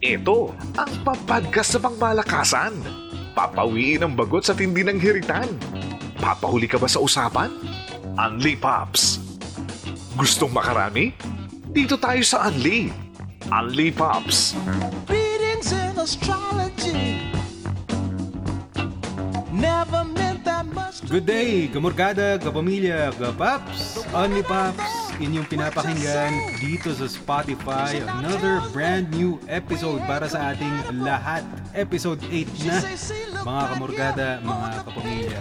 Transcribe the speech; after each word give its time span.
Ito 0.00 0.56
ang 0.80 0.92
papadgas 1.04 1.76
sa 1.76 1.78
pangmalakasan. 1.78 2.72
Papawiin 3.36 4.00
ang 4.00 4.16
bagot 4.16 4.48
sa 4.48 4.56
tindi 4.56 4.80
ng 4.80 4.96
hiritan. 4.96 5.44
Papahuli 6.16 6.64
ka 6.64 6.80
ba 6.80 6.88
sa 6.88 7.04
usapan? 7.04 7.52
Unli 8.16 8.56
Pops. 8.56 9.20
Gustong 10.16 10.56
makarami? 10.56 11.12
Dito 11.68 12.00
tayo 12.00 12.24
sa 12.24 12.48
Unli. 12.48 12.88
Unli 13.52 13.92
Pops. 13.92 14.56
Readings 15.04 15.68
in 15.76 15.92
astrology 16.00 17.30
never 19.60 20.02
meant 20.16 20.40
that 20.48 20.64
much. 20.72 21.04
Good 21.04 21.28
day, 21.28 21.68
kamorkada, 21.68 22.40
kapamilya, 22.40 23.12
kapaps, 23.20 24.00
only 24.16 24.40
paps, 24.40 25.09
inyong 25.20 25.46
pinapakinggan 25.46 26.32
dito 26.56 26.88
sa 26.96 27.04
Spotify. 27.04 28.00
Another 28.00 28.64
brand 28.72 29.12
new 29.12 29.36
episode 29.52 30.00
para 30.08 30.24
sa 30.24 30.56
ating 30.56 31.04
lahat. 31.04 31.44
Episode 31.76 32.24
8 32.24 32.48
na, 32.64 32.76
mga 33.44 33.64
kamorkada, 33.76 34.28
mga 34.40 34.68
kapamilya. 34.88 35.40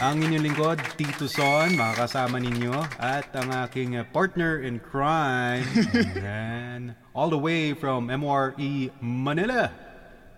Ang 0.00 0.16
inyong 0.24 0.44
lingkod, 0.48 0.78
Tito 0.96 1.28
Son, 1.28 1.76
makakasama 1.76 2.40
ninyo, 2.40 2.72
at 2.96 3.28
ang 3.36 3.52
aking 3.68 4.00
partner 4.16 4.64
in 4.64 4.80
crime, 4.80 5.68
and 6.24 6.96
all 7.12 7.28
the 7.28 7.36
way 7.36 7.76
from 7.76 8.08
MRE 8.08 8.88
Manila. 9.04 9.89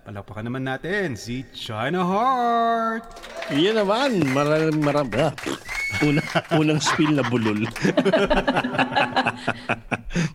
Palakpakan 0.02 0.50
naman 0.50 0.66
natin 0.66 1.14
si 1.14 1.46
China 1.54 2.02
Heart. 2.02 3.06
Yan 3.54 3.78
naman, 3.78 4.18
maraming 4.34 4.82
maraming. 4.82 5.14
Ah, 5.14 5.30
una, 6.02 6.22
unang 6.58 6.82
spill 6.82 7.14
na 7.14 7.22
bulol. 7.22 7.62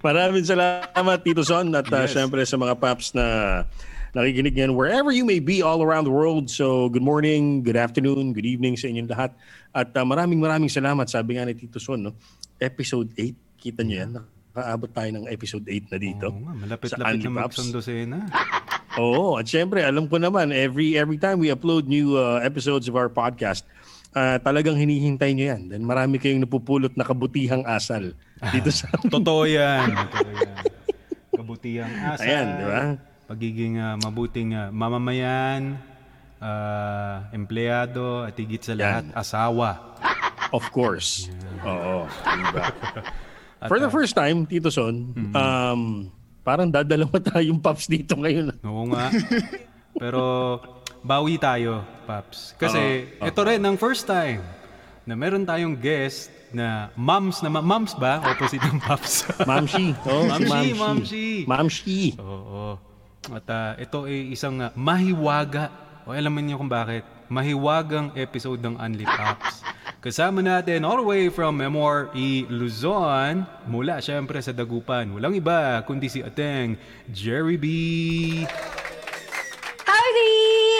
maraming 0.08 0.48
salamat 0.48 1.20
Tito 1.20 1.44
Son 1.44 1.68
at 1.76 1.84
uh, 1.92 2.08
Yes. 2.08 2.16
syempre 2.16 2.48
sa 2.48 2.56
mga 2.56 2.80
paps 2.80 3.12
na 3.12 3.26
nakikinig 4.16 4.56
ngayon 4.56 4.72
wherever 4.72 5.12
you 5.12 5.28
may 5.28 5.44
be 5.44 5.60
all 5.60 5.84
around 5.84 6.08
the 6.08 6.16
world. 6.16 6.48
So 6.48 6.88
good 6.88 7.04
morning, 7.04 7.60
good 7.60 7.76
afternoon, 7.76 8.32
good 8.32 8.48
evening 8.48 8.80
sa 8.80 8.88
inyong 8.88 9.12
lahat. 9.12 9.36
At 9.76 9.92
uh, 10.00 10.08
maraming 10.08 10.40
maraming 10.40 10.72
salamat. 10.72 11.12
Sabi 11.12 11.36
nga 11.36 11.44
ni 11.44 11.60
Tito 11.60 11.84
Son, 11.84 12.00
no? 12.00 12.16
episode 12.58 13.12
8, 13.14 13.60
kita 13.60 13.84
niyo 13.84 14.08
yan, 14.08 14.12
nakaabot 14.56 14.90
tayo 14.90 15.10
ng 15.12 15.28
episode 15.28 15.68
8 15.68 15.92
na 15.92 15.98
dito. 16.00 16.28
Oo 16.32 16.56
malapit-lapit 16.56 17.20
na 17.28 17.46
magsundosena. 17.46 18.18
Oo, 18.98 19.38
at 19.38 19.46
syempre, 19.46 19.86
alam 19.86 20.10
ko 20.10 20.18
naman, 20.18 20.50
every 20.50 20.98
every 20.98 21.22
time 21.22 21.38
we 21.38 21.54
upload 21.54 21.86
new 21.86 22.18
uh, 22.18 22.42
episodes 22.42 22.90
of 22.90 22.98
our 22.98 23.10
podcast, 23.10 23.62
uh, 24.18 24.42
talagang 24.42 24.74
hinihintay 24.74 25.38
nyo 25.38 25.46
yan. 25.54 25.62
Dan 25.70 25.82
marami 25.86 26.18
kayong 26.18 26.42
napupulot 26.42 26.94
na 26.98 27.06
kabutihang 27.06 27.62
asal 27.70 28.18
dito 28.54 28.70
sa... 28.74 28.90
Totoo 29.06 29.46
yan. 29.46 29.94
Totoo 30.14 30.30
yan. 30.34 30.58
Kabutihang 31.34 31.94
asa. 32.14 32.22
Ayan, 32.26 32.46
di 32.58 32.66
ba? 32.66 32.82
Pagiging 33.28 33.74
ah, 33.78 33.96
mabuting 34.02 34.50
ah, 34.58 34.70
mamamayan, 34.74 35.78
ah, 36.42 37.30
empleyado, 37.36 38.26
at 38.26 38.34
higit 38.34 38.66
sa 38.66 38.74
lahat, 38.74 39.06
asawa. 39.14 39.94
Of 40.56 40.72
course. 40.72 41.28
Oo. 41.62 42.08
Diba? 42.08 42.66
For 43.70 43.82
the 43.82 43.90
first 43.90 44.14
time, 44.14 44.46
Tito 44.46 44.70
Son, 44.70 45.12
um, 45.34 46.14
parang 46.48 46.72
dadalawa 46.72 47.20
tayong 47.20 47.60
pops 47.60 47.92
dito 47.92 48.16
ngayon. 48.16 48.56
Oo 48.64 48.88
nga. 48.96 49.12
Pero 50.00 50.24
bawi 51.04 51.36
tayo, 51.36 51.84
Paps. 52.08 52.56
Kasi 52.56 53.04
ito 53.20 53.42
rin 53.44 53.60
ang 53.68 53.76
first 53.76 54.08
time 54.08 54.40
na 55.04 55.20
meron 55.20 55.44
tayong 55.44 55.76
guest 55.76 56.32
na 56.56 56.88
moms 56.96 57.44
na 57.44 57.52
moms 57.52 57.92
ba? 58.00 58.24
Opposite 58.24 58.64
ng 58.64 58.80
Paps. 58.80 59.28
Mamshi. 59.50 59.92
Oh, 60.08 60.24
Mamshi, 60.24 60.68
Mamshi. 60.72 61.28
Mamshi. 61.44 62.00
Oo. 62.16 62.80
At 63.28 63.48
ah, 63.52 63.76
ito 63.76 64.08
ay 64.08 64.32
isang 64.32 64.56
ah, 64.64 64.72
mahiwaga. 64.72 65.68
O 66.08 66.16
alam 66.16 66.32
niyo 66.40 66.56
kung 66.56 66.72
bakit. 66.72 67.04
Mahiwagang 67.28 68.16
episode 68.16 68.64
ng 68.64 68.80
Unli 68.80 69.04
Pops. 69.04 69.60
Kasama 69.98 70.40
natin 70.40 70.88
all 70.88 71.02
the 71.02 71.08
way 71.08 71.28
from 71.28 71.60
MRE 71.60 72.48
Luzon, 72.48 73.44
mula 73.68 74.00
syempre 74.00 74.40
sa 74.40 74.56
Dagupan. 74.56 75.12
Walang 75.12 75.36
iba 75.36 75.84
kundi 75.84 76.08
si 76.08 76.24
Ateng 76.24 76.80
Jerry 77.12 77.60
B. 77.60 77.66
Howdy, 79.84 80.36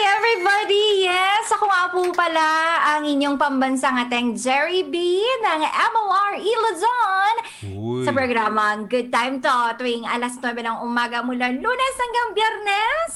everybody! 0.08 1.04
Yes, 1.04 1.52
ako 1.52 1.68
nga 1.68 1.84
po 1.92 2.00
pala 2.16 2.48
ang 2.96 3.04
inyong 3.04 3.36
pambansang 3.36 4.00
ateng 4.00 4.32
Jerry 4.32 4.88
B 4.88 5.20
ng 5.20 5.60
MORE 5.66 6.40
Luzon 6.40 7.34
Uy. 7.76 8.04
sa 8.08 8.12
programang 8.16 8.88
Good 8.88 9.12
Time 9.12 9.44
To 9.44 9.76
tuwing 9.76 10.08
alas 10.08 10.40
9 10.40 10.56
ng 10.56 10.78
umaga 10.80 11.20
mula 11.20 11.52
lunes 11.52 11.94
hanggang 12.00 12.28
biyernes. 12.32 13.14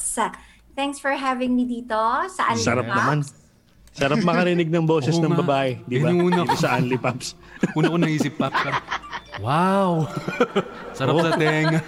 Thanks 0.72 0.96
for 0.96 1.12
having 1.12 1.52
me 1.52 1.64
dito 1.64 1.96
sa 2.28 2.50
Unli 2.50 2.62
Sarap 2.62 2.86
Pops. 2.86 2.96
naman. 2.96 3.18
Sarap 3.92 4.20
makarinig 4.28 4.68
ng 4.68 4.84
boses 4.84 5.14
Oo 5.14 5.22
ng 5.22 5.32
nga. 5.32 5.40
babae. 5.42 5.70
Di 5.84 6.00
ba? 6.00 6.08
Yun 6.08 6.08
yung 6.08 6.20
una 6.26 6.42
Dito 6.42 6.56
ko. 6.56 6.58
sa 6.58 6.68
Unli 6.76 6.96
Pops. 6.96 7.26
Una 7.74 7.86
ko 7.86 7.96
naisip, 7.96 8.34
Pops. 8.34 8.56
Wow! 9.40 10.12
Sarap 10.96 11.24
sa 11.24 11.32
tenga. 11.40 11.80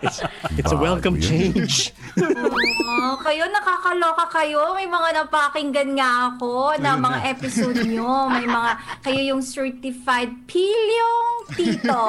It's, 0.00 0.24
it's 0.56 0.72
a 0.72 0.78
welcome 0.78 1.20
change. 1.20 1.92
Oh, 2.16 3.20
kayo 3.20 3.44
nakakaloka 3.52 4.24
kayo. 4.32 4.72
May 4.72 4.88
mga 4.88 5.20
napakinggan 5.20 5.92
nga 6.00 6.32
ako 6.32 6.72
na 6.80 6.96
Ayun 6.96 7.04
mga 7.04 7.18
na. 7.20 7.26
episode 7.28 7.80
nyo. 7.84 8.32
May 8.32 8.48
mga, 8.48 8.70
kayo 9.04 9.20
yung 9.36 9.42
certified 9.44 10.32
pilyong 10.48 11.36
tito. 11.52 12.06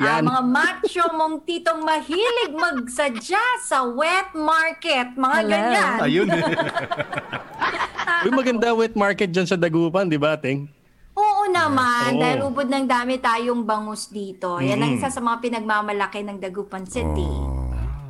Ah, 0.00 0.16
Yan. 0.16 0.32
mga 0.32 0.42
macho 0.48 1.04
mong 1.12 1.44
titong 1.44 1.84
mahilig 1.84 2.56
magsadya 2.56 3.44
sa 3.60 3.84
wet 3.84 4.32
market. 4.32 5.12
Mga 5.12 5.38
ganyan. 5.44 5.96
Ayun 6.00 6.28
eh. 6.32 6.40
Uy, 8.24 8.32
maganda 8.32 8.72
wet 8.72 8.96
market 8.96 9.28
dyan 9.28 9.44
sa 9.44 9.60
Dagupan, 9.60 10.08
di 10.08 10.16
ba, 10.16 10.40
Ting? 10.40 10.79
Oo 11.20 11.44
naman. 11.46 12.16
Oo. 12.16 12.20
Dahil 12.20 12.38
ubod 12.42 12.68
ng 12.68 12.86
dami 12.88 13.20
tayong 13.20 13.62
bangus 13.62 14.08
dito. 14.08 14.56
Yan 14.58 14.80
ang 14.80 14.96
isa 14.96 15.12
sa 15.12 15.20
mga 15.20 15.38
pinagmamalaki 15.40 16.24
ng 16.24 16.40
Dagupan 16.40 16.88
City. 16.88 17.28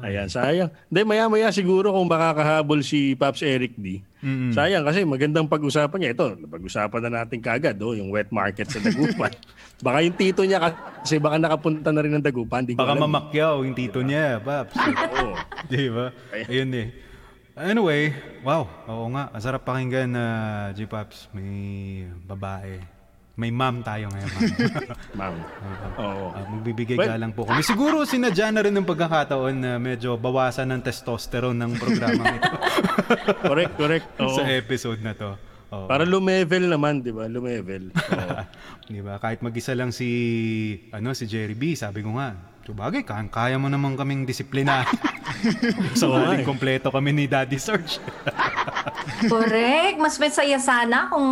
Ayan, 0.00 0.32
sayang. 0.32 0.72
Hindi, 0.88 1.00
maya-maya 1.04 1.52
siguro 1.52 1.92
kung 1.92 2.08
makakahabol 2.08 2.80
si 2.80 3.12
Pops 3.12 3.44
Eric 3.44 3.76
D. 3.76 4.00
Sayang 4.52 4.80
kasi 4.80 5.04
magandang 5.04 5.44
pag-usapan 5.44 5.98
niya. 6.00 6.10
Ito, 6.16 6.40
pag-usapan 6.40 7.00
na 7.04 7.20
natin 7.20 7.44
kagad, 7.44 7.76
oh, 7.84 7.92
yung 7.92 8.08
wet 8.08 8.32
market 8.32 8.64
sa 8.64 8.80
Dagupan. 8.80 9.28
baka 9.84 9.98
yung 10.00 10.16
tito 10.16 10.40
niya 10.44 10.72
kasi 11.04 11.20
baka 11.20 11.36
nakapunta 11.36 11.92
na 11.92 12.00
rin 12.00 12.16
ng 12.16 12.24
Dagupan. 12.24 12.64
Di 12.64 12.76
ko 12.76 12.80
Baka 12.80 12.96
alam. 12.96 13.12
mamakyaw 13.12 13.60
yung 13.60 13.76
tito 13.76 14.00
niya, 14.00 14.40
Paps. 14.40 14.72
Oo. 15.20 15.36
Di 15.68 15.92
ba? 15.92 16.06
Ayun 16.48 16.72
eh. 16.72 16.88
Anyway, 17.60 18.16
wow. 18.40 18.64
Oo 18.88 19.12
nga. 19.12 19.28
Ang 19.36 19.42
sarap 19.44 19.68
pakinggan 19.68 20.16
na 20.16 20.24
G-Pops. 20.72 21.28
May 21.36 22.08
babae. 22.24 22.80
May 23.40 23.48
ma'am 23.48 23.80
tayo 23.80 24.12
ngayon, 24.12 24.28
ma'am. 24.28 24.44
Ma'am. 25.18 25.34
Oo. 26.04 26.24
Ah, 26.36 26.44
magbibigay 26.44 27.00
Well- 27.00 27.08
galang 27.08 27.32
po 27.32 27.48
kami. 27.48 27.64
Siguro 27.64 28.04
sinadya 28.04 28.52
na 28.52 28.60
rin 28.60 28.76
ng 28.76 28.84
pagkakataon 28.84 29.56
na 29.56 29.72
medyo 29.80 30.20
bawasan 30.20 30.68
ng 30.76 30.84
testosterone 30.84 31.56
ng 31.56 31.72
programa 31.80 32.20
ito 32.36 32.52
correct, 33.40 33.72
correct. 33.80 34.06
Oo. 34.20 34.36
sa 34.36 34.44
episode 34.44 35.00
na 35.00 35.16
to. 35.16 35.40
Oo. 35.72 35.88
Para 35.88 36.04
lumevel 36.04 36.68
naman, 36.68 37.00
di 37.00 37.16
ba? 37.16 37.24
Lumevel. 37.32 37.88
Oo. 37.96 38.38
Di 38.84 39.00
ba? 39.00 39.16
Kahit 39.16 39.40
mag-isa 39.40 39.72
lang 39.72 39.88
si 39.88 40.08
ano 40.92 41.16
si 41.16 41.24
Jerry 41.24 41.56
B, 41.56 41.72
sabi 41.72 42.04
ko 42.04 42.20
nga, 42.20 42.36
Sabagay, 42.60 43.02
kaya, 43.02 43.26
kaya 43.26 43.56
mo 43.58 43.66
naman 43.66 43.98
kaming 43.98 44.22
disiplina. 44.22 44.86
so, 45.98 46.14
nga 46.14 46.38
eh. 46.38 46.46
kompleto 46.46 46.86
kami 46.94 47.10
ni 47.10 47.24
Daddy 47.26 47.58
Search. 47.58 47.98
Correct. 49.26 49.96
Mas 49.96 50.16
masaya 50.16 50.56
sana 50.56 51.08
kung 51.08 51.28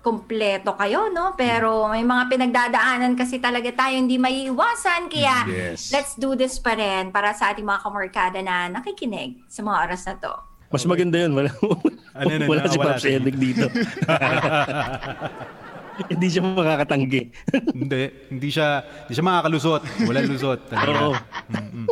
kumpleto 0.00 0.74
kayo, 0.74 1.08
no? 1.08 1.32
Pero 1.32 1.88
may 1.88 2.02
mga 2.02 2.28
pinagdadaanan 2.28 3.14
kasi 3.14 3.38
talaga 3.38 3.70
tayo 3.70 3.94
hindi 3.94 4.16
maiiwasan. 4.16 5.08
Kaya 5.08 5.36
Yes. 5.44 5.88
let's 5.90 6.14
do 6.14 6.32
this 6.32 6.56
pa 6.56 6.72
rin 6.72 7.08
para 7.08 7.32
sa 7.32 7.50
ating 7.50 7.64
mga 7.64 7.80
kamorkada 7.80 8.38
na 8.38 8.68
nakikinig 8.68 9.40
sa 9.46 9.60
mga 9.60 9.78
oras 9.82 10.02
na 10.04 10.14
to. 10.16 10.34
Mas 10.68 10.84
maganda 10.84 11.16
yun. 11.16 11.32
Wala, 11.32 11.50
Ano, 12.14 12.30
ano, 12.30 12.44
wala 12.46 12.66
si 12.66 12.78
Pops 12.78 13.04
Eric 13.04 13.34
dito. 13.34 13.66
Hindi 15.94 16.26
siya 16.26 16.42
makakatanggi. 16.42 17.22
hindi, 17.70 18.02
hindi 18.26 18.48
siya, 18.50 18.82
hindi 19.06 19.14
siya 19.14 19.22
makakalusot. 19.22 19.82
Wala 20.02 20.26
lusot. 20.26 20.60
Oo. 20.74 21.14
Mm-mm. 21.54 21.86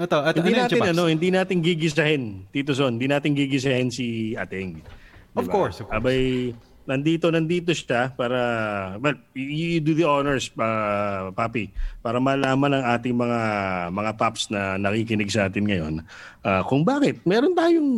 Ito, 0.00 0.16
at 0.24 0.32
hindi 0.32 0.56
ano 0.56 0.64
natin 0.64 0.80
ano, 0.96 1.02
hindi 1.12 1.28
natin 1.28 1.60
gigisahin, 1.60 2.48
Tito 2.48 2.72
Son, 2.72 2.96
hindi 2.96 3.04
natin 3.04 3.36
gigisahin 3.36 3.92
si 3.92 4.32
Ateng. 4.32 4.80
Of 5.36 5.52
course, 5.52 5.84
of 5.84 5.92
course. 5.92 6.00
Abay, 6.00 6.56
nandito, 6.90 7.30
nandito 7.30 7.70
siya 7.70 8.10
para, 8.10 8.40
well, 8.98 9.14
you, 9.36 9.78
you 9.78 9.80
do 9.84 9.94
the 9.94 10.02
honors, 10.02 10.50
pa, 10.50 11.30
Papi, 11.30 11.70
para 12.02 12.18
malaman 12.18 12.80
ng 12.80 12.84
ating 12.98 13.14
mga 13.14 13.40
mga 13.94 14.10
paps 14.18 14.50
na 14.50 14.74
nakikinig 14.74 15.30
sa 15.30 15.46
atin 15.46 15.70
ngayon 15.70 15.94
ah, 16.42 16.66
kung 16.66 16.82
bakit 16.82 17.22
meron 17.22 17.54
tayong 17.54 17.90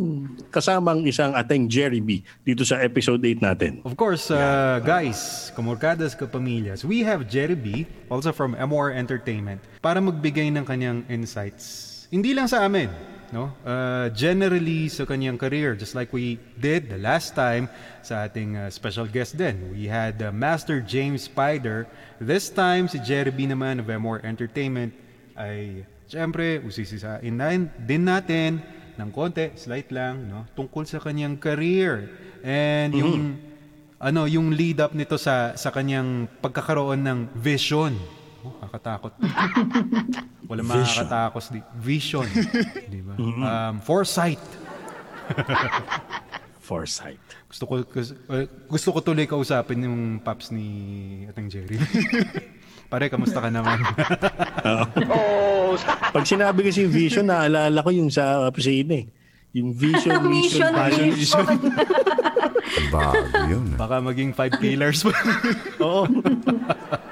kasamang 0.53 1.01
isang 1.09 1.33
Ateng 1.33 1.65
Jerry 1.65 2.03
B 2.03 2.21
dito 2.45 2.61
sa 2.61 2.77
episode 2.85 3.23
8 3.23 3.41
natin. 3.41 3.71
Of 3.81 3.97
course, 3.97 4.29
uh, 4.29 4.77
guys, 4.85 5.49
kamorkadas, 5.57 6.13
kapamilyas, 6.13 6.85
we 6.85 7.01
have 7.01 7.25
Jerry 7.25 7.57
B, 7.57 7.89
also 8.13 8.29
from 8.29 8.53
MOR 8.53 8.93
Entertainment, 8.93 9.63
para 9.81 9.97
magbigay 9.97 10.53
ng 10.53 10.67
kanyang 10.67 11.01
insights 11.09 11.82
hindi 12.13 12.37
lang 12.37 12.45
sa 12.45 12.61
amin, 12.61 12.93
no? 13.33 13.49
Uh, 13.65 14.13
generally 14.13 14.85
sa 14.93 15.09
kanyang 15.09 15.41
career, 15.41 15.73
just 15.73 15.97
like 15.97 16.13
we 16.13 16.37
did 16.61 16.93
the 16.93 17.01
last 17.01 17.33
time 17.33 17.65
sa 18.05 18.29
ating 18.29 18.53
uh, 18.53 18.69
special 18.69 19.09
guest 19.09 19.33
din. 19.33 19.73
We 19.73 19.89
had 19.89 20.21
uh, 20.21 20.29
Master 20.29 20.77
James 20.77 21.25
Spider. 21.25 21.89
This 22.21 22.53
time, 22.53 22.85
si 22.85 23.01
Jerry 23.01 23.33
B 23.33 23.49
naman 23.49 23.81
of 23.81 23.89
More 23.97 24.21
Entertainment 24.21 24.93
ay 25.33 25.89
Siyempre, 26.13 26.61
usisisain 26.61 27.33
na 27.33 27.57
din 27.57 28.05
natin 28.05 28.61
ng 29.01 29.09
konti, 29.09 29.49
slight 29.57 29.89
lang, 29.89 30.29
no? 30.29 30.45
Tungkol 30.53 30.85
sa 30.85 31.01
kanyang 31.01 31.41
career. 31.41 32.05
And 32.45 32.93
yung 32.93 33.41
ano, 33.97 34.29
yung 34.29 34.53
lead 34.53 34.77
up 34.77 34.93
nito 34.93 35.17
sa 35.17 35.57
sa 35.57 35.73
kanyang 35.73 36.29
pagkakaroon 36.37 37.01
ng 37.01 37.19
vision. 37.33 37.97
Oh, 38.43 38.51
nakakatakot. 38.59 39.11
Wala 40.51 40.61
makakatakos 40.67 41.45
di. 41.55 41.59
Vision. 41.79 42.27
di 42.93 42.99
ba? 42.99 43.15
Um, 43.15 43.79
foresight. 43.79 44.43
Foresight. 46.63 47.19
Gusto 47.51 47.63
ko 47.67 47.73
gusto, 47.83 48.15
uh, 48.31 48.47
gusto 48.71 48.89
ko 48.95 48.99
tuloy 49.03 49.27
kausapin 49.27 49.83
yung 49.83 50.23
paps 50.23 50.47
ni 50.55 50.67
Atang 51.27 51.51
Jerry. 51.51 51.75
Pare, 52.87 53.11
kamusta 53.11 53.43
ka 53.43 53.51
naman? 53.51 53.83
Pag 56.15 56.23
sinabi 56.23 56.63
kasi 56.63 56.87
yung 56.87 56.95
vision, 56.95 57.27
naalala 57.27 57.83
ko 57.83 57.91
yung 57.91 58.07
sa 58.07 58.47
opisina 58.47 58.95
eh. 58.95 59.05
Yung 59.53 59.75
vision, 59.75 60.23
mission, 60.23 60.71
passion. 60.71 61.11
vision. 61.11 61.45
Bago 62.89 63.37
yun. 63.51 63.67
Baka 63.75 63.99
maging 63.99 64.31
five 64.31 64.55
pillars. 64.57 65.03
Oo. 65.83 66.07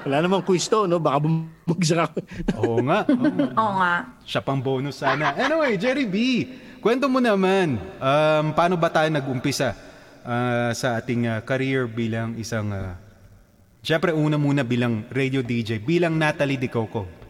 Wala 0.02 0.18
namang 0.18 0.42
quiz 0.42 0.66
to, 0.66 0.90
no? 0.90 0.98
Baka 0.98 1.22
bumagsak 1.22 2.10
ako. 2.10 2.18
Oo 2.58 2.78
nga. 2.82 3.06
Oo. 3.06 3.24
Oo 3.62 3.72
nga. 3.78 3.94
Siya 4.26 4.42
pang 4.42 4.58
bonus 4.58 4.98
sana. 4.98 5.30
Anyway, 5.38 5.78
Jerry 5.78 6.06
B, 6.10 6.16
kwento 6.82 7.06
mo 7.06 7.22
naman, 7.22 7.78
um, 8.02 8.46
paano 8.50 8.74
ba 8.74 8.90
tayo 8.90 9.06
nag-umpisa 9.14 9.78
ah, 10.26 10.74
sa 10.74 10.98
ating 10.98 11.30
ah, 11.30 11.38
career 11.46 11.86
bilang 11.86 12.34
isang, 12.34 12.74
uh, 12.74 12.98
syempre 13.78 14.10
una 14.10 14.34
muna 14.34 14.66
bilang 14.66 15.06
radio 15.14 15.38
DJ, 15.38 15.78
bilang 15.78 16.18
Natalie 16.18 16.58
Di 16.58 16.66
Coco. 16.66 17.21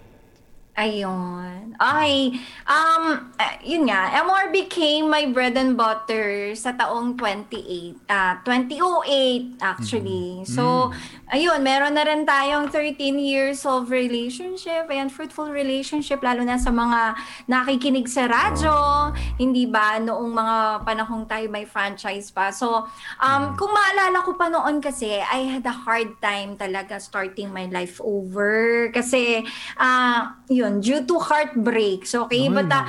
Ayun. 0.72 1.76
Ay, 1.76 2.32
um, 2.64 3.28
eh, 3.36 3.60
yun 3.60 3.84
nga, 3.92 4.08
MR 4.24 4.48
became 4.48 5.04
my 5.04 5.28
bread 5.28 5.52
and 5.52 5.76
butter 5.76 6.56
sa 6.56 6.72
taong 6.72 7.12
28, 7.20 8.00
ah 8.08 8.40
2008 8.40 9.60
actually. 9.60 10.40
So, 10.48 10.88
ayun, 11.28 11.60
meron 11.60 11.92
na 11.92 12.08
rin 12.08 12.24
tayong 12.24 12.72
13 12.72 13.20
years 13.20 13.68
of 13.68 13.92
relationship, 13.92 14.88
ayan, 14.88 15.12
fruitful 15.12 15.52
relationship, 15.52 16.24
lalo 16.24 16.40
na 16.40 16.56
sa 16.56 16.72
mga 16.72 17.20
nakikinig 17.52 18.08
sa 18.08 18.24
radyo, 18.24 18.72
hindi 19.36 19.68
ba, 19.68 20.00
noong 20.00 20.32
mga 20.32 20.56
panahong 20.88 21.28
tayo 21.28 21.52
may 21.52 21.68
franchise 21.68 22.32
pa. 22.32 22.48
So, 22.48 22.88
um, 23.20 23.42
kung 23.60 23.72
maalala 23.76 24.24
ko 24.24 24.40
pa 24.40 24.48
noon 24.48 24.80
kasi, 24.80 25.20
I 25.20 25.52
had 25.52 25.68
a 25.68 25.74
hard 25.74 26.16
time 26.24 26.56
talaga 26.56 26.96
starting 26.96 27.52
my 27.52 27.68
life 27.68 28.00
over. 28.00 28.88
Kasi, 28.92 29.44
ah, 29.76 30.36
yun, 30.48 30.61
due 30.82 31.02
to 31.06 31.18
heartbreaks, 31.18 32.14
okay? 32.14 32.46
But, 32.52 32.70
ah, 32.70 32.86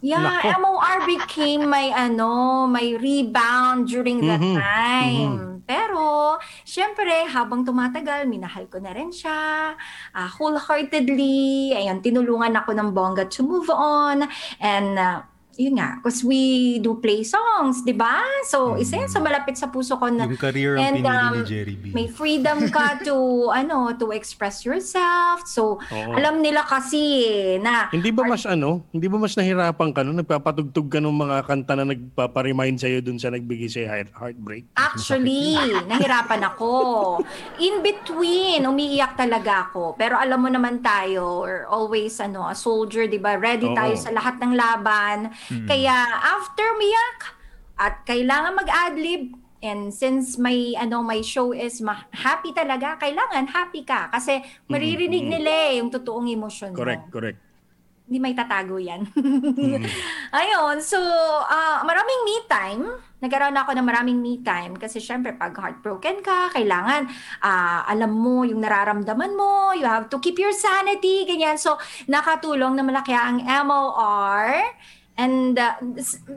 yeah, 0.00 0.54
MOR 0.60 1.04
became 1.04 1.68
my, 1.68 1.92
ano, 1.92 2.64
my 2.70 2.96
rebound 2.96 3.88
during 3.90 4.22
that 4.24 4.40
time. 4.40 5.66
Pero, 5.66 6.38
syempre, 6.62 7.26
habang 7.26 7.66
tumatagal, 7.66 8.30
minahal 8.30 8.70
ko 8.70 8.78
na 8.78 8.94
rin 8.94 9.10
siya. 9.10 9.74
ah, 10.14 10.30
wholeheartedly. 10.38 11.74
Ayun, 11.74 11.98
tinulungan 11.98 12.54
ako 12.54 12.70
ng 12.70 12.94
bongga 12.94 13.26
to 13.26 13.42
move 13.42 13.66
on. 13.74 14.30
And, 14.62 14.94
ah, 14.94 15.26
yun 15.56 15.74
nga, 15.74 15.96
because 15.96 16.20
we 16.20 16.40
do 16.78 16.96
play 16.96 17.20
songs, 17.20 17.80
di 17.80 17.90
ba? 17.90 18.20
So, 18.44 18.76
isa 18.76 18.96
yan 18.96 19.08
sa 19.08 19.18
malapit 19.18 19.56
sa 19.56 19.66
puso 19.66 19.96
ko 19.96 20.06
na 20.06 20.24
Yung 20.24 20.36
career 20.36 20.76
ang 20.76 20.84
And, 20.86 20.96
pinili 20.98 21.08
ni 21.08 21.40
um, 21.40 21.44
Jerry 21.44 21.74
B. 21.74 21.84
may 21.90 22.06
freedom 22.06 22.68
ka 22.68 22.96
to 23.08 23.16
ano 23.50 23.90
to 23.92 24.12
express 24.12 24.62
yourself 24.62 25.42
so 25.44 25.80
Oo. 25.82 26.10
alam 26.12 26.38
nila 26.38 26.60
kasi 26.60 27.00
eh, 27.22 27.56
na 27.56 27.88
Hindi 27.88 28.08
ba 28.10 28.22
mas 28.22 28.44
ano? 28.44 28.84
Hindi 28.90 29.06
ba 29.06 29.16
mas 29.16 29.32
nahirapan 29.32 29.90
ka 29.90 30.00
nung 30.00 30.16
nagpapatugtog 30.16 30.86
ka 30.88 30.98
ng 30.98 31.10
mga 31.10 31.36
kanta 31.42 31.72
na 31.74 31.84
nagpaparemind 31.86 32.76
sa'yo 32.76 33.00
dun 33.00 33.16
sa 33.16 33.28
nagbigay 33.28 33.66
sa'yo 33.66 33.86
heart- 33.86 34.14
heartbreak? 34.14 34.64
actually 34.76 35.56
nahirapan 35.84 36.42
ako 36.44 36.70
in 37.58 37.80
between 37.80 38.60
umiiyak 38.62 39.14
talaga 39.14 39.66
ako 39.66 39.94
pero 39.94 40.16
alam 40.16 40.38
mo 40.38 40.48
naman 40.48 40.80
tayo 40.80 41.42
we're 41.42 41.64
always 41.66 42.16
ano 42.18 42.44
a 42.44 42.54
soldier 42.54 43.04
'di 43.04 43.16
ba 43.16 43.34
ready 43.34 43.64
Oo. 43.64 43.74
tayo 43.74 43.94
sa 43.94 44.10
lahat 44.10 44.36
ng 44.36 44.52
laban 44.52 45.32
kaya 45.70 45.96
after 46.22 46.66
umiyak 46.76 47.18
at 47.76 48.02
kailangan 48.08 48.56
mag-adlib 48.56 49.36
And 49.64 49.88
since 49.88 50.36
may 50.36 50.76
ano 50.76 51.00
may 51.00 51.24
show 51.24 51.56
is 51.56 51.80
ma- 51.80 52.06
happy 52.12 52.52
talaga, 52.52 53.00
kailangan 53.00 53.48
happy 53.48 53.88
ka 53.88 54.12
kasi 54.12 54.44
maririnig 54.68 55.24
nila 55.24 55.72
eh 55.72 55.80
yung 55.80 55.88
totoong 55.88 56.28
emosyon 56.28 56.76
mo. 56.76 56.78
Correct, 56.78 57.08
correct. 57.08 57.38
Hindi 58.06 58.18
may 58.22 58.38
tatago 58.38 58.78
yan. 58.78 59.02
Ayun, 60.38 60.76
so 60.78 61.00
ah, 61.50 61.82
maraming 61.82 62.20
me 62.22 62.36
time. 62.46 62.84
Nagkaroon 63.18 63.58
ako 63.58 63.74
ng 63.74 63.86
maraming 63.88 64.20
me 64.22 64.38
time 64.46 64.78
kasi 64.78 65.02
syempre 65.02 65.34
pag 65.34 65.50
heartbroken 65.56 66.22
ka, 66.22 66.54
kailangan 66.54 67.10
ah, 67.42 67.82
alam 67.90 68.14
mo 68.14 68.46
yung 68.46 68.62
nararamdaman 68.62 69.34
mo, 69.34 69.74
you 69.74 69.88
have 69.88 70.06
to 70.06 70.22
keep 70.22 70.38
your 70.38 70.54
sanity, 70.54 71.26
ganyan. 71.26 71.58
So 71.58 71.80
nakatulong 72.06 72.78
na 72.78 72.86
malaki 72.86 73.10
ang 73.10 73.42
MOR. 73.42 74.46
And 75.16 75.56
uh, 75.56 75.80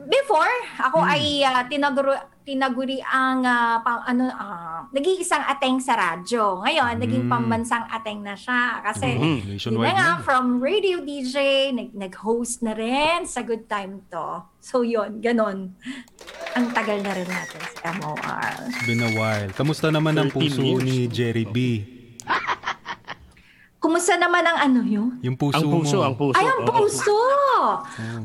before, 0.08 0.48
ako 0.80 1.04
ay 1.04 1.44
uh, 1.44 1.68
tinaguro, 1.68 2.16
tinaguri 2.40 2.98
ang 3.04 3.44
ah, 3.44 3.78
pang, 3.78 4.00
ano, 4.02 4.32
ah, 4.32 4.88
nag-iisang 4.88 5.44
ateng 5.44 5.76
sa 5.78 5.94
radyo. 5.94 6.64
Ngayon, 6.64 6.96
naging 6.96 7.28
pambansang 7.28 7.84
ateng 7.86 8.24
na 8.24 8.32
siya. 8.32 8.80
Kasi, 8.82 9.20
Mhm. 9.20 9.60
yun 9.60 9.78
na 9.78 9.92
nga, 9.92 10.08
na. 10.16 10.24
from 10.24 10.58
radio 10.58 10.98
DJ, 10.98 11.36
nag, 11.70 11.92
nag-host 11.92 12.64
na 12.64 12.72
rin 12.72 13.22
sa 13.22 13.44
Good 13.44 13.68
Time 13.68 14.00
to. 14.08 14.48
So 14.58 14.80
yun, 14.80 15.20
ganon. 15.20 15.76
Ang 16.56 16.66
tagal 16.72 17.04
na 17.04 17.12
rin 17.12 17.28
natin 17.28 17.60
sa 17.76 17.92
MOR. 17.94 18.48
Been 18.88 19.04
a 19.04 19.12
while. 19.12 19.52
Kamusta 19.52 19.92
naman 19.92 20.16
ang 20.16 20.28
13 20.28 20.34
puso 20.34 20.64
years. 20.64 20.82
ni 20.82 20.96
Jerry 21.06 21.44
B? 21.44 21.56
Kumusta 23.80 24.12
naman 24.20 24.44
ang 24.44 24.58
ano 24.60 24.80
yun? 24.84 25.16
Yung 25.24 25.40
puso, 25.40 25.56
Ang 25.56 25.72
puso, 25.72 25.96
mo. 25.96 26.04
ang 26.04 26.14
puso. 26.14 26.36
Ay, 26.36 26.44
ang 26.44 26.68
puso! 26.68 27.20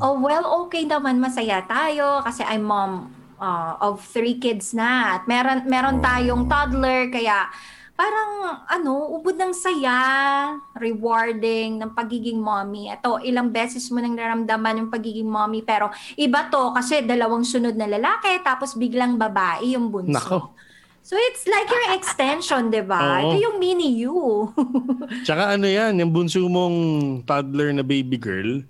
Oh, 0.04 0.20
well, 0.20 0.44
okay 0.68 0.84
naman. 0.84 1.16
Masaya 1.16 1.64
tayo 1.64 2.20
kasi 2.20 2.44
I'm 2.44 2.60
mom 2.60 3.08
uh, 3.40 3.80
of 3.80 4.04
three 4.04 4.36
kids 4.36 4.76
na. 4.76 5.16
At 5.16 5.24
meron, 5.24 5.64
meron 5.64 6.04
tayong 6.04 6.44
toddler, 6.44 7.08
kaya 7.08 7.48
parang 7.96 8.60
ano, 8.68 9.16
ubod 9.16 9.40
ng 9.40 9.56
saya, 9.56 9.96
rewarding 10.76 11.80
ng 11.80 11.96
pagiging 11.96 12.36
mommy. 12.36 12.92
Ito, 12.92 13.24
ilang 13.24 13.48
beses 13.48 13.88
mo 13.88 14.04
nang 14.04 14.12
naramdaman 14.12 14.84
yung 14.84 14.90
pagiging 14.92 15.24
mommy, 15.24 15.64
pero 15.64 15.88
iba 16.20 16.52
to 16.52 16.76
kasi 16.76 17.00
dalawang 17.00 17.48
sunod 17.48 17.72
na 17.72 17.88
lalaki, 17.88 18.44
tapos 18.44 18.76
biglang 18.76 19.16
babae 19.16 19.72
yung 19.72 19.88
bunso. 19.88 20.12
Nako. 20.12 20.38
So 21.06 21.14
it's 21.14 21.46
like 21.46 21.70
your 21.70 21.94
extension, 21.94 22.74
di 22.74 22.82
ba? 22.82 22.98
Ito 23.22 23.38
yung 23.38 23.62
mini 23.62 23.94
you. 24.02 24.50
Tsaka 25.26 25.54
ano 25.54 25.70
yan, 25.70 26.02
yung 26.02 26.10
bunso 26.10 26.42
mong 26.50 26.76
toddler 27.22 27.70
na 27.70 27.86
baby 27.86 28.18
girl, 28.18 28.66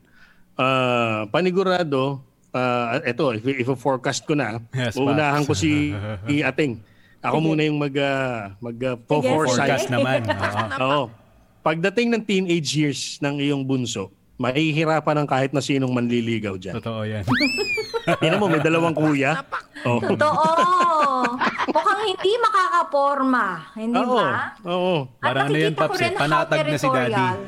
ah 0.61 1.25
panigurado, 1.33 2.21
ah 2.53 3.01
eto, 3.09 3.33
if, 3.33 3.41
if 3.41 3.69
forecast 3.81 4.29
ko 4.29 4.37
na, 4.37 4.61
Yes, 4.77 5.01
uunahan 5.01 5.49
ko 5.49 5.57
si 5.57 5.97
si 6.29 6.45
Ating. 6.45 6.77
Ako 7.25 7.41
muna 7.41 7.65
yung 7.65 7.81
mag, 7.81 7.97
ah, 7.97 8.53
mag 8.61 8.77
po- 9.09 9.25
Sige, 9.25 9.33
Forecast 9.33 9.89
naman. 9.89 10.21
Oo. 10.29 10.61
Oo. 10.85 11.03
Pagdating 11.65 12.13
ng 12.13 12.23
teenage 12.23 12.71
years 12.77 13.17
ng 13.19 13.41
iyong 13.41 13.65
bunso, 13.65 14.13
mahihirapan 14.37 15.25
ng 15.25 15.27
kahit 15.27 15.51
na 15.57 15.65
sinong 15.65 15.91
manliligaw 15.91 16.61
dyan. 16.61 16.77
Totoo 16.79 17.03
yan. 17.03 17.25
Tingnan 18.23 18.39
mo, 18.39 18.47
may 18.47 18.63
dalawang 18.63 18.95
kuya. 18.95 19.43
Oh. 19.83 19.99
Totoo. 19.99 20.45
Mukhang 21.67 22.01
hindi 22.05 22.33
makakaporma. 22.39 23.47
Hindi 23.75 23.99
Oo. 23.99 24.15
ba? 24.15 24.55
Oo. 24.65 24.95
At 25.17 25.25
Para 25.25 25.39
ano 25.45 25.57
yan, 25.57 25.75
Paps, 25.75 25.99
eh, 25.99 26.13
panatag 26.13 26.59
na 26.63 26.77
si 26.77 26.87
Daddy. 26.87 27.11
territorial. 27.11 27.39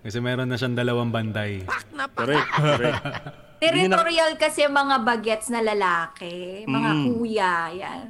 Kasi 0.00 0.16
meron 0.18 0.48
na 0.48 0.56
siyang 0.56 0.72
dalawang 0.72 1.10
bantay. 1.10 1.66
Correct, 2.14 2.48
correct. 2.48 3.02
Territorial 3.60 4.40
kasi 4.40 4.64
mga 4.64 5.04
bagets 5.04 5.52
na 5.52 5.60
lalaki, 5.60 6.64
mga 6.64 6.90
Mm. 6.90 7.02
kuya, 7.04 7.52
yan. 7.70 8.08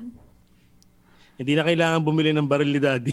Hindi 1.35 1.53
na 1.53 1.65
kailangan 1.65 2.01
bumili 2.01 2.31
ng 2.31 2.47
baril 2.47 2.71
ni 2.71 2.79
daddy. 2.79 3.11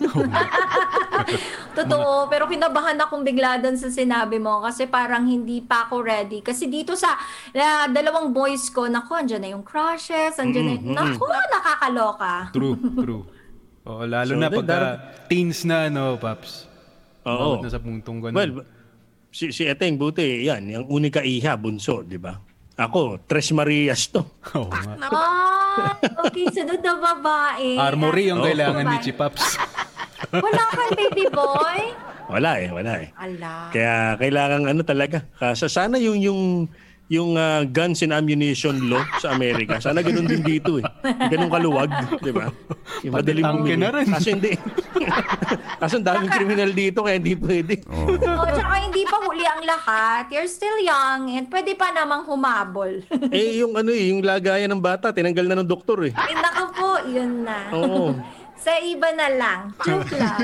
Totoo, 1.78 2.26
pero 2.26 2.48
kinabahan 2.48 2.98
akong 2.98 3.22
bigla 3.22 3.60
doon 3.60 3.76
sa 3.76 3.88
sinabi 3.88 4.36
mo 4.36 4.60
kasi 4.60 4.84
parang 4.84 5.24
hindi 5.24 5.60
pa 5.60 5.86
ako 5.86 6.00
ready. 6.00 6.40
Kasi 6.40 6.66
dito 6.66 6.96
sa 6.96 7.14
na, 7.52 7.86
dalawang 7.86 8.32
boys 8.32 8.68
ko, 8.68 8.88
naku, 8.88 9.14
andyan 9.14 9.40
na 9.40 9.50
yung 9.52 9.62
crushes, 9.62 10.36
andyan 10.36 10.64
na 10.64 10.72
yung, 10.74 10.86
naku, 10.90 11.24
nakakaloka. 11.28 12.34
True, 12.50 12.76
true. 12.96 13.24
Oo, 13.84 14.02
lalo 14.04 14.32
So, 14.32 14.38
na 14.38 14.48
then, 14.48 14.58
pagka 14.60 14.78
teens 15.26 15.62
na, 15.62 15.88
no, 15.88 16.16
Paps? 16.16 16.66
Oo. 17.24 17.56
Umabot 17.56 17.64
na 17.64 17.70
sa 17.70 17.80
puntong 17.80 18.18
ganun. 18.20 18.36
Well, 18.36 18.52
Si, 19.30 19.54
si 19.54 19.62
Eteng, 19.62 19.94
buti, 19.94 20.42
yan, 20.42 20.66
yung 20.66 20.86
unika 20.90 21.22
iha, 21.22 21.54
bunso, 21.54 22.02
di 22.02 22.18
ba? 22.18 22.34
Ako, 22.74 23.22
Tres 23.30 23.54
Marias 23.54 24.10
to. 24.10 24.26
Oo 24.58 24.66
nga. 24.66 25.06
Ah, 25.06 25.94
okay, 26.26 26.50
sunod 26.50 26.82
na 26.82 26.98
babae. 26.98 27.78
Armory 27.78 28.26
yung 28.26 28.42
Ah, 28.42 28.50
kailangan 28.50 28.84
ni. 28.90 28.96
Chipaps. 28.98 29.54
Wala 30.28 30.62
kang 30.68 30.92
baby 30.92 31.24
boy? 31.32 31.80
Wala 32.30 32.50
eh, 32.62 32.68
wala 32.70 32.92
eh. 33.02 33.08
Ala. 33.18 33.74
Kaya 33.74 34.14
kailangan 34.20 34.62
ano 34.70 34.82
talaga. 34.86 35.26
Kasi 35.40 35.66
sana 35.66 35.98
yung 35.98 36.20
yung 36.20 36.40
yung 37.10 37.34
ah, 37.34 37.66
guns 37.66 38.06
and 38.06 38.14
ammunition 38.14 38.86
law 38.86 39.02
sa 39.18 39.34
Amerika. 39.34 39.82
Sana 39.82 39.98
ganun 39.98 40.30
din 40.30 40.46
dito 40.46 40.78
eh. 40.78 40.86
Ganun 41.26 41.50
kaluwag, 41.50 41.90
di 42.22 42.30
ba? 42.30 42.54
Yung 43.02 43.18
madaling 43.18 43.50
bumili. 43.50 43.82
na 43.82 43.90
rin. 43.90 44.06
Kaso 44.06 44.30
hindi. 44.30 44.54
Kaso 45.82 45.98
ang 45.98 46.06
daming 46.06 46.30
kriminal 46.30 46.70
dito 46.70 47.02
kaya 47.02 47.18
hindi 47.18 47.34
pwede. 47.34 47.82
Oo. 47.90 48.14
Oh, 48.14 48.46
tsaka 48.46 48.74
hindi 48.78 49.02
pa 49.02 49.18
huli 49.26 49.42
ang 49.42 49.62
lahat. 49.66 50.30
You're 50.30 50.46
still 50.46 50.78
young 50.78 51.34
and 51.34 51.50
pwede 51.50 51.74
pa 51.74 51.90
namang 51.90 52.30
humabol. 52.30 53.02
Eh 53.34 53.58
yung 53.58 53.74
ano 53.74 53.90
eh, 53.90 54.14
yung 54.14 54.22
lagayan 54.22 54.70
ng 54.70 54.78
bata, 54.78 55.10
tinanggal 55.10 55.50
na 55.50 55.58
ng 55.58 55.66
doktor 55.66 56.06
eh. 56.06 56.14
Ay, 56.14 56.38
naku 56.38 56.64
po, 56.78 56.90
yun 57.10 57.42
na. 57.42 57.58
Oo. 57.74 58.14
Sa 58.60 58.72
iba 58.78 59.08
na 59.10 59.26
lang. 59.28 59.60
Joke 59.80 60.14
lang. 60.14 60.38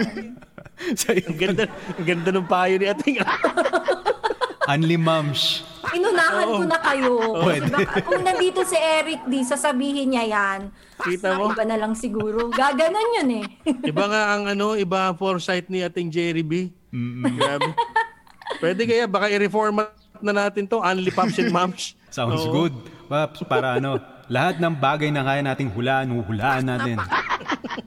Sa 1.00 1.12
Ang 1.12 1.36
ganda, 1.36 1.64
ang 1.68 2.04
ganda 2.04 2.30
ng 2.30 2.46
payo 2.46 2.76
ni 2.76 2.84
Ating. 2.84 3.16
Unli 4.66 4.96
Moms. 5.08 5.64
Inunahan 5.86 6.48
ko 6.50 6.64
na 6.66 6.78
kayo. 6.82 7.12
Pwede. 7.38 7.70
Baka- 7.70 8.02
Kung 8.02 8.20
nandito 8.20 8.60
si 8.60 8.74
Eric 8.74 9.24
D, 9.24 9.40
sasabihin 9.40 10.12
niya 10.12 10.24
yan. 10.26 10.60
Kita 10.98 11.38
mo? 11.38 11.48
Iba 11.48 11.62
na 11.62 11.78
lang 11.78 11.94
siguro. 11.94 12.50
Gaganon 12.50 13.16
yun 13.16 13.30
eh. 13.40 13.46
Iba 13.90 14.04
nga 14.04 14.34
ang 14.34 14.50
ano, 14.50 14.74
iba 14.74 15.08
ang 15.08 15.16
foresight 15.16 15.68
ni 15.68 15.80
Ating 15.80 16.10
Jerry 16.10 16.42
B. 16.42 16.68
Grabe. 17.36 17.70
Pwede 18.58 18.82
kaya 18.84 19.04
baka 19.04 19.28
i-reformat 19.28 19.92
na 20.18 20.32
natin 20.34 20.64
to, 20.64 20.80
Only 20.80 21.12
Pops 21.12 21.36
and 21.38 21.52
Moms. 21.52 21.92
Sounds 22.08 22.42
Oo. 22.42 22.52
good. 22.64 22.74
Paps, 23.06 23.44
para 23.44 23.76
ano, 23.76 24.00
lahat 24.26 24.58
ng 24.58 24.74
bagay 24.76 25.10
na 25.14 25.22
kaya 25.22 25.42
nating 25.42 25.70
hulaan, 25.72 26.10
huhulaan 26.12 26.66
natin. 26.66 26.98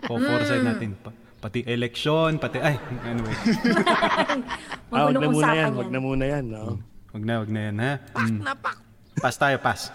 O 0.10 0.18
foresight 0.18 0.66
natin. 0.66 0.94
Pa- 1.02 1.14
pati 1.40 1.62
eleksyon, 1.66 2.38
pati, 2.38 2.58
ay, 2.62 2.78
anyway. 3.06 3.36
Ah, 4.90 5.06
wag 5.06 5.22
na 5.22 5.30
muna 5.30 5.54
yan, 5.54 5.72
wag 5.78 5.90
na 5.94 6.00
muna 6.02 6.26
yan. 6.26 6.46
No? 6.50 6.82
Wag 7.14 7.24
na, 7.26 7.34
wag 7.46 7.50
na 7.54 7.62
yan, 7.70 7.76
ha? 7.78 7.94
Mm. 8.18 8.42
Pass 9.22 9.38
tayo, 9.38 9.58
pass. 9.62 9.94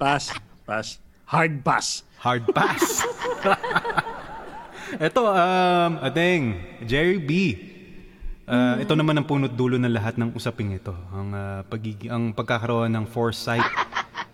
Pass, 0.00 0.32
pass. 0.64 0.88
Hard 1.28 1.60
pass. 1.60 2.08
Hard 2.24 2.48
pass. 2.56 3.04
ito, 5.12 5.22
um, 5.28 5.92
ating, 6.00 6.56
Jerry 6.88 7.20
B. 7.20 7.32
Uh, 8.48 8.80
Ito 8.80 8.96
naman 8.96 9.12
ang 9.12 9.28
punot 9.28 9.52
dulo 9.52 9.76
ng 9.76 9.92
lahat 9.92 10.16
ng 10.16 10.32
usaping 10.32 10.72
ito. 10.72 10.96
Ang, 11.12 11.36
uh, 11.36 11.60
pagigi- 11.68 12.08
ang 12.08 12.32
pagkakaroon 12.32 12.88
ng 12.88 13.04
foresight 13.04 13.68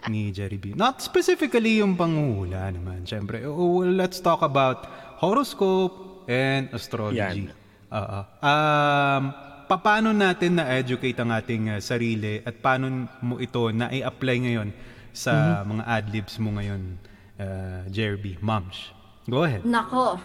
ni 0.09 0.33
Jerry 0.35 0.61
B. 0.61 0.73
Not 0.77 1.01
specifically 1.01 1.81
yung 1.81 1.97
panghuhula 1.97 2.71
naman. 2.73 3.09
Siyempre, 3.09 3.45
oh, 3.47 3.81
well, 3.81 3.95
let's 3.95 4.21
talk 4.21 4.45
about 4.45 4.85
horoscope 5.21 6.27
and 6.29 6.69
astrology. 6.73 7.49
Yan. 7.49 7.55
Oo. 7.95 8.21
Um, 8.43 9.23
paano 9.69 10.13
natin 10.13 10.61
na-educate 10.61 11.17
ang 11.21 11.31
ating 11.33 11.73
uh, 11.73 11.81
sarili 11.81 12.43
at 12.45 12.59
paano 12.61 13.09
mo 13.25 13.41
ito 13.41 13.73
na-i-apply 13.73 14.37
ngayon 14.45 14.69
sa 15.15 15.63
mga 15.63 15.83
adlibs 15.87 16.35
mo 16.43 16.59
ngayon, 16.59 16.99
uh, 17.39 17.87
Jerry 17.89 18.19
B. 18.19 18.27
Moms? 18.43 18.91
Go 19.31 19.47
ahead. 19.47 19.65
Nako. 19.65 20.21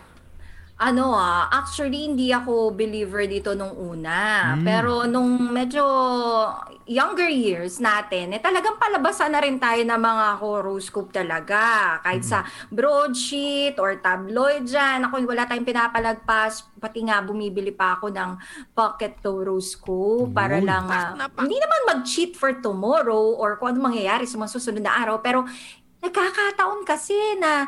Ano 0.80 1.12
ah, 1.12 1.52
actually 1.52 2.08
hindi 2.08 2.32
ako 2.32 2.72
believer 2.72 3.28
dito 3.28 3.52
nung 3.52 3.76
una. 3.76 4.56
Hmm. 4.56 4.64
Pero 4.64 5.04
nung 5.04 5.52
medyo 5.52 5.84
younger 6.88 7.28
years 7.28 7.84
natin, 7.84 8.32
eh 8.32 8.40
talagang 8.40 8.80
palabasan 8.80 9.36
na 9.36 9.44
rin 9.44 9.60
tayo 9.60 9.84
ng 9.84 10.00
mga 10.00 10.26
horoscope 10.40 11.12
talaga. 11.12 12.00
Kahit 12.00 12.24
sa 12.24 12.48
Hmm. 12.48 12.80
broadsheet 12.80 13.76
or 13.76 14.00
tabloid 14.00 14.72
dyan. 14.72 15.04
Ako, 15.04 15.20
wala 15.28 15.44
tayong 15.44 15.68
pinapalagpas. 15.68 16.72
Pati 16.80 17.04
nga 17.04 17.20
bumibili 17.28 17.76
pa 17.76 18.00
ako 18.00 18.16
ng 18.16 18.32
pocket 18.72 19.20
horoscope 19.20 20.32
para 20.32 20.64
lang, 20.64 20.88
ah, 20.88 21.12
hindi 21.44 21.60
naman 21.60 21.82
mag-cheat 21.92 22.40
for 22.40 22.56
tomorrow 22.56 23.36
or 23.36 23.60
kung 23.60 23.76
ano 23.76 23.92
mangyayari 23.92 24.24
sa 24.24 24.40
mga 24.40 24.56
susunod 24.56 24.84
na 24.88 24.96
araw. 24.96 25.20
Pero 25.20 25.44
nagkakataon 26.00 26.88
kasi 26.88 27.36
na 27.36 27.68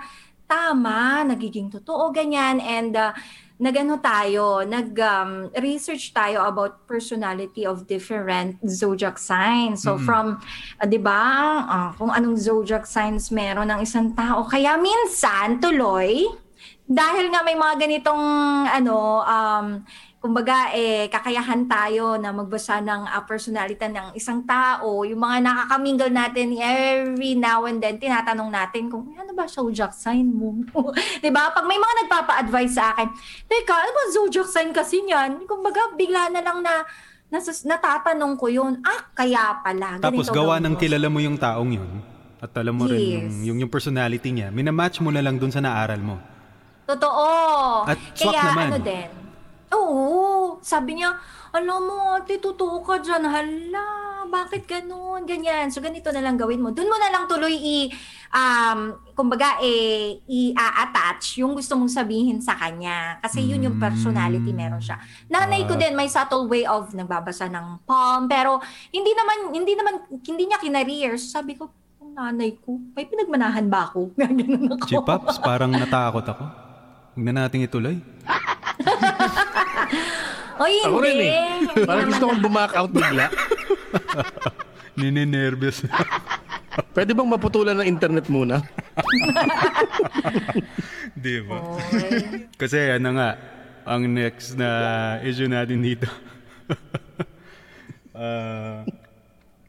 tama, 0.51 1.23
nagiging 1.23 1.71
totoo, 1.71 2.11
ganyan. 2.11 2.59
And 2.59 2.91
uh, 2.91 3.15
nagano 3.55 4.03
tayo, 4.03 4.67
nag-research 4.67 6.11
tayo 6.11 6.43
about 6.43 6.83
personality 6.89 7.63
of 7.63 7.87
different 7.87 8.59
zodiac 8.67 9.15
signs. 9.15 9.87
So 9.87 9.95
from, 10.01 10.43
uh, 10.81 10.87
di 10.89 10.99
ba, 10.99 11.21
ah, 11.63 11.89
kung 11.95 12.11
anong 12.11 12.35
zodiac 12.35 12.83
signs 12.83 13.31
meron 13.31 13.71
ng 13.71 13.85
isang 13.85 14.11
tao. 14.11 14.43
Kaya 14.49 14.75
minsan, 14.75 15.61
tuloy, 15.61 16.25
dahil 16.91 17.31
nga 17.31 17.39
may 17.47 17.55
mga 17.55 17.87
ganitong 17.87 18.23
ano 18.67 19.23
um 19.23 19.67
kumbaga 20.21 20.69
eh 20.69 21.09
kakayahan 21.09 21.65
tayo 21.65 22.13
na 22.21 22.29
magbasa 22.29 22.77
ng 22.77 23.09
uh, 23.09 23.25
personality 23.25 23.89
ng 23.89 24.13
isang 24.13 24.45
tao 24.45 25.01
yung 25.01 25.17
mga 25.17 25.41
nakakamingle 25.41 26.13
natin 26.13 26.53
every 26.61 27.33
now 27.33 27.65
and 27.65 27.81
then 27.81 27.97
tinatanong 27.97 28.53
natin 28.53 28.85
kung 28.85 29.09
ano 29.17 29.33
ba 29.33 29.49
zodiac 29.49 29.89
sign 29.89 30.29
mo 30.29 30.61
'di 31.17 31.29
ba 31.33 31.49
pag 31.49 31.65
may 31.65 31.81
mga 31.81 32.05
nagpapa-advise 32.05 32.73
sa 32.77 32.93
akin 32.93 33.09
teka 33.49 33.73
ano 33.73 33.89
ba 33.89 34.03
zodiac 34.13 34.45
sign 34.45 34.69
kasi 34.69 35.01
niyan 35.01 35.41
kumbaga 35.49 35.89
bigla 35.97 36.29
na 36.29 36.45
lang 36.45 36.61
na 36.61 36.85
nasas, 37.33 37.65
natatanong 37.65 38.37
ko 38.37 38.45
yun 38.45 38.77
ah 38.85 39.09
kaya 39.17 39.57
pala 39.65 39.97
Tapos 39.97 40.29
gawa 40.29 40.61
ng 40.61 40.77
kilala 40.77 41.09
mo 41.09 41.17
yung 41.17 41.39
taong 41.41 41.71
yun. 41.81 41.91
At 42.41 42.57
alam 42.57 42.73
mo 42.73 42.89
rin 42.89 42.97
yung, 42.97 43.25
Yes. 43.29 43.45
yung, 43.45 43.57
yung 43.61 43.71
personality 43.71 44.33
niya. 44.33 44.49
Minamatch 44.49 44.97
mo 44.97 45.13
na 45.13 45.21
lang 45.21 45.37
dun 45.37 45.53
sa 45.53 45.61
naaral 45.61 46.01
mo. 46.01 46.17
Totoo. 46.89 47.25
At 47.85 48.01
swak 48.17 48.33
Kaya 48.33 48.43
naman. 48.49 48.67
ano 48.73 48.79
din. 48.81 49.20
Sabi 50.61 51.01
niya, 51.01 51.17
alam 51.51 51.81
mo, 51.83 52.21
ate, 52.21 52.37
totoo 52.37 52.85
ka 52.85 53.01
dyan. 53.01 53.25
Hala, 53.25 53.85
bakit 54.29 54.69
ganun? 54.69 55.25
Ganyan. 55.25 55.73
So, 55.73 55.81
ganito 55.81 56.13
na 56.13 56.21
lang 56.21 56.37
gawin 56.37 56.61
mo. 56.61 56.69
Doon 56.71 56.87
mo 56.87 56.97
na 57.01 57.09
lang 57.09 57.25
tuloy 57.25 57.51
i, 57.51 57.89
um, 58.31 58.95
kumbaga, 59.17 59.57
eh, 59.59 60.21
i-attach 60.29 61.41
yung 61.41 61.57
gusto 61.57 61.75
mong 61.75 61.91
sabihin 61.91 62.39
sa 62.39 62.55
kanya. 62.55 63.17
Kasi 63.19 63.43
yun 63.43 63.65
yung 63.65 63.81
personality 63.81 64.53
meron 64.55 64.79
siya. 64.79 65.01
Nanay 65.27 65.65
ko 65.65 65.75
din, 65.75 65.97
may 65.97 66.07
subtle 66.07 66.45
way 66.45 66.63
of 66.63 66.93
nagbabasa 66.93 67.49
ng 67.49 67.83
palm. 67.83 68.29
Pero, 68.29 68.61
hindi 68.93 69.11
naman, 69.11 69.37
hindi 69.51 69.73
naman, 69.75 69.93
hindi 70.13 70.43
niya 70.45 70.61
kinareer. 70.61 71.17
So, 71.17 71.41
sabi 71.41 71.57
ko, 71.57 71.73
"Ang 71.99 72.15
nanay 72.15 72.55
ko, 72.61 72.77
may 72.95 73.09
pinagmanahan 73.09 73.67
ba 73.67 73.91
ako? 73.91 74.13
Ganun 74.21 74.77
ako. 74.77 74.87
Chipaps, 74.87 75.41
parang 75.41 75.73
natakot 75.73 76.23
ako. 76.23 76.45
Huwag 77.11 77.23
na 77.27 77.43
nating 77.43 77.67
ituloy. 77.67 77.99
Oy, 80.61 80.73
hindi. 80.77 80.85
Ako 80.85 80.97
rin 81.01 81.17
eh. 81.17 81.33
Parang 81.89 82.05
gusto 82.13 82.23
kong 82.29 82.41
bumak 82.45 82.73
out 82.77 82.91
bigla. 82.93 83.27
Nininervyos 84.99 85.89
na. 85.89 85.97
Pwede 86.95 87.11
bang 87.17 87.27
maputulan 87.27 87.75
ng 87.81 87.87
internet 87.87 88.29
muna? 88.29 88.61
Di 91.23 91.41
ba? 91.43 91.57
Oy. 91.57 92.45
Kasi 92.55 92.77
ano 92.93 93.17
nga, 93.17 93.29
ang 93.89 94.05
next 94.05 94.55
na 94.55 94.69
issue 95.25 95.49
natin 95.49 95.81
dito. 95.81 96.05
Ah, 98.13 98.85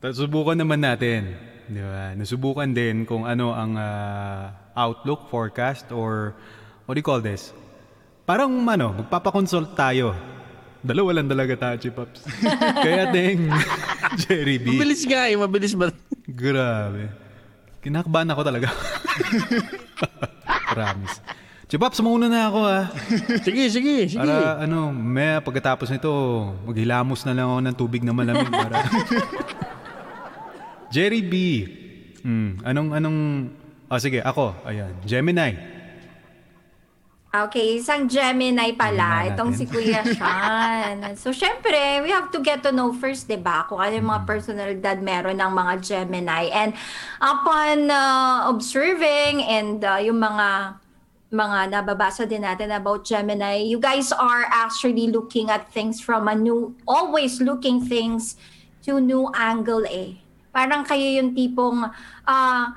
tapos 0.05 0.21
subukan 0.21 0.59
naman 0.61 0.85
natin. 0.85 1.33
Di 1.73 1.81
ba? 1.81 2.13
Nasubukan 2.13 2.69
din 2.69 3.09
kung 3.09 3.25
ano 3.25 3.57
ang 3.57 3.81
ah, 3.81 4.53
outlook, 4.77 5.33
forecast, 5.33 5.89
or 5.89 6.37
what 6.85 6.95
do 6.95 7.01
you 7.01 7.07
call 7.07 7.25
this? 7.25 7.57
Parang 8.29 8.53
ano, 8.69 8.93
magpapakonsult 9.01 9.73
tayo. 9.73 10.13
Dalawa 10.83 11.11
lang 11.15 11.31
talaga 11.31 11.55
tayo, 11.55 11.77
Chipaps. 11.79 12.27
Kaya 12.85 13.15
ting, 13.15 13.47
Jerry 14.27 14.59
B. 14.59 14.75
Mabilis 14.75 15.03
nga 15.07 15.31
eh, 15.31 15.39
mabilis 15.39 15.75
ba? 15.79 15.95
Grabe. 16.27 17.07
Kinakabahan 17.83 18.31
ako 18.35 18.43
talaga. 18.43 18.69
Promise. 20.75 21.23
Chipaps, 21.71 22.03
mauna 22.03 22.27
na 22.29 22.51
ako 22.51 22.61
ah. 22.67 22.85
Sige, 23.47 23.71
sige, 23.71 24.11
sige. 24.11 24.19
Para 24.21 24.61
ano, 24.61 24.93
may 24.93 25.41
pagkatapos 25.41 25.89
nito, 25.89 26.11
maghilamos 26.67 27.25
na 27.25 27.33
lang 27.33 27.47
ako 27.49 27.61
ng 27.63 27.77
tubig 27.79 28.03
na 28.05 28.13
malamig 28.13 28.51
para. 28.51 28.83
Jerry 30.93 31.23
B. 31.25 31.35
Hmm, 32.21 32.61
anong 32.63 32.91
anong 32.93 33.19
Oh, 33.93 34.01
sige, 34.01 34.25
ako. 34.25 34.57
Ayan. 34.65 34.89
Gemini. 35.05 35.53
Okay, 37.33 37.81
isang 37.81 38.13
Gemini 38.13 38.77
pala. 38.77 39.25
Gemini 39.25 39.33
Itong 39.33 39.51
si 39.57 39.65
Kuya 39.65 40.05
Sean. 40.21 41.17
so, 41.17 41.33
syempre, 41.33 42.05
we 42.05 42.13
have 42.13 42.29
to 42.29 42.45
get 42.45 42.61
to 42.61 42.69
know 42.69 42.93
first, 42.93 43.25
di 43.25 43.41
ba? 43.41 43.65
Kung 43.65 43.81
ano 43.81 43.97
yung 43.97 44.13
mga 44.13 44.29
personalidad 44.29 45.01
meron 45.01 45.41
ng 45.41 45.49
mga 45.49 45.75
Gemini. 45.81 46.53
And 46.53 46.77
upon 47.25 47.89
uh, 47.89 48.53
observing 48.53 49.49
and 49.49 49.81
uh, 49.81 49.97
yung 50.05 50.21
mga 50.21 50.77
mga 51.33 51.59
nababasa 51.73 52.29
din 52.29 52.45
natin 52.45 52.69
about 52.69 53.09
Gemini, 53.09 53.65
you 53.65 53.81
guys 53.81 54.13
are 54.13 54.45
actually 54.53 55.09
looking 55.09 55.49
at 55.49 55.73
things 55.73 56.05
from 56.05 56.29
a 56.29 56.37
new, 56.37 56.77
always 56.85 57.41
looking 57.41 57.81
things 57.81 58.37
to 58.85 59.01
new 59.01 59.33
angle 59.33 59.89
eh. 59.89 60.21
Parang 60.53 60.85
kayo 60.85 61.09
yung 61.17 61.33
tipong, 61.33 61.89
ah, 62.29 62.77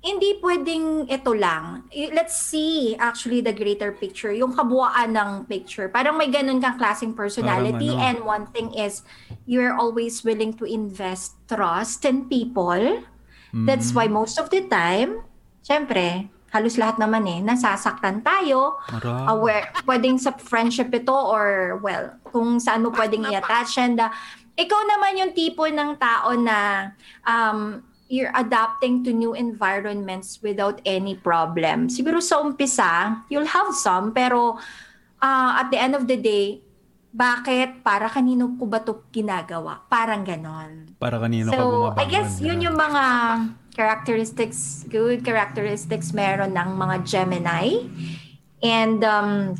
hindi 0.00 0.40
pwedeng 0.40 1.04
ito 1.12 1.32
lang. 1.36 1.84
Let's 1.92 2.32
see 2.32 2.96
actually 2.96 3.44
the 3.44 3.52
greater 3.52 3.92
picture, 3.92 4.32
yung 4.32 4.56
kabuuan 4.56 5.12
ng 5.12 5.44
picture. 5.44 5.92
Parang 5.92 6.16
may 6.16 6.32
ganun 6.32 6.60
kang 6.60 6.80
klaseng 6.80 7.12
personality 7.12 7.92
Parang 7.92 8.00
ano. 8.00 8.08
and 8.08 8.18
one 8.24 8.44
thing 8.48 8.72
is 8.72 9.04
you're 9.44 9.76
always 9.76 10.24
willing 10.24 10.56
to 10.56 10.64
invest 10.64 11.36
trust 11.44 12.08
in 12.08 12.32
people. 12.32 13.04
That's 13.50 13.90
why 13.90 14.06
most 14.06 14.38
of 14.38 14.48
the 14.48 14.62
time, 14.70 15.26
syempre, 15.66 16.30
halos 16.54 16.78
lahat 16.78 17.02
naman 17.02 17.26
eh, 17.26 17.38
nasasaktan 17.42 18.22
tayo. 18.22 18.78
Marami. 18.90 19.26
Aware, 19.26 19.64
pwedeng 19.86 20.16
sa 20.22 20.34
friendship 20.34 20.90
ito 20.94 21.14
or 21.14 21.78
well, 21.82 22.14
kung 22.26 22.62
saan 22.62 22.86
mo 22.86 22.94
pwedeng 22.94 23.26
i-attach. 23.26 23.78
And 23.78 23.98
uh, 23.98 24.10
ikaw 24.54 24.80
naman 24.86 25.18
yung 25.18 25.32
tipo 25.34 25.66
ng 25.66 25.98
tao 25.98 26.34
na 26.38 26.90
um, 27.26 27.82
you're 28.10 28.34
adapting 28.34 29.06
to 29.06 29.14
new 29.14 29.32
environments 29.38 30.42
without 30.42 30.82
any 30.82 31.14
problem. 31.14 31.86
Siguro 31.86 32.18
sa 32.18 32.42
umpisa, 32.42 33.22
you'll 33.30 33.46
have 33.46 33.70
some, 33.78 34.10
pero 34.10 34.58
uh, 35.22 35.50
at 35.62 35.70
the 35.70 35.78
end 35.78 35.94
of 35.94 36.10
the 36.10 36.18
day, 36.18 36.58
bakit? 37.14 37.86
Para 37.86 38.10
kanino 38.10 38.58
ko 38.58 38.66
ba 38.66 38.82
ito 38.82 39.06
ginagawa? 39.14 39.86
Parang 39.86 40.26
ganon. 40.26 40.94
Para 40.98 41.22
kanino 41.22 41.54
ka 41.54 41.58
So, 41.58 41.62
bumabangon. 41.62 42.02
I 42.02 42.04
guess 42.10 42.30
yun 42.42 42.58
yung 42.58 42.74
mga 42.74 43.04
characteristics, 43.74 44.84
good 44.90 45.22
characteristics 45.22 46.10
meron 46.10 46.54
ng 46.54 46.70
mga 46.74 46.96
Gemini. 47.06 47.86
And 48.62 49.02
um, 49.06 49.54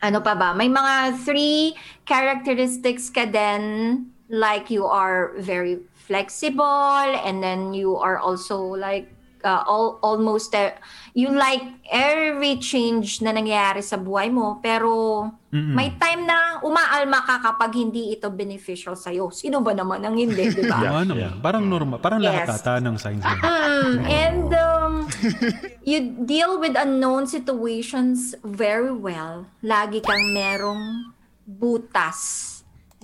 ano 0.00 0.18
pa 0.24 0.32
ba? 0.32 0.56
May 0.56 0.72
mga 0.72 1.20
three 1.24 1.76
characteristics 2.08 3.12
ka 3.12 3.28
din 3.28 4.08
like 4.28 4.68
you 4.72 4.84
are 4.84 5.36
very 5.38 5.80
flexible 6.06 7.10
and 7.26 7.42
then 7.42 7.74
you 7.74 7.98
are 7.98 8.16
also 8.22 8.62
like 8.78 9.10
uh, 9.42 9.62
all, 9.66 9.98
almost 10.02 10.54
uh, 10.54 10.70
you 11.14 11.30
like 11.30 11.62
every 11.90 12.58
change 12.58 13.22
na 13.22 13.30
nangyayari 13.30 13.82
sa 13.82 13.98
buhay 13.98 14.30
mo 14.30 14.58
pero 14.62 15.26
may 15.56 15.88
time 15.96 16.28
na 16.28 16.60
umaalma 16.60 17.24
ka 17.24 17.40
kapag 17.40 17.80
hindi 17.80 18.12
ito 18.12 18.28
beneficial 18.28 18.92
sa'yo. 18.92 19.32
Sino 19.32 19.64
ba 19.64 19.72
naman 19.72 20.04
ang 20.04 20.12
hindi, 20.12 20.52
di 20.52 20.68
ba? 20.68 20.84
Oo 20.92 21.00
naman. 21.00 21.40
Parang 21.40 21.64
normal. 21.64 21.96
Parang 21.96 22.20
Yes. 22.20 22.44
lahat 22.44 22.60
ata 22.60 22.72
ng 22.84 22.96
signs. 23.00 23.24
Mm, 23.24 23.96
and 24.04 24.48
um, 24.52 24.92
you 25.88 26.12
deal 26.28 26.60
with 26.60 26.76
unknown 26.76 27.24
situations 27.24 28.36
very 28.44 28.92
well. 28.92 29.48
Lagi 29.64 30.04
kang 30.04 30.36
merong 30.36 31.08
butas 31.48 32.55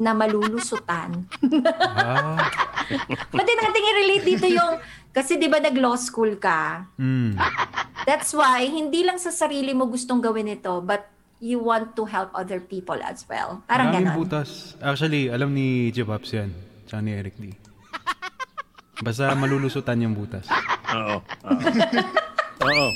na 0.02 0.12
malulusutan. 0.12 1.22
ah, 1.88 2.36
Pwede 3.32 3.52
natin 3.54 3.80
i-relate 3.80 4.26
dito 4.26 4.46
yung, 4.46 4.82
kasi 5.08 5.38
di 5.38 5.46
ba 5.46 5.62
nag-law 5.62 5.94
school 5.94 6.34
ka? 6.36 6.90
mm. 6.98 7.38
That's 8.02 8.34
why, 8.34 8.66
hindi 8.66 9.06
lang 9.06 9.16
sa 9.16 9.30
sarili 9.30 9.70
mo 9.70 9.86
gustong 9.86 10.18
gawin 10.18 10.50
ito, 10.50 10.82
but 10.82 11.06
you 11.38 11.58
want 11.58 11.94
to 11.94 12.02
help 12.02 12.34
other 12.34 12.58
people 12.58 12.98
as 12.98 13.22
well. 13.26 13.62
Parang 13.64 13.90
Maraming 13.90 14.10
ganon. 14.10 14.18
butas. 14.18 14.74
Actually, 14.78 15.26
alam 15.26 15.50
ni 15.50 15.90
Jepops 15.90 16.30
yan. 16.32 16.50
Tsaka 16.84 16.98
ni 16.98 17.14
Eric 17.14 17.34
D. 17.36 17.54
Basta 18.98 19.34
malulusutan 19.34 19.98
yung 19.98 20.14
butas. 20.14 20.46
Oo. 20.92 21.18
Oo. 21.18 21.60
Oo. 22.62 22.88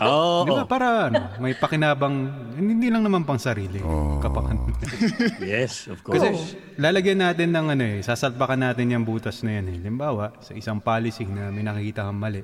Oo. 0.00 0.48
Di 0.48 0.50
ba 0.54 0.64
para 0.64 1.12
ano, 1.12 1.36
may 1.42 1.52
pakinabang, 1.52 2.16
hindi 2.56 2.88
lang 2.88 3.04
naman 3.04 3.28
pang 3.28 3.36
sarili. 3.36 3.82
Kapag 4.22 4.56
Yes, 5.42 5.90
of 5.92 6.00
course. 6.00 6.16
Kasi 6.16 6.56
lalagyan 6.80 7.20
natin 7.20 7.52
ng 7.52 7.66
ano 7.76 7.84
eh, 7.84 7.98
sasalpakan 8.00 8.60
natin 8.72 8.92
yung 8.94 9.04
butas 9.04 9.44
na 9.44 9.60
yan 9.60 9.66
eh. 9.74 9.78
Limbawa, 9.82 10.32
sa 10.40 10.56
isang 10.56 10.80
policy 10.80 11.28
na 11.28 11.52
may 11.52 11.66
nakikita 11.66 12.06
kang 12.08 12.16
mali. 12.16 12.42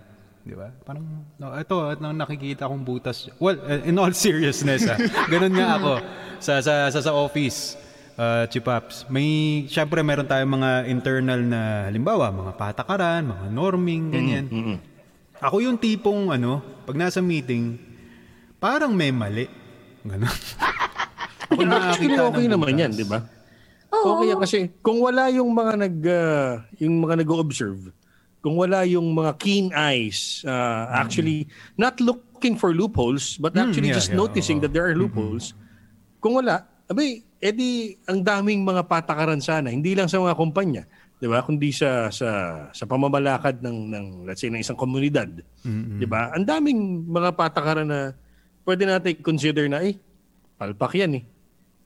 Di 0.48 0.56
ba? 0.56 0.72
Parang, 0.84 1.04
no, 1.37 1.52
ito, 1.52 1.76
at 1.84 2.00
nang 2.00 2.16
nakikita 2.16 2.64
kong 2.64 2.80
butas. 2.80 3.28
Well, 3.37 3.61
uh, 3.61 3.84
in 3.84 4.00
all 4.00 4.12
seriousness, 4.16 4.88
ha, 4.88 4.96
ganun 5.32 5.52
nga 5.52 5.76
ako 5.76 5.92
sa, 6.40 6.64
sa, 6.64 6.88
sa, 6.88 7.00
sa 7.04 7.12
office. 7.12 7.76
Uh, 8.18 8.50
Chipaps, 8.50 9.06
may, 9.06 9.62
syempre 9.70 10.02
meron 10.02 10.26
tayong 10.26 10.50
mga 10.58 10.70
internal 10.90 11.38
na, 11.38 11.87
halimbawa, 11.87 12.34
mga 12.34 12.52
patakaran, 12.58 13.22
mga 13.30 13.46
norming, 13.52 14.11
ganyan. 14.11 14.46
Ako 15.38 15.62
yung 15.62 15.79
tipong, 15.79 16.35
ano, 16.35 16.59
pag 16.83 16.98
nasa 16.98 17.22
meeting, 17.22 17.79
parang 18.59 18.90
may 18.90 19.14
mali. 19.14 19.46
Ganun. 20.03 20.27
Ako 21.48 21.62
Actually, 21.64 21.68
nakakita 21.70 22.20
okay 22.29 22.44
ng 22.44 22.53
naman 22.53 22.68
butas. 22.74 22.83
yan, 22.83 22.90
di 22.92 23.07
ba? 23.07 23.18
Okay 23.88 24.24
yan 24.29 24.38
kasi 24.38 24.59
kung 24.85 25.01
wala 25.01 25.33
yung 25.33 25.48
mga 25.48 25.72
nag 25.81 25.96
uh, 26.05 26.61
yung 26.77 27.01
mga 27.01 27.24
nag-observe, 27.24 27.88
kung 28.44 28.53
wala 28.53 28.85
yung 28.85 29.16
mga 29.16 29.33
keen 29.40 29.72
eyes, 29.72 30.44
uh, 30.44 30.92
actually 30.92 31.48
not 31.81 31.96
looking 31.96 32.53
for 32.53 32.77
loopholes 32.77 33.40
but 33.40 33.57
actually 33.57 33.88
Mm. 33.88 33.96
yeah, 33.96 33.98
just 33.98 34.12
yeah, 34.12 34.20
noticing 34.20 34.61
oo. 34.61 34.62
that 34.68 34.77
there 34.77 34.85
are 34.85 34.92
loopholes. 34.92 35.57
Kung 36.20 36.37
wala, 36.37 36.68
abay, 36.85 37.24
edi 37.40 37.96
ang 38.05 38.20
daming 38.20 38.61
mga 38.61 38.85
patakaran 38.85 39.40
sana, 39.40 39.72
hindi 39.72 39.96
lang 39.96 40.05
sa 40.05 40.20
mga 40.20 40.37
kumpanya, 40.37 40.85
'di 41.18 41.26
ba? 41.26 41.42
Kundi 41.42 41.70
sa 41.74 42.11
sa 42.14 42.28
sa 42.70 42.85
pamamalakad 42.87 43.62
ng 43.62 43.78
ng 43.90 44.07
let's 44.26 44.42
say 44.42 44.50
ng 44.50 44.62
isang 44.62 44.78
komunidad. 44.78 45.31
'Di 45.62 46.07
ba? 46.07 46.33
Ang 46.33 46.46
daming 46.46 47.07
mga 47.07 47.35
patakaran 47.35 47.87
na 47.87 48.14
pwede 48.62 48.87
natin 48.87 49.18
consider 49.22 49.66
na 49.66 49.83
eh 49.83 49.98
palpak 50.59 50.98
yan 50.98 51.22
eh. 51.22 51.24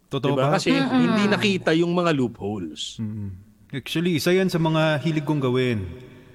Totoo 0.08 0.36
Diba? 0.36 0.48
ba? 0.48 0.56
Kasi 0.56 0.72
hindi 0.72 1.24
nakita 1.28 1.76
yung 1.76 1.92
mga 1.92 2.16
loopholes. 2.16 2.96
Mm. 3.00 3.30
Actually, 3.72 4.20
isa 4.20 4.32
yan 4.32 4.48
sa 4.52 4.60
mga 4.60 5.00
hilig 5.00 5.24
kong 5.24 5.40
gawin. 5.40 5.88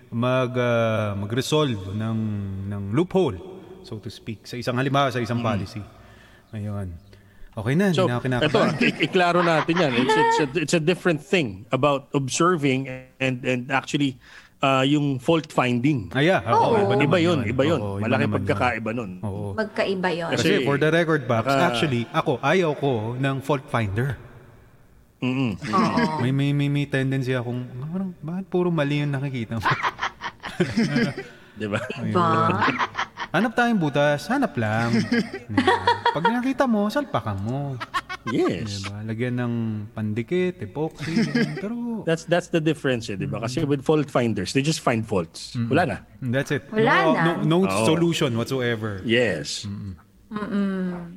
Mag, 0.09 0.53
ah, 0.57 1.13
mag-resolve 1.13 1.93
ng, 1.93 2.17
ng 2.71 2.83
loophole, 2.95 3.37
so 3.85 4.01
to 4.01 4.09
speak. 4.09 4.45
Sa 4.49 4.57
isang 4.57 4.77
halimbawa, 4.79 5.13
sa 5.13 5.21
isang 5.21 5.43
policy. 5.45 5.83
Ayun. 6.55 6.89
Okay 7.57 7.73
na, 7.73 7.89
So, 7.89 8.05
hindi 8.05 8.13
na 8.13 8.13
ako 8.13 8.23
kinakabahan. 8.23 8.73
ito, 8.77 9.01
iklaro 9.01 9.41
natin 9.41 9.73
yan. 9.75 9.91
It's, 9.97 10.13
it's, 10.13 10.37
a, 10.37 10.47
it's 10.61 10.75
a 10.75 10.83
different 10.83 11.17
thing 11.19 11.65
about 11.71 12.05
observing 12.13 12.85
and 13.17 13.41
and 13.41 13.73
actually 13.73 14.21
uh, 14.61 14.85
yung 14.85 15.17
fault 15.17 15.49
finding. 15.49 16.13
Ah, 16.13 16.21
yeah. 16.21 16.45
Oo. 16.45 16.77
naman 16.77 17.01
Iba 17.01 17.17
yun, 17.17 17.41
iba 17.43 17.63
yun. 17.65 17.81
Oo, 17.81 17.97
iba 17.97 18.05
Malaki 18.05 18.23
naman 18.23 18.35
pagkakaiba 18.37 18.89
nun. 18.93 19.11
yun. 19.17 19.25
Oo. 19.25 19.45
Magkaiba 19.53 20.09
yun. 20.13 20.29
Kasi, 20.33 20.49
Kasi- 20.53 20.65
for 20.65 20.77
the 20.77 20.89
record, 20.89 21.25
Babs, 21.25 21.49
baka- 21.49 21.65
actually, 21.65 22.05
ako, 22.13 22.37
ayaw 22.39 22.71
ko 22.73 23.17
ng 23.17 23.35
fault 23.41 23.65
finder. 23.65 24.21
Mm-mm. 25.17 25.57
May, 26.21 26.29
may, 26.29 26.53
may, 26.53 26.69
may 26.69 26.85
tendency 26.85 27.33
akong, 27.33 27.65
parang, 27.89 28.13
bakit 28.21 28.45
puro 28.53 28.69
mali 28.69 29.01
yung 29.01 29.09
nakikita 29.09 29.57
mo? 29.57 29.65
Di 31.57 31.65
ba? 31.65 31.81
Diba? 31.97 32.21
Hanap 33.31 33.51
tayong 33.53 33.79
butas, 33.79 34.27
hanap 34.27 34.53
lang. 34.55 34.91
Pag 36.15 36.23
nakita 36.27 36.65
mo, 36.65 36.87
salpakan 36.87 37.37
mo. 37.41 37.59
Yes. 38.27 38.83
Diba? 38.83 39.07
Lagyan 39.07 39.35
ng 39.39 39.53
pandikit, 39.95 40.59
epoxy, 40.59 41.23
pero 41.57 42.03
That's 42.03 42.27
that's 42.27 42.51
the 42.51 42.59
difference 42.59 43.07
eh, 43.07 43.15
di 43.15 43.23
ba? 43.23 43.39
Kasi 43.39 43.63
with 43.63 43.87
fault 43.87 44.11
finders, 44.11 44.51
they 44.51 44.59
just 44.59 44.83
find 44.83 45.07
faults. 45.07 45.55
Wala 45.71 45.83
na. 45.87 45.97
that's 46.31 46.51
it. 46.51 46.67
Wala 46.67 46.91
no, 46.91 47.11
na. 47.15 47.23
no, 47.23 47.31
no 47.43 47.57
Oo. 47.67 47.87
solution 47.87 48.35
whatsoever. 48.35 48.99
Yes. 49.07 49.63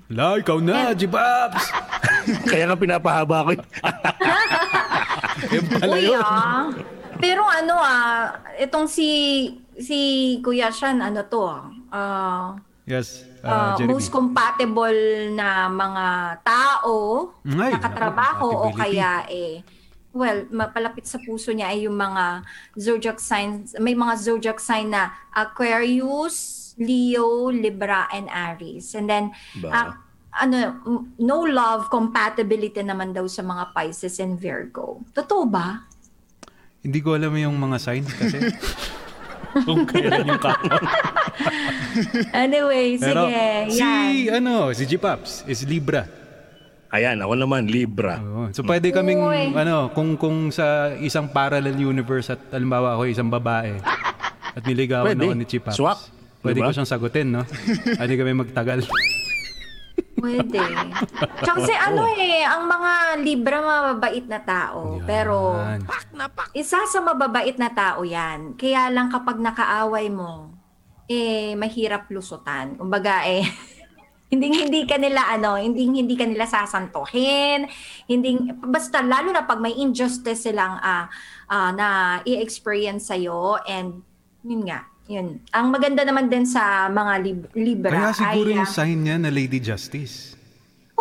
La, 0.07 0.39
ikaw 0.39 0.63
na, 0.63 0.95
Jibabs! 0.95 1.67
Kaya 2.51 2.71
nga 2.71 2.79
pinapahaba 2.79 3.43
ko. 3.43 3.51
eh. 3.59 3.61
Yan 5.51 5.65
pala 5.67 5.95
Uy, 5.99 6.07
yun. 6.07 6.23
ah. 6.23 6.71
Pero 7.19 7.43
ano 7.43 7.75
ah, 7.75 8.39
itong 8.57 8.87
si 8.87 9.09
si 9.77 9.99
Kuya 10.41 10.71
Shan, 10.71 11.03
ano 11.03 11.27
to 11.27 11.43
ah, 11.43 11.67
ah, 11.93 12.57
Yes, 12.89 13.23
uh, 13.47 13.79
Jeremy. 13.79 13.95
most 13.95 14.11
compatible 14.11 14.99
na 15.31 15.71
mga 15.71 16.07
tao, 16.43 16.95
Ay, 17.47 17.71
nakatrabaho 17.79 18.51
naku, 18.51 18.67
o 18.67 18.75
kaya 18.75 19.11
eh, 19.31 19.63
well, 20.11 20.43
mapalapit 20.51 21.07
sa 21.07 21.23
puso 21.23 21.55
niya 21.55 21.71
ay 21.71 21.87
yung 21.87 21.95
mga 21.95 22.43
zodiac 22.75 23.23
signs, 23.23 23.79
may 23.79 23.95
mga 23.95 24.15
zodiac 24.19 24.59
sign 24.59 24.91
na 24.91 25.15
Aquarius, 25.31 26.59
Leo, 26.83 27.53
Libra, 27.55 28.11
and 28.11 28.27
Aries. 28.27 28.91
And 28.99 29.07
then, 29.07 29.31
Ba? 29.63 29.69
ah, 29.71 29.89
ano, 30.35 30.83
no 31.19 31.47
love 31.47 31.91
compatibility 31.91 32.83
naman 32.83 33.15
daw 33.15 33.27
sa 33.31 33.47
mga 33.47 33.71
Pisces 33.71 34.19
and 34.19 34.35
Virgo. 34.35 35.03
Totoo 35.15 35.47
ba? 35.47 35.87
Hindi 36.81 36.99
ko 37.05 37.15
alam 37.15 37.35
yung 37.37 37.55
mga 37.61 37.77
signs 37.79 38.11
kasi. 38.15 38.39
Kung 39.67 39.83
kailan 39.85 40.23
yung 40.25 40.39
kakao. 40.39 40.79
Anyway, 42.31 42.97
Pero 42.97 43.27
sige, 43.27 43.45
si, 43.71 43.81
yan. 43.81 44.39
ano, 44.39 44.71
si 44.71 44.83
Jibabs 44.87 45.43
is 45.45 45.67
Libra. 45.67 46.07
Ayan, 46.91 47.23
ako 47.23 47.35
naman, 47.39 47.71
Libra. 47.71 48.19
Oo. 48.19 48.51
So 48.51 48.67
pwede 48.67 48.91
kaming, 48.91 49.23
Uy. 49.23 49.55
ano, 49.55 49.95
kung, 49.95 50.19
kung 50.19 50.51
sa 50.51 50.91
isang 50.99 51.31
parallel 51.31 51.79
universe 51.79 52.35
at 52.35 52.43
halimbawa 52.51 52.99
ako 52.99 53.07
isang 53.07 53.31
babae 53.31 53.79
at 54.51 54.63
niligawan 54.67 55.15
Pwede. 55.15 55.23
ako 55.23 55.35
ni 55.39 55.47
Chipabs. 55.47 55.79
Swak. 55.79 56.01
Pwede 56.41 56.59
Diba? 56.59 56.67
ko 56.67 56.75
siyang 56.75 56.89
sagutin, 56.89 57.29
no? 57.31 57.45
Pwede 58.01 58.15
kami 58.17 58.33
magtagal. 58.33 58.81
Pwede. 60.21 60.61
Tsaka 61.43 61.59
kasi 61.59 61.73
ano 61.89 62.05
eh, 62.15 62.45
ang 62.45 62.69
mga 62.69 62.93
Libra 63.25 63.59
mababait 63.65 64.27
na 64.29 64.41
tao. 64.45 65.01
Pero 65.09 65.57
Yan. 65.57 65.83
isa 66.53 66.85
sa 66.85 66.99
mababait 67.01 67.57
na 67.57 67.73
tao 67.73 68.05
yan. 68.05 68.55
Kaya 68.61 68.93
lang 68.93 69.09
kapag 69.09 69.41
nakaaway 69.41 70.13
mo, 70.13 70.55
eh, 71.11 71.59
mahirap 71.59 72.07
lusutan. 72.13 72.79
Kumbaga 72.79 73.27
eh, 73.27 73.43
hindi 74.31 74.47
hindi 74.55 74.87
ka 74.87 74.95
nila 74.95 75.27
ano, 75.27 75.59
hindi 75.59 75.91
hindi 75.91 76.15
ka 76.15 76.23
nila 76.23 76.47
sasantuhin, 76.47 77.67
hindi 78.07 78.55
basta 78.63 79.03
lalo 79.03 79.35
na 79.35 79.43
pag 79.43 79.59
may 79.59 79.75
injustice 79.75 80.47
silang 80.47 80.79
ah 80.79 81.11
ah, 81.51 81.75
na 81.75 81.89
i-experience 82.23 83.11
sa 83.11 83.19
and 83.67 84.07
yun 84.47 84.63
nga, 84.65 84.87
yun. 85.11 85.43
Ang 85.51 85.67
maganda 85.75 86.07
naman 86.07 86.31
din 86.31 86.47
sa 86.47 86.87
mga 86.87 87.13
lib- 87.19 87.51
libra 87.59 87.91
Kaya 87.91 88.15
siguro 88.15 88.49
ay, 88.49 88.57
yung 88.63 88.71
ah, 88.71 88.77
sign 88.79 88.99
niya 89.03 89.17
na 89.19 89.31
Lady 89.35 89.59
Justice. 89.59 90.39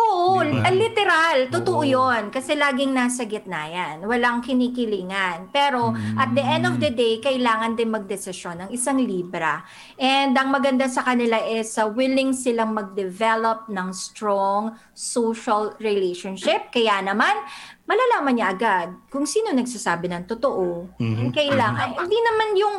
Oo, 0.00 0.40
Di 0.40 0.56
ba? 0.56 0.64
ah, 0.64 0.72
literal. 0.72 1.38
Totoo 1.52 1.84
yun. 1.84 2.32
Kasi 2.32 2.56
laging 2.56 2.96
nasa 2.96 3.28
gitna 3.28 3.68
yan. 3.68 3.96
Walang 4.08 4.40
kinikilingan. 4.40 5.52
Pero 5.52 5.92
at 6.16 6.32
the 6.32 6.40
end 6.40 6.64
of 6.64 6.80
the 6.80 6.88
day, 6.88 7.20
kailangan 7.20 7.76
din 7.76 7.92
magdesisyon 7.92 8.64
ng 8.64 8.70
isang 8.72 8.96
Libra. 8.96 9.60
And 10.00 10.32
ang 10.32 10.48
maganda 10.56 10.88
sa 10.88 11.04
kanila 11.04 11.36
is 11.44 11.76
uh, 11.76 11.84
willing 11.92 12.32
silang 12.32 12.72
mag-develop 12.72 13.68
ng 13.68 13.88
strong 13.92 14.72
social 14.96 15.76
relationship. 15.76 16.72
Kaya 16.72 17.04
naman, 17.04 17.36
malalaman 17.84 18.40
niya 18.40 18.56
agad 18.56 18.88
kung 19.12 19.28
sino 19.28 19.52
nagsasabi 19.52 20.08
ng 20.08 20.24
totoo. 20.24 20.96
And 20.96 21.28
kailangan, 21.28 22.00
hindi 22.00 22.18
naman 22.24 22.48
yung 22.56 22.76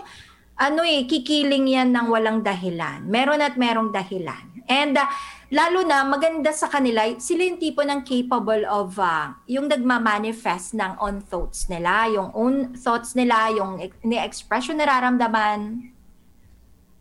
ano 0.58 0.82
eh, 0.86 1.08
kikiling 1.08 1.68
yan 1.68 1.90
ng 1.96 2.08
walang 2.12 2.44
dahilan. 2.44 3.06
Meron 3.08 3.42
at 3.42 3.56
merong 3.58 3.90
dahilan. 3.90 4.52
And 4.70 4.96
uh, 4.96 5.08
lalo 5.52 5.84
na 5.84 6.08
maganda 6.08 6.56
sa 6.56 6.72
kanila, 6.72 7.04
sila 7.20 7.44
yung 7.44 7.60
tipo 7.60 7.84
ng 7.84 8.08
capable 8.08 8.64
of 8.70 8.96
uh, 8.96 9.36
yung 9.50 9.68
nagmamanifest 9.68 10.78
ng 10.78 10.96
own 11.02 11.20
thoughts 11.20 11.68
nila, 11.68 12.08
yung 12.08 12.32
own 12.32 12.78
thoughts 12.78 13.18
nila, 13.18 13.52
yung 13.52 13.84
ex- 13.84 14.00
ni-express 14.06 14.72
yung 14.72 14.80
nararamdaman. 14.80 15.92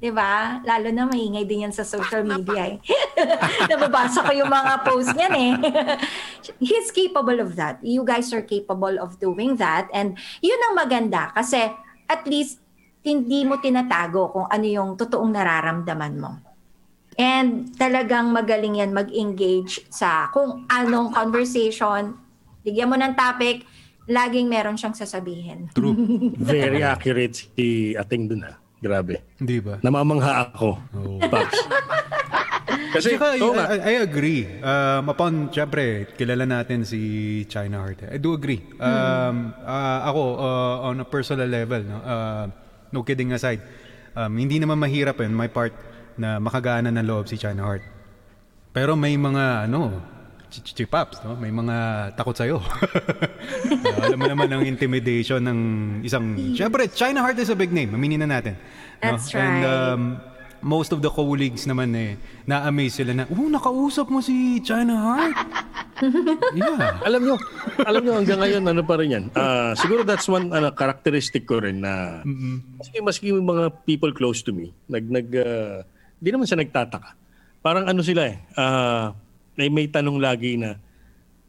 'Di 0.01 0.11
ba? 0.11 0.65
Lalo 0.65 0.89
na 0.91 1.05
maingay 1.05 1.45
din 1.45 1.69
yan 1.69 1.75
sa 1.77 1.85
social 1.85 2.25
media. 2.25 2.75
Eh. 2.75 2.77
Nababasa 3.71 4.25
ko 4.25 4.33
yung 4.33 4.49
mga 4.49 4.75
posts 4.89 5.13
niyan 5.13 5.35
eh. 5.37 5.53
He's 6.65 6.89
capable 6.89 7.39
of 7.45 7.55
that. 7.61 7.79
You 7.85 8.03
guys 8.03 8.33
are 8.33 8.43
capable 8.43 8.97
of 8.97 9.21
doing 9.21 9.61
that. 9.61 9.93
And 9.93 10.17
yun 10.41 10.59
ang 10.73 10.75
maganda 10.81 11.31
kasi 11.37 11.69
at 12.09 12.25
least 12.25 12.65
hindi 13.01 13.49
mo 13.49 13.57
tinatago 13.57 14.29
kung 14.33 14.47
ano 14.49 14.67
yung 14.67 14.91
totoong 14.97 15.33
nararamdaman 15.33 16.15
mo. 16.21 16.31
And 17.21 17.73
talagang 17.77 18.33
magaling 18.33 18.81
yan 18.81 18.97
mag-engage 18.97 19.85
sa 19.93 20.33
kung 20.33 20.65
anong 20.69 21.13
conversation. 21.13 22.17
Bigyan 22.65 22.89
mo 22.89 22.97
ng 22.97 23.17
topic, 23.17 23.65
laging 24.09 24.49
meron 24.49 24.77
siyang 24.77 24.97
sasabihin. 24.97 25.69
True. 25.73 25.97
Very 26.41 26.81
accurate 26.81 27.49
si 27.57 27.93
Ating 27.97 28.29
dun 28.29 28.45
ah. 28.49 28.57
Grabe. 28.81 29.21
Di 29.37 29.61
ba? 29.61 29.77
Namamangha 29.85 30.49
ako. 30.57 30.81
Paps. 31.29 31.61
Kasi, 32.91 33.15
Tsaka, 33.15 33.37
I. 33.37 33.77
I, 33.77 33.79
I 33.79 33.95
agree. 34.03 34.49
Um, 34.65 35.13
upon, 35.13 35.33
syempre, 35.53 36.11
kilala 36.17 36.49
natin 36.49 36.83
si 36.83 36.99
China 37.47 37.85
Heart. 37.87 38.11
I 38.11 38.19
do 38.19 38.35
agree. 38.35 38.65
Um, 38.81 39.53
ah, 39.63 40.11
ako, 40.11 40.23
uh, 40.41 40.77
on 40.91 40.97
a 40.99 41.07
personal 41.07 41.47
level, 41.47 41.87
no, 41.87 42.01
uh, 42.03 42.45
no 42.90 43.03
kidding 43.03 43.33
aside, 43.33 43.62
um, 44.14 44.33
hindi 44.37 44.59
naman 44.59 44.79
mahirap 44.79 45.18
yun, 45.22 45.35
my 45.35 45.46
part, 45.46 45.74
na 46.18 46.38
makagana 46.38 46.90
ng 46.90 47.07
loob 47.07 47.26
si 47.31 47.38
China 47.38 47.64
Heart. 47.64 47.85
Pero 48.70 48.94
may 48.94 49.18
mga, 49.18 49.66
ano, 49.66 49.98
ch- 50.50 50.62
ch- 50.62 50.87
paps, 50.90 51.22
no? 51.22 51.35
may 51.38 51.50
mga 51.50 51.76
takot 52.14 52.35
sa'yo. 52.35 52.59
Uh, 52.59 54.03
alam 54.07 54.18
mo 54.18 54.26
naman 54.26 54.46
ang 54.50 54.62
intimidation 54.66 55.42
ng 55.42 55.59
isang... 56.07 56.35
Syempre, 56.59 56.87
China 56.90 57.22
Heart 57.26 57.38
is 57.42 57.50
a 57.50 57.59
big 57.59 57.70
name. 57.74 57.94
Aminin 57.94 58.22
na 58.22 58.38
natin. 58.38 58.55
no? 58.55 59.14
That's 59.14 59.31
And 59.35 59.42
right. 59.42 59.64
um, 59.66 60.03
most 60.61 60.92
of 60.92 61.01
the 61.01 61.11
colleagues 61.11 61.64
naman 61.64 61.92
eh, 61.96 62.16
na-amaze 62.44 63.01
sila 63.01 63.12
na, 63.12 63.25
oh, 63.29 63.49
nakausap 63.49 64.09
mo 64.09 64.20
si 64.20 64.61
China 64.61 64.96
Heart. 64.96 65.38
yeah. 66.57 66.96
alam 67.05 67.20
nyo, 67.25 67.37
alam 67.85 68.01
nyo 68.01 68.12
hanggang 68.16 68.40
ngayon 68.40 68.64
ano 68.64 68.83
pa 68.85 68.96
rin 68.96 69.14
yan. 69.14 69.25
Ah, 69.37 69.77
siguro 69.77 70.01
that's 70.05 70.29
one 70.29 70.49
ano, 70.53 70.73
characteristic 70.73 71.44
ko 71.44 71.61
rin 71.61 71.85
na 71.85 72.25
maski, 72.81 72.96
maski 73.05 73.27
yung 73.33 73.44
mga 73.44 73.85
people 73.85 74.12
close 74.16 74.40
to 74.40 74.53
me, 74.53 74.73
nag 74.88 75.05
nag 75.09 75.29
ah, 75.37 75.85
di 76.16 76.29
naman 76.33 76.49
siya 76.49 76.61
nagtataka. 76.61 77.16
Parang 77.61 77.85
ano 77.85 78.01
sila 78.01 78.29
eh, 78.29 78.37
ah, 78.57 79.12
may 79.61 79.68
may 79.68 79.87
tanong 79.92 80.16
lagi 80.16 80.57
na 80.57 80.81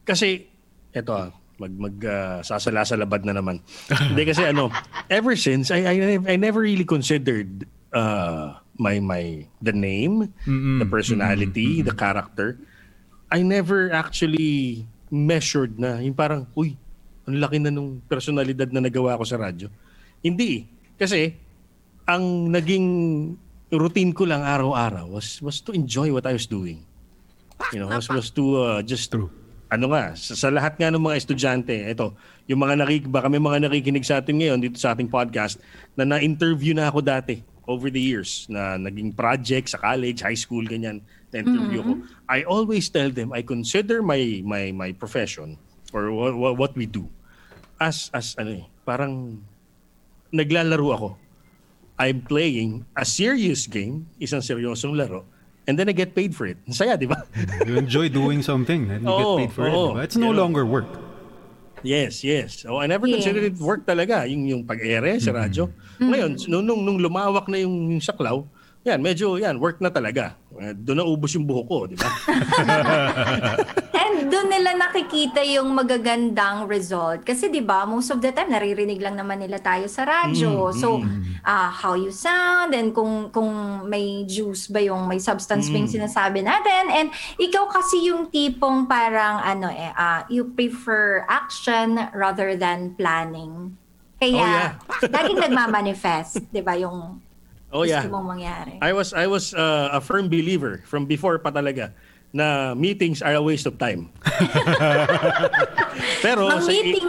kasi 0.04 0.52
eto 0.92 1.16
ah, 1.16 1.32
mag 1.56 1.72
mag 1.72 1.96
ah, 2.04 2.40
sasala 2.44 2.84
sa 2.84 3.00
labad 3.00 3.24
na 3.24 3.36
naman. 3.36 3.64
Hindi 4.12 4.24
kasi 4.28 4.44
ano, 4.44 4.68
ever 5.08 5.40
since 5.40 5.72
I 5.72 5.88
I, 5.88 5.96
I 6.28 6.36
never 6.36 6.64
really 6.64 6.88
considered 6.88 7.64
uh, 7.96 8.60
my 8.82 8.98
my 8.98 9.46
the 9.62 9.70
name, 9.70 10.34
the 10.82 10.88
personality, 10.90 11.86
the 11.86 11.94
character. 11.94 12.58
I 13.30 13.46
never 13.46 13.94
actually 13.94 14.84
measured 15.14 15.78
na 15.78 16.02
yung 16.02 16.18
parang, 16.18 16.50
uy, 16.58 16.76
ang 17.30 17.38
laki 17.38 17.62
na 17.62 17.70
nung 17.70 18.02
personalidad 18.10 18.74
na 18.74 18.82
nagawa 18.82 19.16
ko 19.22 19.24
sa 19.24 19.38
radyo. 19.38 19.70
Hindi. 20.26 20.52
eh. 20.52 20.62
Kasi, 20.98 21.32
ang 22.10 22.50
naging 22.50 22.88
routine 23.72 24.12
ko 24.12 24.28
lang 24.28 24.44
araw-araw 24.44 25.08
was 25.08 25.40
was 25.40 25.64
to 25.64 25.72
enjoy 25.72 26.12
what 26.12 26.28
I 26.28 26.36
was 26.36 26.50
doing. 26.50 26.84
You 27.72 27.86
know, 27.86 27.94
was, 27.94 28.10
was 28.10 28.34
to 28.36 28.44
uh, 28.58 28.80
just 28.82 29.14
True. 29.14 29.30
ano 29.70 29.94
nga, 29.94 30.18
sa, 30.18 30.34
sa 30.36 30.48
lahat 30.50 30.76
nga 30.76 30.92
ng 30.92 31.00
mga 31.00 31.16
estudyante, 31.22 31.72
ito, 31.72 32.18
yung 32.50 32.60
mga 32.60 32.84
nakik, 32.84 33.06
baka 33.08 33.32
may 33.32 33.40
mga 33.40 33.70
nakikinig 33.70 34.04
sa 34.04 34.20
atin 34.20 34.42
ngayon 34.42 34.60
dito 34.60 34.76
sa 34.82 34.92
ating 34.92 35.08
podcast 35.08 35.62
na 35.96 36.04
na-interview 36.04 36.74
na 36.76 36.90
ako 36.90 37.00
dati 37.00 37.51
over 37.72 37.88
the 37.88 38.04
years 38.04 38.44
na 38.52 38.76
naging 38.76 39.16
project 39.16 39.72
sa 39.72 39.80
college, 39.80 40.20
high 40.20 40.36
school, 40.36 40.68
ganyan, 40.68 41.00
na-interview 41.32 41.80
ko. 41.80 41.94
I 42.28 42.44
always 42.44 42.92
tell 42.92 43.08
them, 43.08 43.32
I 43.32 43.40
consider 43.42 44.04
my 44.04 44.44
my 44.44 44.76
my 44.76 44.90
profession 44.92 45.56
or 45.96 46.12
what, 46.12 46.36
what, 46.36 46.54
what 46.60 46.72
we 46.76 46.84
do 46.84 47.08
as 47.80 48.12
as 48.12 48.36
ano 48.36 48.60
eh, 48.60 48.66
parang 48.84 49.40
naglalaro 50.30 50.88
ako. 50.92 51.10
I'm 51.96 52.22
playing 52.22 52.84
a 52.98 53.06
serious 53.06 53.70
game, 53.70 54.10
isang 54.18 54.42
seryosong 54.42 54.98
laro, 54.98 55.24
and 55.70 55.78
then 55.78 55.86
I 55.88 55.94
get 55.94 56.18
paid 56.18 56.34
for 56.34 56.50
it. 56.50 56.58
Ang 56.66 56.74
saya, 56.74 56.94
di 56.98 57.06
ba? 57.06 57.22
You 57.68 57.78
enjoy 57.78 58.10
doing 58.10 58.42
something 58.42 58.90
and 58.90 59.06
you 59.06 59.12
Oo, 59.12 59.38
get 59.38 59.42
paid 59.48 59.54
for 59.54 59.64
it. 59.70 59.72
oo. 59.72 59.94
diba? 59.94 60.02
It's 60.04 60.18
no 60.18 60.34
Pero- 60.34 60.42
longer 60.42 60.66
work. 60.66 60.90
Yes, 61.82 62.22
yes. 62.22 62.62
Oh, 62.70 62.78
I 62.78 62.86
never 62.86 63.10
Yes. 63.10 63.22
considered 63.22 63.46
it 63.46 63.58
work 63.58 63.86
talaga, 63.86 64.26
yung 64.30 64.46
yung 64.46 64.62
pag-ere 64.66 65.18
sa 65.18 65.34
radyo. 65.34 65.70
Ngayon, 66.02 66.32
nung, 66.50 66.66
nung 66.66 66.82
nung 66.82 67.00
lumawak 67.00 67.46
na 67.46 67.62
yung, 67.62 67.94
yung 67.94 68.02
saklaw, 68.02 68.42
yan, 68.82 68.98
medyo 68.98 69.38
yan, 69.38 69.62
work 69.62 69.78
na 69.78 69.94
talaga. 69.94 70.34
Eh, 70.58 70.74
Doon 70.74 70.98
na 70.98 71.06
ubos 71.06 71.38
yung 71.38 71.46
buhok 71.46 71.68
ko, 71.70 71.78
di 71.86 71.94
ba? 71.94 72.10
And 74.02 74.26
doon 74.34 74.50
nila 74.50 74.74
nakikita 74.74 75.46
yung 75.46 75.78
magagandang 75.78 76.66
result. 76.66 77.22
Kasi 77.22 77.54
'di 77.54 77.62
ba, 77.62 77.86
most 77.86 78.10
of 78.10 78.18
the 78.18 78.34
time 78.34 78.50
naririnig 78.50 78.98
lang 78.98 79.14
naman 79.14 79.46
nila 79.46 79.62
tayo 79.62 79.86
sa 79.86 80.02
radyo. 80.10 80.74
so, 80.74 80.98
ah 81.46 81.70
how 81.70 81.94
you 81.94 82.10
sound 82.10 82.74
and 82.74 82.94
kung 82.94 83.30
kung 83.30 83.86
may 83.86 84.26
juice 84.26 84.66
ba 84.70 84.82
yung 84.82 85.06
may 85.06 85.22
substance 85.22 85.70
ba 85.70 85.78
yung 85.78 85.90
sinasabi 85.90 86.42
natin 86.42 86.90
and 86.90 87.08
ikaw 87.38 87.66
kasi 87.70 88.10
yung 88.10 88.30
tipong 88.30 88.86
parang 88.90 89.42
ano 89.42 89.70
eh 89.70 89.94
ah, 89.94 90.26
you 90.30 90.50
prefer 90.58 91.22
action 91.30 91.98
rather 92.18 92.58
than 92.58 92.98
planning. 92.98 93.78
Kaya 94.22 94.78
laging 95.18 95.40
nagmamanifest, 95.42 96.46
'di 96.48 96.62
ba, 96.62 96.78
yung 96.78 97.18
Oh 97.72 97.82
yeah. 97.82 98.04
gusto 98.04 98.14
mong 98.14 98.38
mangyari. 98.38 98.76
I 98.78 98.92
was 98.92 99.10
I 99.12 99.26
was 99.26 99.52
uh, 99.52 99.90
a 99.90 100.00
firm 100.00 100.28
believer 100.28 100.84
from 100.86 101.08
before 101.08 101.40
pa 101.40 101.50
talaga 101.50 101.96
na 102.30 102.76
meetings 102.76 103.24
are 103.24 103.34
a 103.34 103.42
waste 103.42 103.64
of 103.66 103.80
time. 103.80 104.12
Pero 106.26 106.48
Ang 106.48 106.60
sa 106.62 106.70
i- 106.70 106.84
meeting 106.84 107.08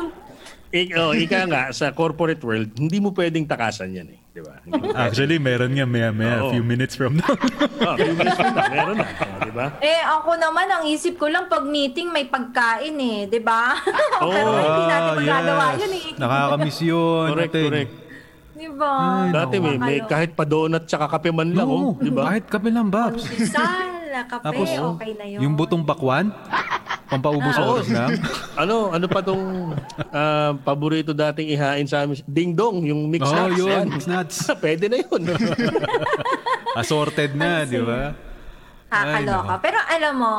i- 0.70 0.92
oh, 0.94 1.10
ika 1.12 1.44
nga 1.44 1.62
sa 1.70 1.90
corporate 1.90 2.40
world, 2.40 2.70
hindi 2.74 2.96
mo 2.96 3.10
pwedeng 3.10 3.42
takasan 3.44 3.90
'yan 3.90 4.08
eh, 4.08 4.20
di 4.32 4.40
ba? 4.40 4.54
Actually, 5.04 5.36
meron 5.36 5.70
nga 5.70 5.84
maya 5.84 6.08
maya, 6.08 6.40
Oo. 6.40 6.48
a 6.48 6.52
few 6.52 6.64
minutes 6.64 6.96
from 6.96 7.20
now. 7.20 7.36
Oh, 7.78 7.94
few 8.00 8.16
minutes 8.16 8.40
na, 8.40 8.64
meron 8.66 8.96
na, 8.96 9.06
oh, 9.06 9.38
di 9.44 9.52
ba? 9.52 9.66
Eh, 9.78 10.00
ako 10.00 10.30
naman, 10.34 10.66
ang 10.66 10.84
isip 10.88 11.14
ko 11.14 11.28
lang 11.28 11.46
pag 11.46 11.62
meeting 11.62 12.08
may 12.08 12.24
pagkain 12.24 12.96
eh, 12.96 13.28
di 13.28 13.38
ba? 13.38 13.76
Oo. 14.18 14.32
Pero 14.34 14.48
hindi 14.54 14.82
natin 14.86 15.00
Ah, 15.02 15.16
magagawa 15.16 15.64
yes. 15.68 15.78
yun 15.78 15.92
eh. 15.92 16.04
Nakakamiss 16.16 16.78
yun. 16.82 17.26
Correct, 17.28 17.52
natin. 17.52 17.64
correct. 17.68 17.92
Di 18.52 18.68
ba? 18.70 18.92
Dati 19.28 19.54
may, 19.58 19.76
may 19.76 19.98
kahit 20.02 20.30
pa 20.32 20.44
donut 20.44 20.84
tsaka 20.86 21.10
kape 21.10 21.28
man 21.28 21.52
lang, 21.52 21.66
Oo, 21.66 21.92
oh, 21.92 21.92
di 21.98 22.08
ba? 22.08 22.30
kahit 22.30 22.44
kape 22.46 22.68
lang, 22.68 22.88
Babs. 22.88 23.28
Pandesal, 24.12 24.28
kape, 24.28 24.44
Tapos, 24.44 24.68
okay 24.68 25.12
na 25.16 25.24
yun. 25.24 25.40
Yung 25.48 25.54
butong 25.56 25.80
bakwan, 25.80 26.28
pampaubos 27.08 27.56
Oo. 27.56 27.80
oras 27.80 27.88
lang. 27.88 28.20
ano, 28.60 28.92
ano 28.92 29.06
pa 29.08 29.20
tong 29.24 29.72
ah, 30.12 30.52
paborito 30.60 31.16
dating 31.16 31.56
ihain 31.56 31.86
sa 31.88 32.04
amin? 32.04 32.20
Ding 32.28 32.52
dong, 32.52 32.84
yung 32.84 33.08
mix 33.08 33.24
Oo, 33.24 33.32
nuts. 33.32 33.56
yun, 33.56 33.84
mixed 33.88 34.10
nuts. 34.10 34.36
Pwede 34.62 34.92
na 34.92 35.00
yun. 35.00 35.22
Assorted 36.80 37.32
na, 37.32 37.64
di 37.64 37.80
ba? 37.80 38.12
Ay, 38.92 39.24
Kakaloka. 39.24 39.54
Pero 39.64 39.78
alam 39.80 40.14
mo, 40.20 40.34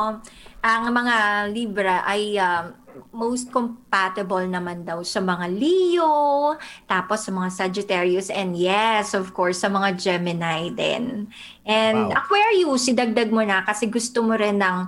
ang 0.62 0.82
mga 0.94 1.16
Libra 1.50 2.06
ay 2.06 2.38
um, 2.38 2.83
most 3.14 3.48
compatible 3.54 4.42
naman 4.44 4.82
daw 4.82 5.00
sa 5.06 5.22
mga 5.22 5.46
Leo, 5.54 6.58
tapos 6.84 7.22
sa 7.22 7.30
mga 7.30 7.48
Sagittarius, 7.54 8.28
and 8.28 8.58
yes, 8.58 9.14
of 9.14 9.30
course, 9.30 9.62
sa 9.62 9.70
mga 9.70 9.94
Gemini 9.94 10.74
din. 10.74 11.30
And 11.62 12.10
Wow. 12.10 12.18
Aquarius, 12.20 12.90
idagdag 12.90 13.30
mo 13.30 13.40
na 13.46 13.62
kasi 13.62 13.86
gusto 13.86 14.20
mo 14.26 14.34
rin 14.34 14.58
ng, 14.58 14.78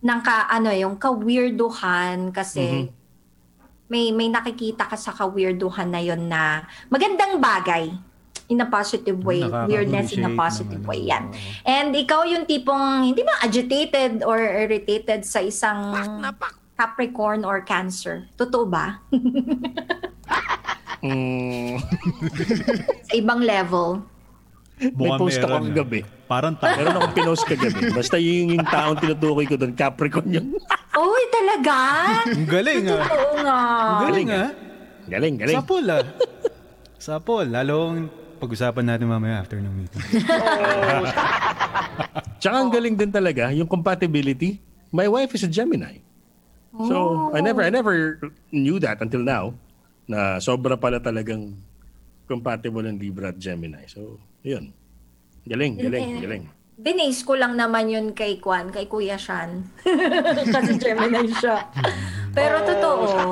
ng 0.00 0.20
ka, 0.22 0.46
ano, 0.48 0.70
yung 0.70 0.94
ka-weirduhan 0.96 2.30
kasi 2.30 2.88
may, 3.90 4.14
may 4.14 4.32
nakikita 4.32 4.88
ka 4.88 4.96
sa 4.96 5.12
ka-weirduhan 5.12 5.90
na 5.90 6.00
yon 6.00 6.30
na 6.30 6.64
magandang 6.88 7.36
bagay 7.42 7.92
in 8.48 8.60
a 8.60 8.68
positive 8.68 9.20
way. 9.24 9.44
Weirdness 9.44 10.12
in 10.12 10.24
a 10.24 10.32
positive 10.36 10.84
naman, 10.84 10.88
way. 10.88 11.00
Yan. 11.08 11.24
And 11.64 11.96
ikaw 11.96 12.28
yung 12.28 12.44
tipong 12.44 13.08
hindi 13.12 13.24
ba 13.24 13.40
agitated 13.40 14.20
or 14.24 14.36
irritated 14.36 15.24
sa 15.24 15.40
isang 15.40 15.92
Capricorn 16.74 17.46
or 17.46 17.62
Cancer. 17.62 18.26
Totoo 18.34 18.66
ba? 18.66 18.98
Mm, 21.04 21.76
sa 23.06 23.12
ibang 23.12 23.44
level. 23.44 24.00
may 24.80 25.12
Mukhang 25.12 25.20
post 25.20 25.44
ako 25.44 25.52
ah. 25.52 25.64
kagabi. 25.68 26.00
Parang 26.24 26.56
tayo. 26.56 26.80
Meron 26.80 26.96
akong 26.96 27.14
pinost 27.14 27.44
kagabi. 27.44 27.92
Basta 27.92 28.16
yung, 28.16 28.56
yung 28.56 28.64
taong 28.64 28.96
tinutukoy 28.96 29.44
ko 29.44 29.60
doon, 29.60 29.76
Capricorn 29.76 30.32
yun. 30.32 30.56
Uy, 30.96 31.22
talaga? 31.28 31.76
Ang 32.24 32.48
galing 32.48 32.84
ah. 32.88 33.04
Totoo 33.04 33.32
nga. 33.44 33.58
Ang 33.60 34.00
galing 34.08 34.28
ah. 34.32 34.48
Galing, 35.04 35.34
galing. 35.36 35.56
Sapol 35.60 35.84
ah. 35.92 36.02
Sapol. 36.96 37.46
Lalong 37.52 38.08
pag-usapan 38.40 38.84
natin 38.88 39.04
mamaya 39.04 39.44
after 39.44 39.60
ng 39.60 39.74
meeting. 39.76 40.00
Tsaka 42.40 42.56
ang 42.64 42.72
galing 42.72 42.96
din 42.96 43.12
talaga, 43.12 43.52
yung 43.52 43.68
compatibility. 43.68 44.56
My 44.88 45.04
wife 45.04 45.36
is 45.36 45.44
a 45.44 45.52
Gemini. 45.52 46.00
So, 46.74 47.30
I 47.30 47.38
never 47.38 47.62
I 47.62 47.70
never 47.70 48.18
knew 48.50 48.82
that 48.82 48.98
until 48.98 49.22
now 49.22 49.54
na 50.10 50.42
sobra 50.42 50.74
pala 50.74 50.98
talagang 50.98 51.54
compatible 52.26 52.84
ang 52.84 52.98
Libra 52.98 53.30
at 53.30 53.38
Gemini. 53.38 53.86
So, 53.86 54.18
yun. 54.42 54.74
Galing, 55.44 55.76
galing, 55.76 56.08
galing. 56.24 56.44
Binase 56.74 57.22
ko 57.22 57.38
lang 57.38 57.54
naman 57.54 57.86
yun 57.86 58.06
kay 58.16 58.42
Kwan, 58.42 58.74
kay 58.74 58.90
Kuya 58.90 59.14
Shan. 59.14 59.62
Kasi 60.54 60.74
Gemini 60.80 61.30
siya. 61.30 61.62
Pero 62.34 62.58
totoo. 62.66 63.30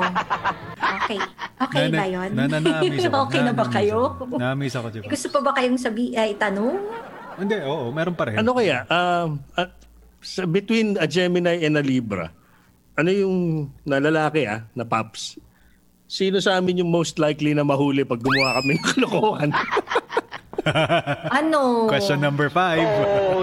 Okay. 1.03 1.19
Okay 1.59 1.85
ba 1.91 2.07
yun? 2.07 2.29
Na, 2.31 2.47
na, 2.47 2.63
na-amaze 2.63 3.11
ako. 3.11 3.19
okay 3.27 3.41
na 3.43 3.51
ba 3.51 3.65
Na-amaze 3.67 3.75
kayo? 3.75 3.99
Na-amaze 4.39 4.75
ako, 4.79 4.87
diba? 4.95 5.05
Gusto 5.11 5.27
pa 5.27 5.39
ba 5.43 5.51
kayong 5.59 5.75
sabi, 5.75 6.15
ay, 6.15 6.39
tanong? 6.39 6.79
Hindi, 7.35 7.55
oo. 7.67 7.91
Meron 7.91 8.15
pa 8.15 8.31
rin. 8.31 8.39
Ano 8.39 8.55
kaya? 8.55 8.87
Um, 8.87 9.43
sa, 10.23 10.47
between 10.47 10.95
a 10.95 11.07
Gemini 11.09 11.67
and 11.67 11.75
a 11.75 11.83
Libra, 11.83 12.31
ano 12.93 13.09
yung 13.09 13.69
na 13.85 13.97
lalaki 13.97 14.45
ah, 14.45 14.65
na 14.77 14.85
paps? 14.85 15.37
Sino 16.05 16.37
sa 16.37 16.61
amin 16.61 16.85
yung 16.85 16.91
most 16.93 17.17
likely 17.17 17.57
na 17.57 17.65
mahuli 17.65 18.05
pag 18.05 18.21
gumawa 18.21 18.61
kami 18.61 18.77
ng 18.77 18.85
kalokohan? 18.93 19.49
Ano? 21.33 21.89
Question 21.91 22.23
number 22.23 22.47
five. 22.47 22.85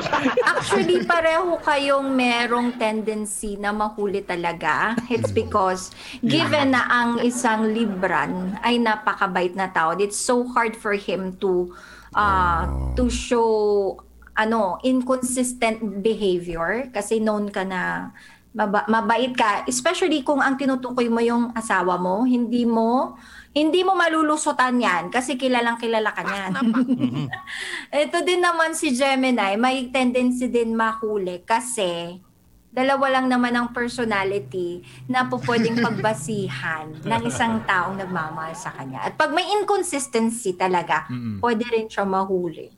Actually, 0.54 1.04
pareho 1.04 1.60
kayong 1.60 2.14
merong 2.16 2.78
tendency 2.80 3.60
na 3.60 3.74
mahuli 3.74 4.24
talaga. 4.24 4.96
It's 5.12 5.34
because 5.34 5.92
given 6.24 6.72
na 6.72 6.86
ang 6.88 7.20
isang 7.20 7.74
Libran 7.74 8.56
ay 8.64 8.80
napakabait 8.80 9.52
na 9.52 9.68
tao, 9.68 9.92
it's 9.98 10.16
so 10.16 10.46
hard 10.48 10.78
for 10.78 10.96
him 10.96 11.36
to 11.42 11.74
uh, 12.16 12.64
to 12.96 13.10
show 13.12 13.98
ano 14.38 14.80
inconsistent 14.80 16.00
behavior 16.00 16.88
kasi 16.94 17.20
known 17.20 17.52
ka 17.52 17.66
na 17.66 18.14
maba- 18.50 18.86
mabait 18.90 19.30
ka 19.30 19.62
especially 19.70 20.26
kung 20.26 20.42
ang 20.42 20.58
tinutukoy 20.58 21.06
mo 21.06 21.22
yung 21.22 21.54
asawa 21.54 21.94
mo 21.98 22.26
hindi 22.26 22.66
mo 22.66 23.14
hindi 23.50 23.82
mo 23.82 23.98
malulusutan 23.98 24.78
yan 24.78 25.10
kasi 25.10 25.34
kilalang 25.34 25.74
kilala 25.74 26.14
ka 26.14 26.22
niyan. 26.22 26.52
Ito 28.06 28.22
din 28.22 28.38
naman 28.38 28.78
si 28.78 28.94
Gemini, 28.94 29.58
may 29.58 29.90
tendency 29.90 30.46
din 30.46 30.78
mahuli 30.78 31.42
kasi 31.42 32.22
dalawa 32.70 33.18
lang 33.18 33.26
naman 33.26 33.50
ang 33.50 33.74
personality 33.74 34.86
na 35.10 35.26
po 35.26 35.42
pwedeng 35.42 35.82
pagbasihan 35.86 36.94
ng 37.02 37.22
isang 37.26 37.66
taong 37.66 37.98
nagmamahal 37.98 38.54
sa 38.54 38.70
kanya. 38.70 39.02
At 39.02 39.18
pag 39.18 39.34
may 39.34 39.50
inconsistency 39.58 40.54
talaga, 40.54 41.10
pwede 41.42 41.66
rin 41.66 41.90
siya 41.90 42.06
mahuli. 42.06 42.70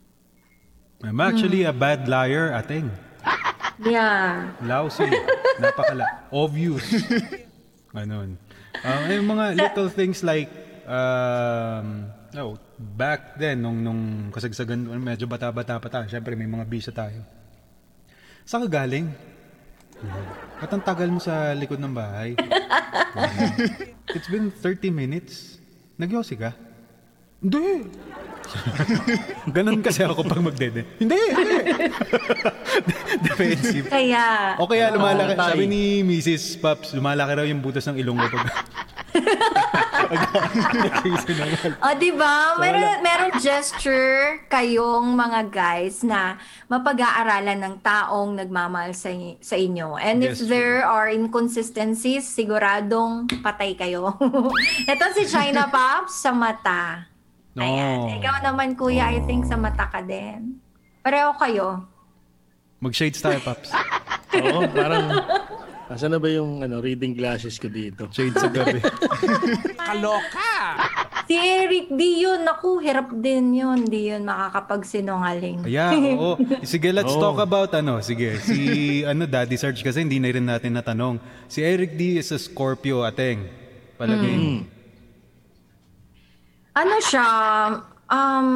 I'm 1.04 1.20
actually 1.20 1.68
a 1.68 1.74
bad 1.74 2.08
liar, 2.08 2.54
ating. 2.56 2.88
Yeah. 3.82 4.54
Lousy. 4.62 5.10
Napakala. 5.58 6.30
Obvious. 6.30 6.86
Ganon. 7.94 8.38
Um, 8.82 9.02
yung 9.10 9.28
mga 9.28 9.44
little 9.58 9.90
things 9.90 10.22
like, 10.22 10.48
um, 10.86 12.08
oh, 12.38 12.56
back 12.78 13.36
then, 13.36 13.62
nung, 13.62 13.82
nung 13.82 14.30
kasagsagan, 14.30 14.86
medyo 14.98 15.26
bata-bata 15.26 15.78
pa 15.82 15.88
tayo, 15.90 16.06
syempre 16.08 16.38
may 16.38 16.48
mga 16.48 16.64
bisa 16.66 16.90
tayo. 16.94 17.20
Saan 18.46 18.66
ka 18.66 18.82
galing? 18.82 19.06
Ba't 20.58 20.70
ang 20.74 20.82
tagal 20.82 21.08
mo 21.10 21.22
sa 21.22 21.54
likod 21.54 21.78
ng 21.78 21.94
bahay? 21.94 22.34
It's 24.14 24.26
been 24.26 24.50
30 24.50 24.90
minutes. 24.90 25.62
Nagyosi 25.98 26.34
ka? 26.34 26.50
Hindi. 27.38 27.86
Ganon 29.54 29.80
kasi 29.80 30.04
ako 30.04 30.24
pag 30.24 30.40
magdede. 30.42 30.84
Hindi, 30.98 31.16
hindi. 31.16 31.56
Defensive. 33.26 33.86
Kaya, 33.88 34.56
O 34.58 34.66
kaya 34.68 34.92
lumalaki, 34.92 35.34
tay. 35.36 35.48
sabi 35.52 35.64
ni 35.68 35.82
Mrs. 36.02 36.56
Pops, 36.58 36.92
lumalaki 36.96 37.32
raw 37.36 37.44
yung 37.46 37.60
butas 37.60 37.84
ng 37.88 37.96
ilong 38.00 38.18
ko 38.18 38.36
pag... 38.36 38.46
O, 41.80 41.88
di 41.96 42.12
ba? 42.12 42.56
Meron, 42.60 43.00
meron 43.00 43.32
gesture 43.40 44.44
kayong 44.48 45.16
mga 45.16 45.40
guys 45.48 46.04
na 46.04 46.36
mapag-aaralan 46.68 47.60
ng 47.60 47.74
taong 47.80 48.36
nagmamahal 48.36 48.92
sa, 48.92 49.08
sa 49.40 49.56
inyo. 49.56 49.96
And 49.96 50.20
if 50.20 50.36
Gesture. 50.36 50.48
there 50.48 50.78
are 50.84 51.08
inconsistencies, 51.08 52.28
siguradong 52.28 53.28
patay 53.40 53.72
kayo. 53.72 54.16
Ito 54.84 55.04
si 55.16 55.24
China 55.28 55.68
Pops 55.68 56.20
sa 56.20 56.32
mata. 56.32 57.11
No. 57.52 57.64
Ayan. 57.64 58.20
Ikaw 58.20 58.36
naman, 58.44 58.68
kuya, 58.74 59.12
I 59.12 59.20
think 59.28 59.44
sa 59.44 59.60
mata 59.60 59.88
ka 59.88 60.00
din. 60.00 60.56
Pareho 61.04 61.36
kayo. 61.36 61.84
Mag-shades 62.80 63.20
tayo, 63.20 63.38
Pops. 63.44 63.70
Oo, 64.40 64.64
parang... 64.72 65.06
Asa 65.92 66.08
na 66.08 66.16
ba 66.16 66.24
yung 66.32 66.64
ano, 66.64 66.80
reading 66.80 67.12
glasses 67.12 67.60
ko 67.60 67.68
dito? 67.68 68.08
Shades 68.08 68.40
sa 68.40 68.48
gabi. 68.48 68.80
Si 71.22 71.38
Eric, 71.38 71.94
di 71.94 72.26
yun. 72.26 72.42
Naku, 72.42 72.82
hirap 72.82 73.14
din 73.14 73.54
yun. 73.54 73.86
Di 73.86 74.10
yun 74.10 74.26
makakapagsinungaling. 74.26 75.62
Yeah, 75.64 75.94
oo. 76.18 76.34
Sige, 76.66 76.90
let's 76.90 77.14
Oo. 77.14 77.22
talk 77.22 77.38
about 77.38 77.70
ano. 77.78 78.02
Sige, 78.02 78.42
si 78.42 79.00
ano, 79.06 79.24
Daddy 79.24 79.54
Sarge 79.54 79.86
kasi 79.86 80.02
hindi 80.02 80.18
na 80.18 80.28
rin 80.34 80.44
natin 80.44 80.74
natanong. 80.74 81.22
Si 81.46 81.62
Eric 81.62 81.94
D 81.94 82.18
is 82.18 82.34
a 82.34 82.38
Scorpio, 82.42 83.06
ateng. 83.06 83.46
Palagay 83.96 84.34
mo. 84.34 84.66
Ano 86.72 86.96
siya, 87.04 87.28
um, 88.08 88.48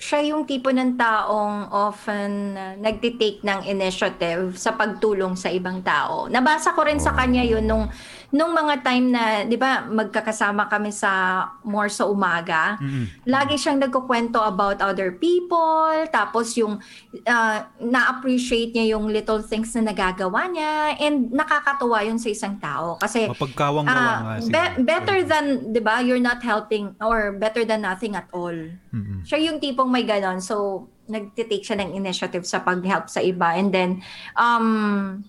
siya 0.00 0.20
yung 0.32 0.48
tipo 0.48 0.72
ng 0.72 0.96
taong 0.96 1.68
often 1.72 2.56
uh, 2.56 2.72
nagtitake 2.80 3.44
ng 3.44 3.68
initiative 3.68 4.56
sa 4.56 4.72
pagtulong 4.76 5.36
sa 5.36 5.52
ibang 5.52 5.84
tao. 5.84 6.28
Nabasa 6.28 6.72
ko 6.72 6.84
rin 6.84 7.00
sa 7.00 7.12
kanya 7.12 7.44
yun 7.44 7.68
nung, 7.68 7.88
nung 8.30 8.54
mga 8.54 8.82
time 8.82 9.10
na, 9.10 9.42
di 9.42 9.58
ba, 9.58 9.82
magkakasama 9.82 10.70
kami 10.70 10.90
sa 10.90 11.44
more 11.62 11.90
sa 11.90 12.06
umaga. 12.06 12.78
Lagi 13.26 13.58
siyang 13.58 13.82
nagkukwento 13.82 14.38
about 14.38 14.78
other 14.78 15.14
people, 15.14 15.90
tapos 16.08 16.54
yung 16.54 16.78
uh, 17.26 17.58
na-appreciate 17.78 18.70
niya 18.70 18.94
yung 18.94 19.10
little 19.10 19.42
things 19.42 19.74
na 19.74 19.90
nagagawa 19.90 20.46
niya, 20.46 20.94
and 20.98 21.30
nakakatuwa 21.30 22.06
yun 22.06 22.18
sa 22.18 22.30
isang 22.30 22.54
tao. 22.58 22.94
Kasi 22.98 23.26
Mapagkawang-gawa 23.26 23.98
Ah, 24.00 24.38
nga 24.38 24.74
be- 24.78 24.86
better 24.86 25.26
than, 25.26 25.74
'di 25.74 25.80
ba? 25.82 25.98
You're 25.98 26.22
not 26.22 26.38
helping 26.40 26.94
or 27.02 27.34
better 27.34 27.66
than 27.66 27.82
nothing 27.82 28.14
at 28.14 28.30
all. 28.30 28.54
Mm-mm. 28.94 29.26
Siya 29.26 29.42
yung 29.42 29.58
tipong 29.58 29.90
may 29.90 30.06
ganon. 30.06 30.38
So, 30.38 30.86
nagtitake 31.10 31.66
siya 31.66 31.82
ng 31.82 31.98
initiative 31.98 32.46
sa 32.46 32.62
pag-help 32.62 33.10
sa 33.10 33.18
iba. 33.18 33.58
And 33.58 33.74
then, 33.74 33.90
um, 34.38 35.26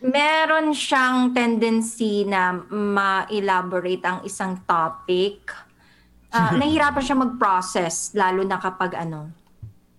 meron 0.00 0.72
siyang 0.72 1.36
tendency 1.36 2.24
na 2.24 2.56
ma-elaborate 2.68 4.04
ang 4.04 4.20
isang 4.24 4.56
topic. 4.64 5.52
Ah, 6.32 6.52
nahihirapan 6.58 7.04
siya 7.04 7.16
mag-process, 7.20 8.16
lalo 8.16 8.40
na 8.44 8.56
kapag 8.56 8.96
ano, 8.96 9.28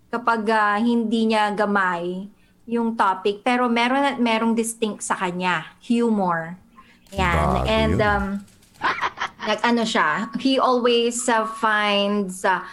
kapag 0.09 0.41
ah, 0.49 0.77
hindi 0.81 1.29
niya 1.29 1.53
gamay 1.53 2.27
yung 2.65 2.97
topic, 2.97 3.45
pero 3.45 3.69
meron 3.69 4.05
at 4.05 4.17
merong 4.17 4.53
distinct 4.57 5.05
sa 5.05 5.17
kanya, 5.17 5.75
humor. 5.85 6.57
Yan. 7.17 7.35
Bago 7.35 7.67
And 7.67 7.97
yun. 7.99 8.07
um, 8.07 8.25
nag 9.43 9.59
ano 9.65 9.83
siya, 9.83 10.31
he 10.39 10.55
always 10.61 11.27
uh, 11.27 11.43
finds 11.59 12.45
uh, 12.45 12.63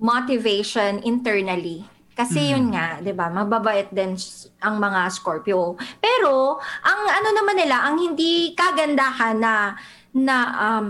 motivation 0.00 1.02
internally. 1.04 1.84
Kasi 2.22 2.54
yun 2.54 2.70
nga, 2.70 3.02
'di 3.02 3.12
ba? 3.18 3.26
Mababait 3.26 3.90
din 3.90 4.14
ang 4.62 4.78
mga 4.78 5.10
Scorpio. 5.10 5.74
Pero 5.98 6.62
ang 6.86 7.00
ano 7.10 7.28
naman 7.34 7.58
nila, 7.58 7.82
ang 7.82 7.98
hindi 7.98 8.54
kagandahan 8.54 9.42
na 9.42 9.74
na 10.14 10.36
um 10.54 10.86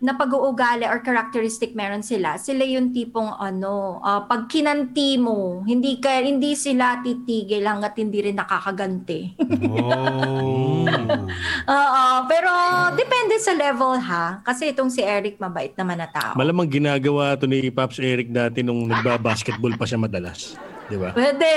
na 0.00 0.16
pag-uugali 0.16 0.88
or 0.88 1.04
characteristic 1.04 1.76
meron 1.76 2.00
sila. 2.00 2.40
Sila 2.40 2.64
yung 2.64 2.88
tipong 2.88 3.36
ano, 3.36 4.00
ah, 4.00 4.24
pag 4.24 4.48
kinanti 4.48 5.20
mo, 5.20 5.60
hindi 5.68 6.00
ka 6.00 6.24
hindi 6.24 6.56
sila 6.56 7.04
titigil 7.04 7.68
hangga't 7.68 8.00
hindi 8.00 8.24
rin 8.24 8.40
nakakaganti. 8.40 9.36
Oh. 9.68 10.88
Oo, 11.76 12.04
pero 12.24 12.50
depende 12.96 13.36
sa 13.44 13.52
level 13.52 14.00
ha. 14.00 14.40
Kasi 14.40 14.72
itong 14.72 14.88
si 14.88 15.04
Eric 15.04 15.36
mabait 15.36 15.76
naman 15.76 16.00
na 16.00 16.08
tao. 16.08 16.32
Malamang 16.32 16.72
ginagawa 16.72 17.36
to 17.36 17.44
ni 17.44 17.68
Pops 17.68 18.00
Eric 18.00 18.32
dati 18.32 18.64
nung 18.64 18.88
nagba-basketball 18.88 19.76
pa 19.76 19.84
siya 19.84 20.00
madalas. 20.00 20.56
Di 20.90 20.98
ba? 20.98 21.14
Pwede. 21.14 21.52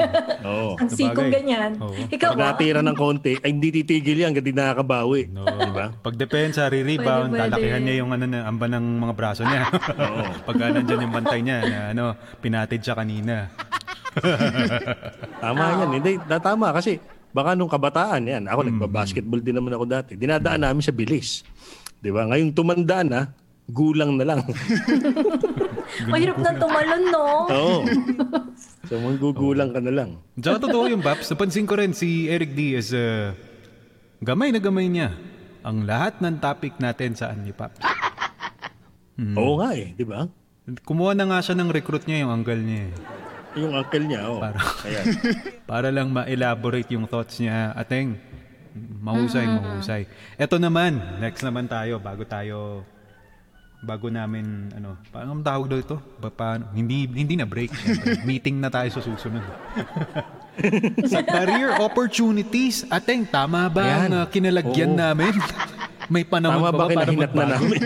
Oo. 0.46 0.78
Ang 0.78 0.86
sikong 0.88 1.26
ganyan. 1.34 1.74
Oo. 1.82 1.90
Ikaw 2.06 2.30
Pag 2.32 2.38
ba? 2.38 2.46
natira 2.54 2.80
ng 2.86 2.94
konti, 2.94 3.34
ay 3.42 3.50
hindi 3.50 3.74
titigil 3.74 4.22
yan, 4.22 4.30
hindi 4.30 4.54
nakakabawi. 4.54 5.26
No. 5.34 5.42
Di 5.42 5.72
ba? 5.74 5.90
Pag 5.90 6.14
depensa, 6.14 6.70
re-rebound, 6.70 7.34
Pwede, 7.34 7.42
pwede. 7.42 7.50
lalakihan 7.50 7.82
niya 7.82 7.94
yung 7.98 8.10
ano 8.14 8.24
amba 8.30 8.66
ng 8.70 8.86
mga 9.02 9.14
braso 9.18 9.42
niya. 9.42 9.66
Pagka 10.46 10.70
nandyan 10.70 11.02
yung 11.02 11.14
bantay 11.14 11.40
niya 11.42 11.56
na 11.66 11.78
ano, 11.90 12.04
pinatid 12.38 12.78
siya 12.78 12.94
kanina. 12.94 13.50
Tama 15.42 15.62
yan. 15.82 15.90
Hindi, 15.98 16.10
tama 16.38 16.70
kasi 16.70 17.02
baka 17.34 17.52
nung 17.52 17.68
kabataan 17.68 18.22
yan, 18.24 18.42
ako 18.46 18.60
nagba-basketball 18.64 19.42
din 19.42 19.58
naman 19.58 19.74
ako 19.74 19.84
dati. 19.84 20.12
Dinadaan 20.14 20.62
namin 20.62 20.80
sa 20.80 20.94
bilis. 20.94 21.42
Di 21.98 22.08
ba? 22.08 22.24
Ngayong 22.24 22.54
tumanda 22.54 23.02
na, 23.02 23.20
gulang 23.66 24.14
na 24.14 24.24
lang. 24.24 24.40
Mahirap 26.04 26.36
na 26.36 26.50
tumalon, 26.54 27.02
no? 27.08 27.24
Oo. 27.50 27.76
So 28.84 28.96
manggugulang 28.96 29.70
ka 29.70 29.80
na 29.80 29.92
lang. 29.92 30.10
Tsaka 30.34 30.62
totoo 30.62 30.86
yung 30.86 31.00
Paps, 31.00 31.26
napansin 31.28 31.64
ko 31.64 31.74
rin 31.74 31.90
si 31.90 32.26
Eric 32.26 32.52
Diaz, 32.52 32.92
uh, 32.92 33.32
gamay 34.18 34.50
na 34.50 34.58
gamay 34.58 34.86
niya 34.86 35.16
ang 35.60 35.82
lahat 35.82 36.20
ng 36.20 36.38
topic 36.38 36.76
natin 36.76 37.12
sa 37.12 37.30
Anli 37.30 37.50
Paps. 37.50 37.80
Oo 39.34 39.58
nga 39.58 39.72
eh, 39.72 39.90
di 39.90 40.04
ba? 40.04 40.28
Kumuha 40.82 41.14
na 41.14 41.26
nga 41.26 41.40
siya 41.40 41.56
ng 41.56 41.70
recruit 41.70 42.04
niya, 42.04 42.22
yung 42.22 42.32
uncle 42.32 42.58
niya. 42.58 42.80
eh. 42.84 42.92
Yung 43.56 43.72
uncle 43.72 44.04
niya, 44.04 44.20
oh. 44.28 44.38
Para- 44.38 44.60
Para 45.70 45.88
lang 45.88 46.12
ma-elaborate 46.12 46.92
yung 46.92 47.08
thoughts 47.08 47.40
niya. 47.40 47.72
Ateng, 47.72 48.20
mahusay, 48.76 49.46
mahusay. 49.46 50.02
Eto 50.36 50.60
naman, 50.60 51.00
next 51.16 51.40
naman 51.40 51.64
tayo, 51.64 51.96
bago 51.96 52.22
tayo, 52.22 52.84
bago 53.84 54.08
namin, 54.08 54.72
ano, 54.72 54.96
paano 55.12 55.36
ang 55.36 55.44
tawag 55.44 55.66
daw 55.68 55.78
ito? 55.78 55.96
Ba, 56.16 56.32
paano? 56.32 56.72
Hindi, 56.72 57.04
hindi 57.04 57.36
na 57.36 57.44
break. 57.44 57.72
Meeting 58.28 58.56
na 58.60 58.72
tayo 58.72 58.88
sa 58.88 59.00
susunod. 59.04 59.44
sa 61.12 61.20
career 61.20 61.76
opportunities, 61.76 62.88
Ateng, 62.88 63.28
tama 63.28 63.68
ba 63.68 63.84
Ayan. 63.84 63.98
ang 64.08 64.14
uh, 64.24 64.26
kinalagyan 64.32 64.96
Oo. 64.96 65.00
namin? 65.00 65.34
May 66.12 66.22
panahon 66.22 66.62
tama 66.62 66.70
pa 66.70 66.78
ba 66.78 66.86
ba 66.86 67.02
para 67.02 67.10
na 67.10 67.44
namin? 67.58 67.80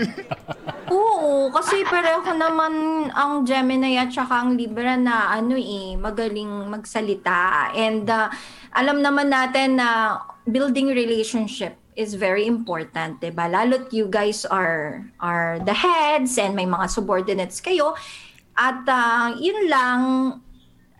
Oo, 0.93 1.49
kasi 1.49 1.81
pareho 1.89 2.21
naman 2.37 2.73
ang 3.17 3.41
Gemini 3.41 3.97
at 3.97 4.13
saka 4.13 4.45
ang 4.45 4.53
Libra 4.53 4.93
na 4.93 5.33
ano 5.33 5.57
eh, 5.57 5.97
magaling 5.97 6.69
magsalita. 6.69 7.73
And 7.73 8.05
uh, 8.05 8.29
alam 8.77 9.01
naman 9.01 9.33
natin 9.33 9.81
na 9.81 10.21
building 10.45 10.93
relationship 10.93 11.80
is 11.95 12.15
very 12.15 12.47
important, 12.47 13.19
'di 13.19 13.35
ba? 13.35 13.51
Lalo't 13.51 13.91
you 13.91 14.07
guys 14.07 14.47
are 14.47 15.03
are 15.19 15.59
the 15.63 15.75
heads 15.75 16.39
and 16.39 16.55
may 16.55 16.67
mga 16.67 16.87
subordinates 16.87 17.59
kayo. 17.59 17.95
At 18.55 18.83
uh, 18.87 19.35
yun 19.39 19.67
lang 19.71 19.99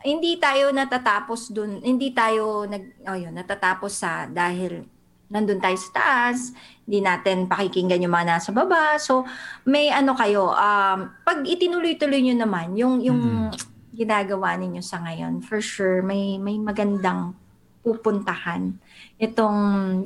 hindi 0.01 0.41
tayo 0.41 0.73
natatapos 0.73 1.53
dun, 1.53 1.79
hindi 1.85 2.09
tayo 2.11 2.65
nag 2.65 3.05
oh 3.05 3.17
yun, 3.17 3.33
natatapos 3.37 3.91
sa 3.93 4.25
dahil 4.25 4.87
nandun 5.31 5.63
tayo 5.63 5.79
sa 5.79 5.91
taas, 5.95 6.51
hindi 6.83 6.99
natin 6.99 7.47
pakikinggan 7.47 8.03
yung 8.03 8.11
mga 8.11 8.35
nasa 8.35 8.51
baba. 8.51 8.99
So, 8.99 9.23
may 9.63 9.87
ano 9.87 10.11
kayo, 10.11 10.51
um, 10.51 10.99
pag 11.23 11.47
itinuloy-tuloy 11.47 12.19
nyo 12.19 12.35
naman, 12.43 12.75
yung, 12.75 12.99
yung 12.99 13.47
ginagawa 13.95 14.59
ninyo 14.59 14.83
sa 14.83 14.99
ngayon, 14.99 15.39
for 15.39 15.63
sure, 15.63 16.03
may, 16.03 16.35
may 16.35 16.59
magandang 16.59 17.31
pupuntahan 17.79 18.75
itong 19.21 19.59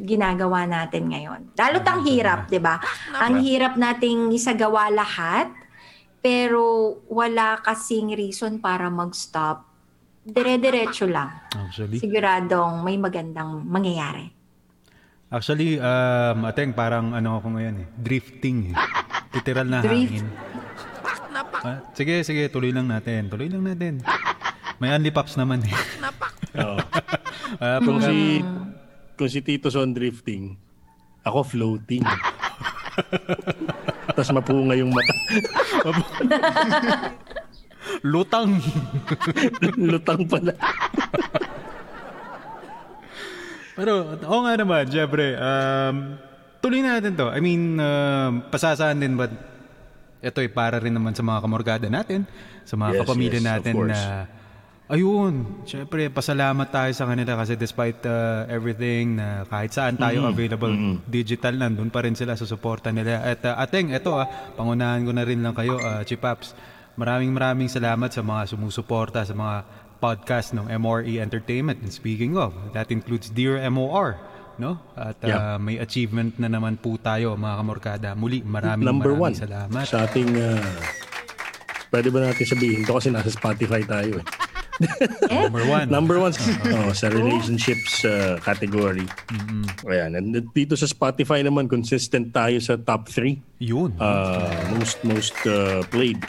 ginagawa 0.04 0.68
natin 0.68 1.08
ngayon. 1.08 1.56
Lalo't 1.56 1.88
ang 1.88 2.04
hirap, 2.04 2.52
di 2.52 2.60
ba? 2.60 2.84
Ang 3.16 3.40
hirap 3.40 3.80
nating 3.80 4.28
isagawa 4.30 4.92
lahat, 4.92 5.48
pero 6.20 6.62
wala 7.08 7.64
kasing 7.64 8.12
reason 8.12 8.60
para 8.60 8.92
mag-stop. 8.92 9.64
Dire-diretso 10.22 11.06
lang. 11.06 11.32
Actually, 11.54 12.02
Siguradong 12.02 12.82
may 12.82 12.98
magandang 12.98 13.64
mangyayari. 13.64 14.34
actually, 15.28 15.78
um, 15.78 16.44
Ateng, 16.44 16.74
parang 16.74 17.14
ano 17.14 17.38
ako 17.38 17.56
ngayon 17.56 17.76
eh, 17.78 17.88
drifting 17.96 18.72
eh. 18.72 18.76
Literal 19.32 19.68
na 19.68 19.80
Drift. 19.80 20.12
hangin. 20.12 20.28
Ah, 21.58 21.82
sige, 21.92 22.24
sige, 22.24 22.48
tuloy 22.48 22.72
lang 22.72 22.88
natin. 22.88 23.28
Tuloy 23.28 23.48
lang 23.48 23.64
natin. 23.64 24.00
May 24.78 24.92
only 24.92 25.10
pops 25.10 25.36
naman 25.36 25.64
eh. 25.64 25.74
Oo. 26.58 26.78
Ah, 27.56 27.78
Kung 27.80 28.02
si, 28.02 28.42
kung 29.16 29.32
si 29.32 29.40
Tito 29.40 29.72
Son 29.72 29.96
drifting, 29.96 30.60
ako 31.24 31.44
floating. 31.44 32.04
Tapos 34.12 34.32
mapunga 34.32 34.76
yung 34.76 34.92
mata. 34.92 35.16
lutang. 38.06 38.60
Lutang 39.92 40.22
pala. 40.28 40.54
Pero, 43.76 44.16
oo 44.16 44.40
nga 44.48 44.56
naman, 44.56 44.88
syempre, 44.88 45.36
um, 45.36 46.16
tuloy 46.64 46.80
na 46.80 46.96
natin 46.96 47.12
to. 47.20 47.28
I 47.28 47.44
mean, 47.44 47.76
um, 47.76 48.48
pasasaan 48.48 49.04
din 49.04 49.20
ba, 49.20 49.28
ito 50.24 50.40
ay 50.40 50.48
para 50.48 50.80
rin 50.80 50.96
naman 50.96 51.12
sa 51.12 51.28
mga 51.28 51.44
kamorgada 51.44 51.88
natin, 51.92 52.24
sa 52.64 52.80
mga 52.80 52.96
Yes, 52.96 53.00
kapamilya 53.04 53.42
yes, 53.44 53.46
natin 53.46 53.74
na, 53.84 54.00
ayun, 54.88 55.64
syempre, 55.64 56.08
pasalamat 56.08 56.68
tayo 56.70 56.92
sa 56.92 57.06
kanila 57.06 57.34
kasi 57.36 57.56
despite 57.56 58.06
uh, 58.06 58.46
everything 58.48 59.18
na 59.18 59.44
kahit 59.44 59.72
saan 59.72 59.96
tayo 59.96 60.22
Mm-hmm. 60.22 60.34
available 60.34 60.74
digital, 61.06 61.54
nandun 61.56 61.90
pa 61.90 62.02
rin 62.02 62.14
sila 62.14 62.34
sa 62.34 62.46
suporta 62.46 62.90
nila. 62.90 63.22
At 63.22 63.42
uh, 63.44 63.58
ateng, 63.58 63.92
ito 63.92 64.14
ah, 64.14 64.26
pangunahan 64.54 65.02
ko 65.02 65.12
na 65.12 65.24
rin 65.24 65.42
lang 65.42 65.54
kayo, 65.54 65.78
uh, 65.78 66.02
Chipaps. 66.02 66.54
Maraming 66.96 67.30
maraming 67.30 67.68
salamat 67.68 68.08
sa 68.08 68.22
mga 68.22 68.48
sumusuporta 68.48 69.22
sa 69.22 69.34
mga 69.34 69.68
podcast 69.98 70.54
ng 70.54 70.70
MRE 70.72 71.20
Entertainment. 71.20 71.82
And 71.82 71.92
speaking 71.92 72.38
of, 72.38 72.54
that 72.72 72.88
includes 72.88 73.28
Dear 73.28 73.60
MOR. 73.68 74.16
No? 74.56 74.80
At 74.96 75.20
uh, 75.20 75.28
Yeah. 75.28 75.60
may 75.60 75.76
achievement 75.78 76.40
na 76.40 76.48
naman 76.48 76.80
po 76.80 76.96
tayo 76.96 77.36
mga 77.36 77.56
kamorkada. 77.60 78.10
Muli, 78.16 78.40
maraming 78.40 78.88
Number 78.88 79.12
maraming 79.12 79.28
one. 79.28 79.36
salamat. 79.36 79.84
Sa 79.84 80.08
ating... 80.08 80.30
uh, 80.32 80.62
pwede 81.92 82.08
ba 82.08 82.24
natin 82.24 82.46
sabihin 82.46 82.84
to 82.84 82.96
kasi 82.96 83.08
nasa 83.08 83.28
Spotify 83.28 83.84
tayo 83.84 84.20
eh. 84.20 84.26
Number 85.32 85.64
one. 85.68 85.86
Number 85.88 86.18
one 86.20 86.34
oh, 86.36 86.92
sa 86.92 87.08
relationships 87.08 88.04
uh, 88.04 88.40
category. 88.44 89.08
Ayan. 89.88 90.20
And 90.20 90.36
dito 90.52 90.76
sa 90.76 90.88
Spotify 90.88 91.44
naman, 91.44 91.72
consistent 91.72 92.36
tayo 92.36 92.60
sa 92.60 92.76
top 92.76 93.08
3 93.08 93.40
Yun. 93.64 93.96
uh, 94.00 94.52
most 94.76 95.00
most 95.08 95.36
uh, 95.48 95.80
played 95.88 96.20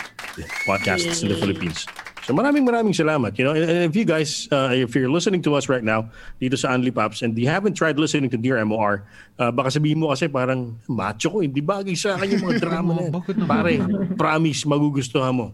podcasts 0.62 1.26
in 1.26 1.34
the 1.34 1.38
Philippines. 1.38 1.86
So 2.26 2.34
maraming 2.34 2.66
maraming 2.66 2.90
salamat. 2.90 3.38
You 3.38 3.44
know, 3.46 3.54
and 3.54 3.86
if 3.86 3.94
you 3.94 4.02
guys, 4.02 4.50
uh, 4.50 4.74
if 4.74 4.98
you're 4.98 5.10
listening 5.10 5.46
to 5.46 5.54
us 5.54 5.70
right 5.70 5.82
now 5.82 6.10
dito 6.42 6.58
sa 6.58 6.74
Only 6.74 6.90
Pops 6.90 7.22
and 7.22 7.38
you 7.38 7.46
haven't 7.46 7.78
tried 7.78 8.02
listening 8.02 8.30
to 8.34 8.38
Dear 8.38 8.58
MOR, 8.66 9.06
uh, 9.38 9.54
baka 9.54 9.70
sabihin 9.70 10.02
mo 10.02 10.10
kasi 10.10 10.26
parang 10.26 10.74
macho 10.90 11.30
ko, 11.30 11.38
hindi 11.38 11.62
bagay 11.62 11.94
sa 11.94 12.18
akin 12.18 12.26
yung 12.34 12.42
mga 12.50 12.58
drama 12.66 12.90
na 12.98 13.02
yan. 13.10 13.14
Pare, 13.46 13.72
promise, 14.18 14.66
magugustuhan 14.66 15.34
mo. 15.38 15.46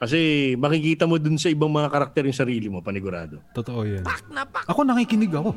Kasi 0.00 0.52
makikita 0.56 1.04
mo 1.04 1.20
dun 1.20 1.36
sa 1.36 1.52
ibang 1.52 1.68
mga 1.68 1.92
karakter 1.92 2.24
yung 2.24 2.32
sarili 2.32 2.72
mo, 2.72 2.80
panigurado. 2.80 3.44
Totoo 3.52 3.84
yan. 3.84 4.04
Ako 4.64 4.80
nakikinig 4.88 5.28
ako. 5.28 5.52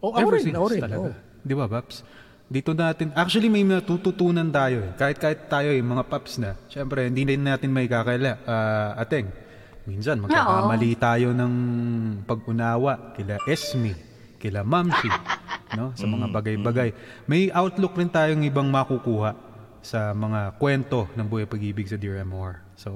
Oh, 0.00 0.10
ako 0.16 0.32
Ever 0.32 0.40
rin, 0.40 0.54
ako 0.56 0.66
rin. 0.72 0.80
talaga. 0.80 1.08
Oh. 1.12 1.16
Di 1.44 1.52
ba, 1.52 1.68
Paps? 1.68 1.96
Dito 2.52 2.72
natin, 2.72 3.12
actually 3.16 3.48
may 3.48 3.64
natututunan 3.64 4.48
tayo 4.48 4.84
eh. 4.84 4.92
Kahit 4.96 5.16
kahit 5.20 5.52
tayo 5.52 5.72
yung 5.72 5.88
mga 5.88 6.04
Paps 6.08 6.40
na, 6.40 6.56
syempre 6.68 7.08
hindi 7.08 7.28
din 7.28 7.44
natin 7.44 7.72
may 7.72 7.88
kakala. 7.88 8.40
Ah, 8.44 8.92
ateng, 8.96 9.28
minsan 9.88 10.20
magkakamali 10.20 10.92
tayo 10.96 11.32
ng 11.32 11.52
pag-unawa 12.28 13.16
kila 13.16 13.40
Esme, 13.48 13.96
kila 14.36 14.64
Mamsi, 14.64 15.08
no? 15.76 15.96
sa 15.96 16.04
mga 16.04 16.28
bagay-bagay. 16.28 16.88
May 17.24 17.48
outlook 17.52 17.96
rin 17.96 18.12
tayong 18.12 18.44
ibang 18.44 18.68
makukuha 18.68 19.32
sa 19.80 20.12
mga 20.12 20.56
kwento 20.60 21.08
ng 21.16 21.26
buhay 21.26 21.48
pag-ibig 21.48 21.88
sa 21.88 21.96
Dear 21.96 22.20
MOR. 22.22 22.60
So, 22.74 22.90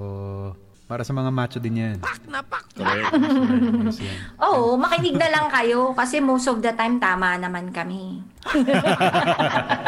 para 0.87 1.03
sa 1.03 1.11
mga 1.11 1.31
macho 1.31 1.59
din 1.59 1.77
yan. 1.77 1.97
Correct. 1.99 3.11
Yes, 3.11 3.99
yan. 4.07 4.18
Oo, 4.39 4.77
makinig 4.77 5.18
na 5.18 5.27
lang 5.27 5.47
kayo 5.49 5.91
kasi 5.93 6.20
most 6.20 6.47
of 6.47 6.61
the 6.61 6.70
time 6.70 6.97
tama 6.97 7.35
naman 7.37 7.70
kami. 7.70 8.22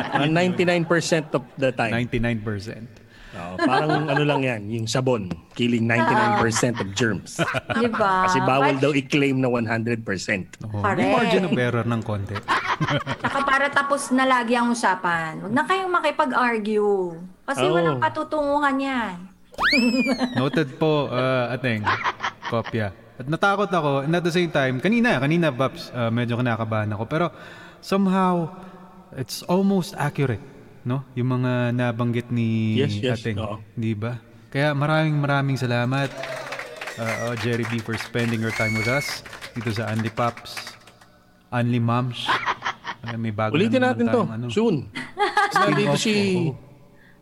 Uh, 0.09 0.27
99% 0.27 0.83
of 1.31 1.47
the 1.55 1.71
time. 1.71 1.95
99%. 1.95 2.43
Oo, 3.39 3.55
parang 3.61 4.11
ano 4.11 4.23
lang 4.25 4.41
yan, 4.43 4.61
yung 4.67 4.87
sabon, 4.91 5.31
killing 5.55 5.87
99% 5.87 6.43
of 6.83 6.89
germs. 6.91 7.39
Di 7.79 7.87
ba? 7.87 8.27
Kasi 8.27 8.43
bawal 8.43 8.75
But- 8.75 8.83
daw 8.83 8.91
i-claim 8.91 9.39
na 9.39 9.47
100%. 9.47 10.03
Oh, 10.67 10.83
Correct. 10.83 10.99
may 10.99 11.15
margin 11.15 11.47
of 11.47 11.55
error 11.55 11.87
ng 11.87 12.03
konti. 12.03 12.35
Saka 13.21 13.39
para 13.47 13.71
tapos 13.71 14.11
na 14.11 14.27
lagi 14.27 14.59
ang 14.59 14.75
usapan. 14.75 15.39
Huwag 15.39 15.55
na 15.55 15.63
kayong 15.63 15.93
makipag-argue. 15.93 17.15
Kasi 17.47 17.63
Oo. 17.63 17.75
walang 17.79 18.03
patutunguhan 18.03 18.75
yan. 18.75 19.15
Noted 20.35 20.79
po, 20.79 21.09
uh, 21.09 21.53
Ateng. 21.53 21.85
Kopya. 22.49 22.95
At 23.19 23.27
natakot 23.27 23.67
ako, 23.69 24.07
and 24.07 24.15
at 24.15 24.23
the 24.23 24.31
same 24.31 24.49
time, 24.49 24.79
kanina, 24.79 25.19
kanina, 25.19 25.51
Babs, 25.51 25.91
uh, 25.91 26.07
medyo 26.09 26.39
kinakabahan 26.39 26.95
ako. 26.95 27.05
Pero 27.11 27.27
somehow, 27.83 28.47
it's 29.19 29.43
almost 29.51 29.99
accurate, 29.99 30.43
no? 30.87 31.03
Yung 31.19 31.43
mga 31.43 31.75
nabanggit 31.75 32.31
ni 32.31 32.79
Yes, 32.79 32.95
yes, 33.03 33.19
Ateng. 33.19 33.43
oo. 33.43 33.59
Di 33.75 33.93
ba? 33.99 34.23
Kaya 34.49 34.73
maraming 34.73 35.19
maraming 35.19 35.59
salamat, 35.59 36.09
uh, 36.97 37.29
oh, 37.29 37.35
Jerry 37.43 37.67
B, 37.69 37.83
for 37.83 37.99
spending 37.99 38.39
your 38.39 38.55
time 38.55 38.73
with 38.79 38.89
us 38.89 39.21
dito 39.53 39.75
sa 39.75 39.91
Unli 39.91 40.09
Pops, 40.15 40.79
Unli 41.51 41.83
Moms. 41.83 42.25
Ay, 43.03 43.15
may 43.19 43.35
bago 43.35 43.55
Ulitin 43.55 43.83
na 43.83 43.95
natin 43.95 44.07
to, 44.11 44.23
ano. 44.27 44.47
soon. 44.51 44.91
Spin-off, 45.51 45.99
si... 45.99 46.49
oo. 46.49 46.55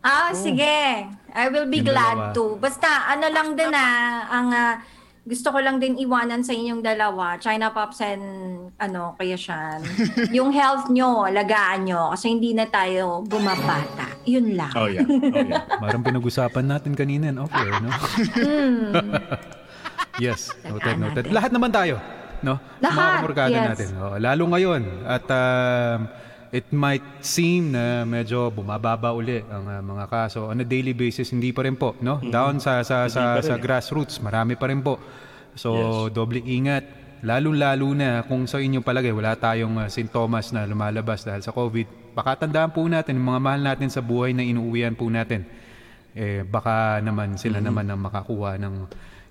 Ah, 0.01 0.30
sige. 0.30 1.09
I 1.37 1.53
will 1.53 1.68
be 1.68 1.84
Yung 1.84 1.93
glad 1.93 2.16
dalawa. 2.16 2.32
to. 2.32 2.57
Basta, 2.57 2.89
ano 3.12 3.28
lang 3.28 3.53
din 3.53 3.68
ah, 3.76 4.24
ang 4.32 4.49
ah, 4.57 4.74
gusto 5.26 5.51
ko 5.51 5.59
lang 5.59 5.76
din 5.82 5.99
iwanan 5.99 6.41
sa 6.41 6.55
inyong 6.55 6.80
dalawa, 6.80 7.34
China 7.37 7.74
Pops 7.74 7.99
and 8.01 8.24
ano, 8.78 9.18
kaya 9.18 9.34
siyan. 9.34 9.82
yung 10.39 10.55
health 10.55 10.89
nyo, 10.89 11.26
alagaan 11.26 11.84
nyo, 11.84 12.14
kasi 12.14 12.30
hindi 12.30 12.55
na 12.55 12.64
tayo 12.70 13.26
bumabata. 13.26 14.16
Yun 14.22 14.55
lang. 14.55 14.72
Oh 14.78 14.87
yeah, 14.87 15.03
oh 15.03 15.45
yeah. 15.45 15.66
Parang 15.82 16.07
pinag-usapan 16.07 16.64
natin 16.70 16.95
kanina 16.95 17.28
in 17.28 17.43
off-air, 17.43 17.74
no? 17.82 17.91
yes, 20.24 20.55
noted, 20.62 20.97
noted. 20.97 21.24
Lahat 21.34 21.51
naman 21.51 21.74
tayo, 21.74 21.99
no? 22.47 22.62
Mga 22.78 22.87
Lahat, 22.87 23.18
kamorkada 23.20 23.51
yes. 23.51 23.66
natin. 23.74 23.89
Oo, 23.99 24.16
lalo 24.22 24.43
ngayon. 24.55 24.82
At 25.11 25.26
um, 25.26 25.99
it 26.57 26.72
might 26.72 27.04
seem 27.20 27.76
na 27.76 28.09
medyo 28.09 28.48
bumababa 28.48 29.12
uli 29.12 29.44
ang 29.44 29.68
uh, 29.68 29.82
mga 29.84 30.04
kaso. 30.09 30.48
On 30.48 30.57
a 30.57 30.64
daily 30.64 30.96
basis, 30.96 31.28
hindi 31.36 31.52
pa 31.52 31.68
rin 31.68 31.76
po, 31.76 31.92
no? 32.00 32.16
Down 32.18 32.57
sa 32.57 32.80
sa 32.80 33.07
sa, 33.12 33.36
sa 33.44 33.54
grassroots, 33.61 34.24
marami 34.24 34.57
pa 34.57 34.72
rin 34.72 34.80
po. 34.80 34.96
So, 35.52 36.09
doble 36.09 36.40
ingat. 36.40 37.04
Lalo-lalo 37.24 37.96
na 37.96 38.22
kung 38.28 38.44
sa 38.44 38.61
inyo 38.61 38.84
palagay 38.84 39.12
wala 39.12 39.36
tayong 39.36 39.76
uh, 39.80 39.88
sintomas 39.88 40.52
na 40.52 40.68
lumalabas 40.68 41.24
dahil 41.24 41.40
sa 41.40 41.52
COVID. 41.52 42.12
Baka 42.16 42.44
tandaan 42.44 42.72
po 42.72 42.84
natin, 42.88 43.20
yung 43.20 43.28
mga 43.36 43.40
mahal 43.40 43.62
natin 43.64 43.88
sa 43.92 44.00
buhay 44.04 44.32
na 44.36 44.44
inuuwian 44.44 44.96
po 44.96 45.09
natin. 45.09 45.44
Eh, 46.16 46.48
baka 46.48 47.00
naman 47.04 47.36
sila 47.36 47.61
naman 47.61 47.88
ang 47.92 48.00
makakuha 48.00 48.57
ng 48.57 48.74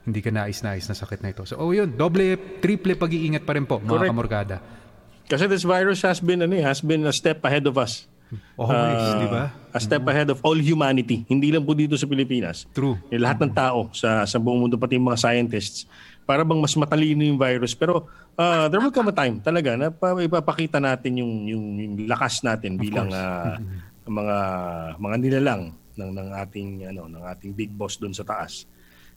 hindi 0.06 0.22
ka 0.22 0.30
nais-nais 0.30 0.86
na 0.86 0.94
sakit 0.94 1.20
na 1.26 1.34
ito. 1.34 1.42
So, 1.50 1.58
oh 1.58 1.74
yun, 1.74 1.98
doble, 1.98 2.62
triple 2.62 2.94
pag-iingat 2.94 3.42
pa 3.42 3.58
rin 3.58 3.66
po, 3.66 3.82
mga 3.82 3.90
Correct. 3.90 4.12
kamorkada. 4.14 4.56
Kasi 5.26 5.50
this 5.50 5.66
virus 5.66 6.06
has 6.06 6.22
been, 6.22 6.42
ano, 6.42 6.54
eh, 6.54 6.64
has 6.66 6.82
been 6.82 7.06
a 7.06 7.14
step 7.14 7.42
ahead 7.46 7.66
of 7.66 7.76
us. 7.78 8.06
Always, 8.58 9.00
Ah, 9.00 9.22
di 9.22 9.28
ba? 9.30 9.44
A 9.72 9.80
step 9.80 10.02
ahead 10.10 10.30
of 10.34 10.42
all 10.42 10.58
humanity. 10.58 11.24
Hindi 11.30 11.54
lang 11.54 11.64
po 11.64 11.78
dito 11.78 11.94
sa 11.98 12.10
Pilipinas. 12.10 12.66
True. 12.74 12.98
Eh, 13.14 13.22
lahat 13.22 13.42
ng 13.42 13.54
tao 13.54 13.90
sa, 13.94 14.26
sa 14.26 14.38
buong 14.42 14.66
mundo, 14.66 14.76
pati 14.78 14.98
yung 14.98 15.08
mga 15.08 15.22
scientists, 15.22 15.86
para 16.26 16.42
bang 16.42 16.58
mas 16.58 16.74
matalino 16.74 17.22
yung 17.22 17.38
virus. 17.38 17.78
Pero 17.78 18.10
ah, 18.34 18.66
there 18.66 18.82
will 18.82 18.92
come 18.94 19.14
a 19.14 19.16
time 19.16 19.38
talaga 19.40 19.78
na 19.78 19.94
pa, 19.94 20.18
ipapakita 20.18 20.82
natin 20.82 21.22
yung, 21.22 21.34
yung, 21.46 21.66
yung 21.78 21.94
lakas 22.10 22.42
natin 22.42 22.82
bilang 22.82 23.14
ah, 23.14 23.62
mga 24.06 24.38
mga 25.02 25.16
nilalang 25.22 25.64
ng 25.96 26.12
ng 26.12 26.30
ating 26.44 26.70
ano 26.92 27.08
ng 27.08 27.24
ating 27.30 27.52
big 27.56 27.72
boss 27.74 27.98
doon 27.98 28.14
sa 28.14 28.26
taas. 28.26 28.66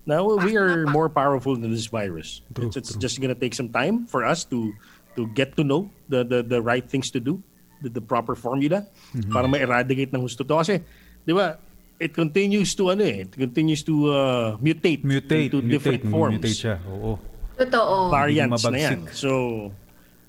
Now 0.09 0.25
we 0.41 0.57
are 0.57 0.89
more 0.89 1.13
powerful 1.13 1.53
than 1.53 1.69
this 1.69 1.89
virus. 1.93 2.41
True, 2.57 2.73
it's 2.73 2.81
it's 2.81 2.97
just 2.97 3.21
gonna 3.21 3.37
take 3.37 3.53
some 3.53 3.69
time 3.69 4.09
for 4.09 4.25
us 4.25 4.45
to 4.49 4.73
to 5.19 5.27
get 5.35 5.59
to 5.59 5.67
know 5.67 5.91
the 6.07 6.23
the, 6.23 6.47
the 6.47 6.63
right 6.63 6.87
things 6.87 7.11
to 7.11 7.19
do, 7.19 7.43
the, 7.83 7.91
the 7.91 8.01
proper 8.01 8.39
formula 8.39 8.87
para 9.35 9.51
ma-eradicate 9.51 10.15
ng 10.15 10.23
gusto 10.23 10.47
to 10.47 10.55
kasi 10.55 10.79
'di 11.27 11.35
ba? 11.35 11.59
It 11.99 12.15
continues 12.15 12.79
to 12.79 12.95
ano 12.95 13.03
eh, 13.03 13.27
it 13.27 13.35
continues 13.35 13.83
to 13.83 13.95
uh, 14.15 14.49
mutate, 14.63 15.03
Mutate, 15.03 15.51
into 15.51 15.59
mutate, 15.59 15.71
different 15.75 16.03
forms 16.07 16.39
mutate 16.39 16.55
siya. 16.55 16.77
Oo. 16.87 17.19
Totoo. 17.59 18.07
variants 18.15 18.63
na 18.71 18.79
yan. 18.79 19.11
So, 19.11 19.31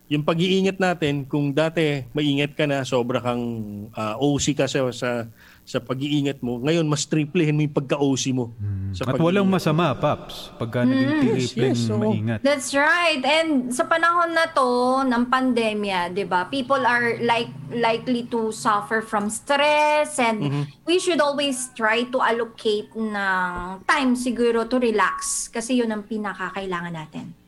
yung 0.10 0.26
pag-iingat 0.26 0.82
natin, 0.82 1.22
kung 1.30 1.53
dati 1.53 2.01
maingat 2.18 2.57
ka 2.57 2.66
na, 2.66 2.82
sobra 2.82 3.22
kang 3.22 3.45
ah, 3.93 4.18
OC 4.18 4.57
ka 4.57 4.66
sa, 4.66 4.89
sa, 4.89 5.30
sa 5.62 5.78
pag-iingat 5.78 6.41
mo, 6.41 6.57
ngayon 6.66 6.82
mas 6.89 7.05
triplehin 7.05 7.53
mo 7.53 7.62
yung 7.62 7.78
pagka-OC 7.78 8.24
mo. 8.34 8.49
Sa 8.97 9.05
At 9.05 9.22
walang 9.22 9.45
masama, 9.45 9.93
Paps, 9.93 10.49
pagka 10.57 10.82
naging 10.82 11.38
tripleng 11.38 11.78
yes, 11.78 11.93
oo. 11.93 12.01
maingat. 12.01 12.41
That's 12.41 12.74
right. 12.74 13.22
And 13.22 13.70
sa 13.70 13.86
panahon 13.86 14.34
na 14.34 14.49
to 14.49 15.05
ng 15.05 15.30
pandemya, 15.30 16.10
'di 16.10 16.26
ba? 16.26 16.49
People 16.49 16.82
are 16.82 17.22
like 17.22 17.53
likely 17.70 18.26
to 18.34 18.49
suffer 18.49 19.05
from 19.05 19.30
stress 19.30 20.18
and 20.18 20.66
we 20.89 20.97
should 20.97 21.22
always 21.22 21.70
try 21.78 22.01
to 22.10 22.18
allocate 22.18 22.89
ng 22.97 23.86
time 23.86 24.18
siguro 24.18 24.66
to 24.66 24.82
relax 24.82 25.45
kasi 25.53 25.78
'yun 25.78 25.93
ang 25.93 26.01
pinakakailangan 26.01 26.97
natin. 26.97 27.39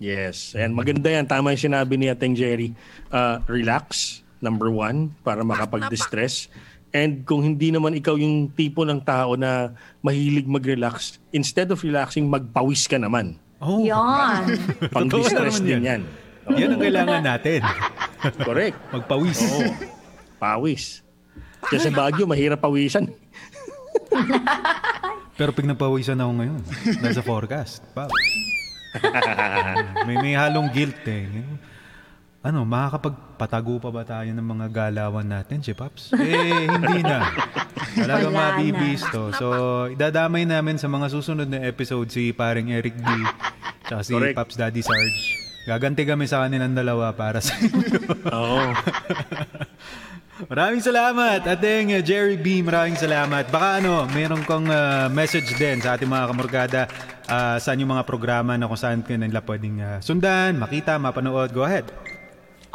Yes. 0.00 0.56
And 0.56 0.72
maganda 0.72 1.12
yan. 1.12 1.28
Tama 1.28 1.52
yung 1.52 1.64
sinabi 1.70 2.00
ni 2.00 2.08
Ateng 2.08 2.32
Jerry. 2.32 2.72
Ah, 3.12 3.44
relax, 3.44 4.18
number 4.40 4.72
one, 4.72 5.12
para 5.20 5.44
makapag-distress. 5.44 6.48
And 6.90 7.22
kung 7.22 7.44
hindi 7.44 7.70
naman 7.70 7.94
ikaw 7.94 8.18
yung 8.18 8.50
tipo 8.50 8.82
ng 8.82 8.98
tao 9.04 9.38
na 9.38 9.76
mahilig 10.02 10.48
mag-relax, 10.48 11.22
instead 11.30 11.70
of 11.70 11.78
relaxing, 11.84 12.26
magpawis 12.26 12.90
ka 12.90 12.98
naman. 12.98 13.38
Oh, 13.60 13.84
'Yon. 13.84 14.56
Pang-distress 14.96 15.60
naman 15.60 15.68
din 15.68 15.70
yan. 15.70 15.82
yan. 15.84 16.02
yan 16.56 16.68
ang 16.74 16.80
kailangan 16.80 17.22
natin. 17.22 17.60
Correct. 18.48 18.76
Magpawis. 18.90 19.38
Oo. 19.46 19.70
Pawis. 20.40 21.04
Kasi 21.60 21.92
sa 21.92 21.92
Baguio, 21.92 22.24
mahirap 22.24 22.64
pawisan. 22.64 23.12
Pero 25.36 25.52
pag 25.52 25.66
napawisan 25.68 26.16
ako 26.16 26.32
ngayon, 26.40 26.60
nasa 27.04 27.20
forecast. 27.20 27.84
Paps. 27.92 28.16
may, 30.06 30.16
may 30.18 30.34
halong 30.34 30.70
guilt 30.70 31.02
eh. 31.06 31.26
Ano, 32.40 32.64
makakapagpatago 32.64 33.84
pa 33.84 33.90
ba 33.92 34.02
tayo 34.02 34.32
ng 34.32 34.40
mga 34.42 34.66
galawan 34.72 35.28
natin, 35.28 35.60
si 35.60 35.76
Paps? 35.76 36.16
Eh, 36.16 36.64
hindi 36.64 37.04
na. 37.04 37.20
Talaga 37.92 38.26
Wala 38.26 38.32
na. 38.32 38.40
mabibisto. 38.56 39.28
So, 39.36 39.46
idadamay 39.92 40.48
namin 40.48 40.80
sa 40.80 40.88
mga 40.88 41.12
susunod 41.12 41.52
na 41.52 41.60
episode 41.68 42.08
si 42.08 42.32
paring 42.32 42.72
Eric 42.72 42.96
D. 42.96 43.08
Tsaka 43.84 44.00
si 44.00 44.12
Correct. 44.16 44.36
Paps 44.40 44.56
Daddy 44.56 44.80
Sarge. 44.80 45.36
Gaganti 45.68 46.08
kami 46.08 46.24
sa 46.24 46.40
kanilang 46.40 46.72
dalawa 46.72 47.12
para 47.12 47.44
sa 47.44 47.52
inyo. 47.60 47.84
Oo. 48.32 48.72
Maraming 50.48 50.80
salamat, 50.80 51.44
ating 51.44 51.92
uh, 51.92 52.00
Jerry 52.00 52.40
B. 52.40 52.64
Maraming 52.64 52.96
salamat. 52.96 53.52
Baka 53.52 53.84
ano, 53.84 54.08
meron 54.16 54.40
kong 54.48 54.72
uh, 54.72 55.12
message 55.12 55.52
din 55.60 55.84
sa 55.84 56.00
ating 56.00 56.08
mga 56.08 56.24
kamorgada 56.32 56.80
uh, 57.28 57.60
sa 57.60 57.76
inyong 57.76 58.00
mga 58.00 58.04
programa 58.08 58.56
na 58.56 58.64
kung 58.64 58.80
saan 58.80 59.04
ka 59.04 59.12
nila 59.20 59.44
pwedeng 59.44 59.84
uh, 59.84 60.00
sundan, 60.00 60.56
makita, 60.56 60.96
mapanood. 60.96 61.52
Go 61.52 61.68
ahead. 61.68 61.84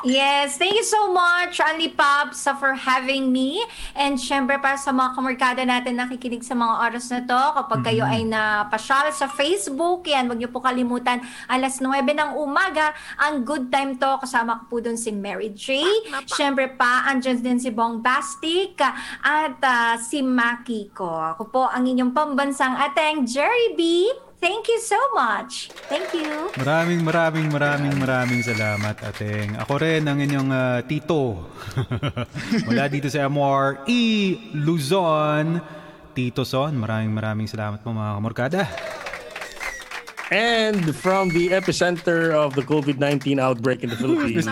Yes, 0.06 0.62
thank 0.62 0.78
you 0.78 0.86
so 0.86 1.10
much, 1.10 1.58
Ali 1.58 1.90
Pops, 1.90 2.46
for 2.62 2.78
having 2.78 3.34
me. 3.34 3.58
And 3.98 4.22
syempre 4.22 4.62
para 4.62 4.78
sa 4.78 4.94
mga 4.94 5.18
kamarkada 5.18 5.66
natin 5.66 5.98
nakikinig 5.98 6.46
sa 6.46 6.54
mga 6.54 6.74
oras 6.78 7.10
na 7.10 7.26
to, 7.26 7.42
kapag 7.58 7.82
kayo 7.90 8.06
ay 8.06 8.22
napasyal 8.22 9.10
sa 9.10 9.26
Facebook, 9.26 10.06
yan, 10.06 10.30
wag 10.30 10.38
niyo 10.38 10.54
po 10.54 10.62
kalimutan, 10.62 11.26
alas 11.50 11.82
9 11.82 12.06
ng 12.06 12.38
umaga, 12.38 12.94
ang 13.18 13.42
good 13.42 13.74
time 13.74 13.98
to, 13.98 14.22
kasama 14.22 14.62
ko 14.62 14.78
po 14.78 14.86
doon 14.86 14.94
si 14.94 15.10
Mary 15.10 15.50
J. 15.50 15.82
Syempre 16.30 16.70
pa, 16.78 17.10
andyan 17.10 17.42
din 17.42 17.58
si 17.58 17.74
Bong 17.74 18.06
Bastic 18.06 18.78
uh, 18.78 18.94
at 19.26 19.58
uh, 19.58 19.98
si 19.98 20.22
Maki 20.22 20.94
ko. 20.94 21.34
Ako 21.34 21.50
po 21.50 21.66
ang 21.66 21.82
inyong 21.82 22.14
pambansang 22.14 22.78
ateng 22.78 23.26
Jerry 23.26 23.74
B. 23.74 23.82
Thank 24.46 24.70
you 24.70 24.78
so 24.78 25.02
much. 25.18 25.74
Thank 25.90 26.14
you. 26.14 26.54
Maraming 26.62 27.02
maraming 27.02 27.50
maraming 27.50 27.98
maraming 27.98 28.46
salamat, 28.46 28.94
ating. 29.02 29.58
Ako 29.58 29.82
rin 29.82 30.06
ang 30.06 30.22
inyong 30.22 30.54
uh, 30.54 30.86
tito. 30.86 31.50
Mula 32.70 32.86
dito 32.86 33.10
sa 33.10 33.26
MRE 33.26 34.06
Luzon. 34.54 35.58
Tito 36.14 36.46
Son, 36.46 36.78
maraming 36.78 37.10
maraming 37.10 37.50
salamat 37.50 37.82
po 37.82 37.90
mga 37.90 38.22
kamorgada. 38.22 38.62
And 40.30 40.94
from 40.94 41.34
the 41.34 41.50
epicenter 41.50 42.30
of 42.30 42.54
the 42.54 42.62
COVID-19 42.62 43.42
outbreak 43.42 43.82
in 43.82 43.90
the 43.90 43.98
Philippines, 44.02 44.46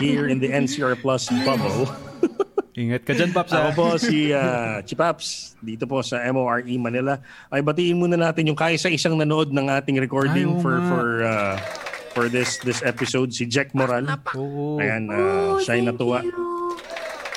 here 0.00 0.32
in 0.32 0.40
the 0.40 0.48
NCR 0.48 0.96
Plus 1.04 1.28
bubble, 1.44 1.92
Ingat 2.74 3.06
ka 3.06 3.14
dyan, 3.14 3.30
Paps. 3.30 3.54
ako 3.54 3.68
ah. 3.70 3.74
po 3.74 3.86
si 3.96 4.30
uh, 4.34 4.82
Chipaps, 4.82 5.54
dito 5.62 5.86
po 5.86 6.02
sa 6.02 6.18
MORE 6.26 6.66
Manila. 6.74 7.22
Ay 7.46 7.62
batiin 7.62 7.94
muna 7.94 8.18
natin 8.18 8.50
yung 8.50 8.58
kaya 8.58 8.74
sa 8.74 8.90
isang 8.90 9.14
nanood 9.14 9.54
ng 9.54 9.70
ating 9.70 9.94
recording 10.02 10.58
Ay, 10.58 10.62
for 10.62 10.74
nga. 10.74 10.88
for 10.90 11.06
uh, 11.22 11.54
for 12.10 12.24
this 12.26 12.58
this 12.66 12.82
episode 12.82 13.30
si 13.30 13.46
Jack 13.46 13.70
Moral. 13.78 14.10
Oo. 14.34 14.82
Ayan, 14.82 15.06
Oh, 15.06 15.14
uh, 15.14 15.62
siya 15.62 15.78
ay 15.78 15.86
thank 15.86 15.94
natuwa. 15.94 16.18
you. 16.22 16.34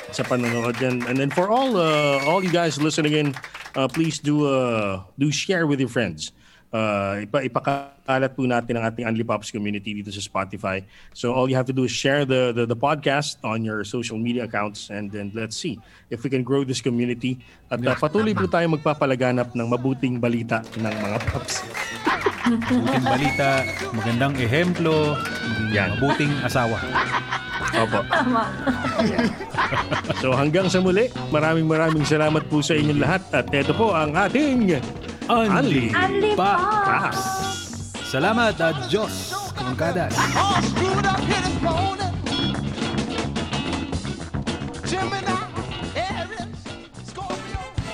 sa 0.08 0.24
panonood 0.24 0.72
yan. 0.80 1.04
And 1.04 1.20
then 1.20 1.28
for 1.28 1.52
all 1.52 1.76
uh, 1.76 2.24
all 2.24 2.40
you 2.40 2.48
guys 2.48 2.80
listening 2.80 3.12
in, 3.12 3.28
uh, 3.76 3.86
please 3.86 4.16
do 4.18 4.48
uh, 4.48 5.04
do 5.20 5.28
share 5.28 5.68
with 5.68 5.78
your 5.78 5.92
friends. 5.92 6.32
Uh, 6.72 7.24
ipa 7.24 7.92
ipakalat 8.08 8.32
po 8.32 8.48
natin 8.48 8.80
ang 8.80 8.88
ating 8.88 9.04
Unli 9.04 9.20
Pops 9.20 9.52
community 9.52 9.92
dito 9.92 10.08
sa 10.08 10.24
Spotify. 10.24 10.80
So 11.12 11.36
all 11.36 11.44
you 11.52 11.60
have 11.60 11.68
to 11.68 11.76
do 11.76 11.84
is 11.84 11.92
share 11.92 12.24
the, 12.24 12.56
the 12.56 12.64
the 12.64 12.78
podcast 12.78 13.36
on 13.44 13.60
your 13.60 13.84
social 13.84 14.16
media 14.16 14.48
accounts 14.48 14.88
and 14.88 15.12
then 15.12 15.28
let's 15.36 15.60
see 15.60 15.76
if 16.08 16.24
we 16.24 16.32
can 16.32 16.40
grow 16.40 16.64
this 16.64 16.80
community 16.80 17.36
at 17.68 17.84
uh, 17.84 17.92
patuloy 18.00 18.32
po 18.32 18.48
tayo 18.48 18.72
magpapalaganap 18.72 19.52
ng 19.52 19.66
mabuting 19.68 20.16
balita 20.16 20.64
ng 20.80 20.88
mga 20.88 21.18
Pops. 21.28 21.60
Mabuting 22.48 23.04
balita, 23.04 23.48
magandang 23.92 24.32
ehemplo, 24.40 25.12
Yan. 25.76 26.00
mabuting 26.00 26.32
asawa. 26.40 26.80
Opo. 27.76 28.00
so 30.24 30.32
hanggang 30.32 30.72
sa 30.72 30.80
muli, 30.80 31.12
maraming 31.28 31.68
maraming 31.68 32.08
salamat 32.08 32.40
po 32.48 32.64
sa 32.64 32.72
inyong 32.72 33.04
lahat 33.04 33.20
at 33.36 33.52
ito 33.52 33.76
po 33.76 33.92
ang 33.92 34.16
ating 34.16 34.80
Unli 35.28 35.92
Unli 35.92 36.32
Pops. 36.32 36.64
Pops. 36.88 37.67
Salamat 38.08 38.56
at 38.56 38.88
Diyos, 38.88 39.36
kumangkadas. 39.52 40.16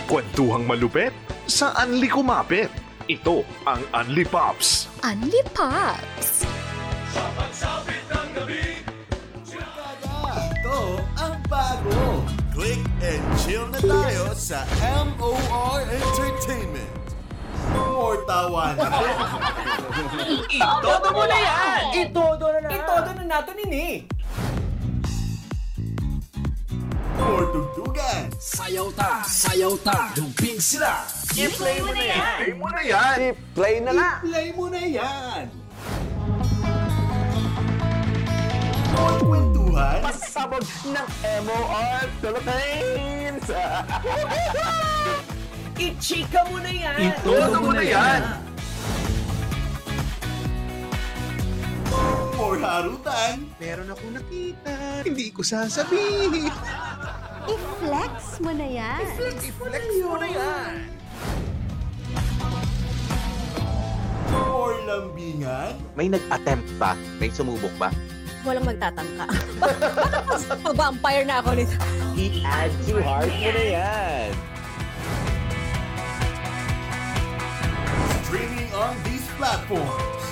Kwentuhang 0.07 0.71
malupet 0.71 1.11
sa 1.51 1.75
Anli 1.75 2.07
Kumapit. 2.07 2.71
Ito 3.11 3.43
ang 3.67 3.83
Anli 3.91 4.23
Pops. 4.23 4.87
Unli 5.03 5.43
Pops! 5.51 6.47
Ito 10.31 10.79
ang 11.19 11.37
bago. 11.51 12.23
Click 12.55 12.79
and 13.03 13.25
chill 13.43 13.67
na 13.67 13.83
tayo 13.83 14.31
sa 14.39 14.63
MOR 15.19 15.83
Entertainment. 15.91 16.94
More 17.75 18.23
tawanan. 18.23 18.91
Itodo 20.55 21.09
mo 21.11 21.23
na 21.27 21.39
yan! 21.39 21.83
Itodo 22.07 22.47
na 22.55 22.59
na! 22.63 22.71
Itodo 22.71 23.11
na 23.19 23.25
natin 23.27 23.57
ini! 23.67 23.87
More 27.19 27.47
tugtugan. 27.51 28.31
Sayaw 28.39 28.89
ta! 28.95 29.27
Sayaw 29.27 29.75
ta! 29.83 30.15
Dumping 30.15 30.63
sila! 30.63 31.03
I-play 31.35 31.83
mo 31.83 31.91
na 31.91 32.05
yan! 32.07 32.39
Play 32.39 32.53
mo 32.55 32.67
na 32.71 32.83
yan. 32.87 33.17
I-play 33.35 33.75
na 33.83 33.91
nga! 33.95 34.11
Play 34.23 34.49
mo 34.55 34.65
na 34.71 34.83
yan. 34.83 35.43
More 38.95 39.19
kwentuhan. 39.27 39.99
Pasabog 40.07 40.63
ng 40.87 41.09
MOR 41.43 42.07
Philippines! 42.23 43.47
I-chika 45.75 46.47
mo 46.55 46.63
na 46.63 46.71
yan! 46.71 46.99
Itodo 47.11 47.59
mo 47.59 47.75
na 47.75 47.83
yan. 47.83 48.23
More 52.39 52.59
harutan. 52.63 53.51
Meron 53.59 53.91
ako 53.91 54.05
nakita, 54.15 54.71
hindi 55.03 55.35
ko 55.35 55.43
sasabihin. 55.43 56.55
I-flex 57.53 58.39
mo 58.39 58.55
na 58.55 58.67
yan! 58.71 59.03
I-flex 59.03 59.83
mo 60.07 60.15
na 60.15 60.29
yan. 60.31 60.75
More 64.31 64.79
lambingan. 64.87 65.75
May 65.99 66.07
nag-attempt 66.07 66.71
ba? 66.79 66.95
May 67.19 67.35
sumubok 67.35 67.75
ba? 67.83 67.91
Walang 68.47 68.71
magtatangka. 68.71 69.27
Pag-vampire 70.71 71.27
na 71.27 71.43
ako 71.43 71.51
nito. 71.59 71.75
I-add 72.15 72.71
to 72.87 73.03
heart 73.03 73.27
mo 73.27 73.51
na 73.51 73.65
yan! 73.67 74.54
streaming 78.35 78.73
on 78.75 79.01
these 79.05 79.27
platforms. 79.39 80.23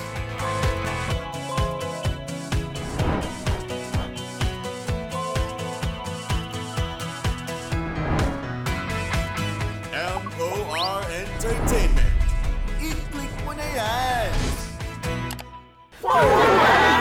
MOR 10.37 11.03
Entertainment. 11.15 12.11
I-click 12.81 13.31
mo 13.45 13.55
na 13.55 13.67
yan! 13.71 14.31
Forward! 16.01 16.92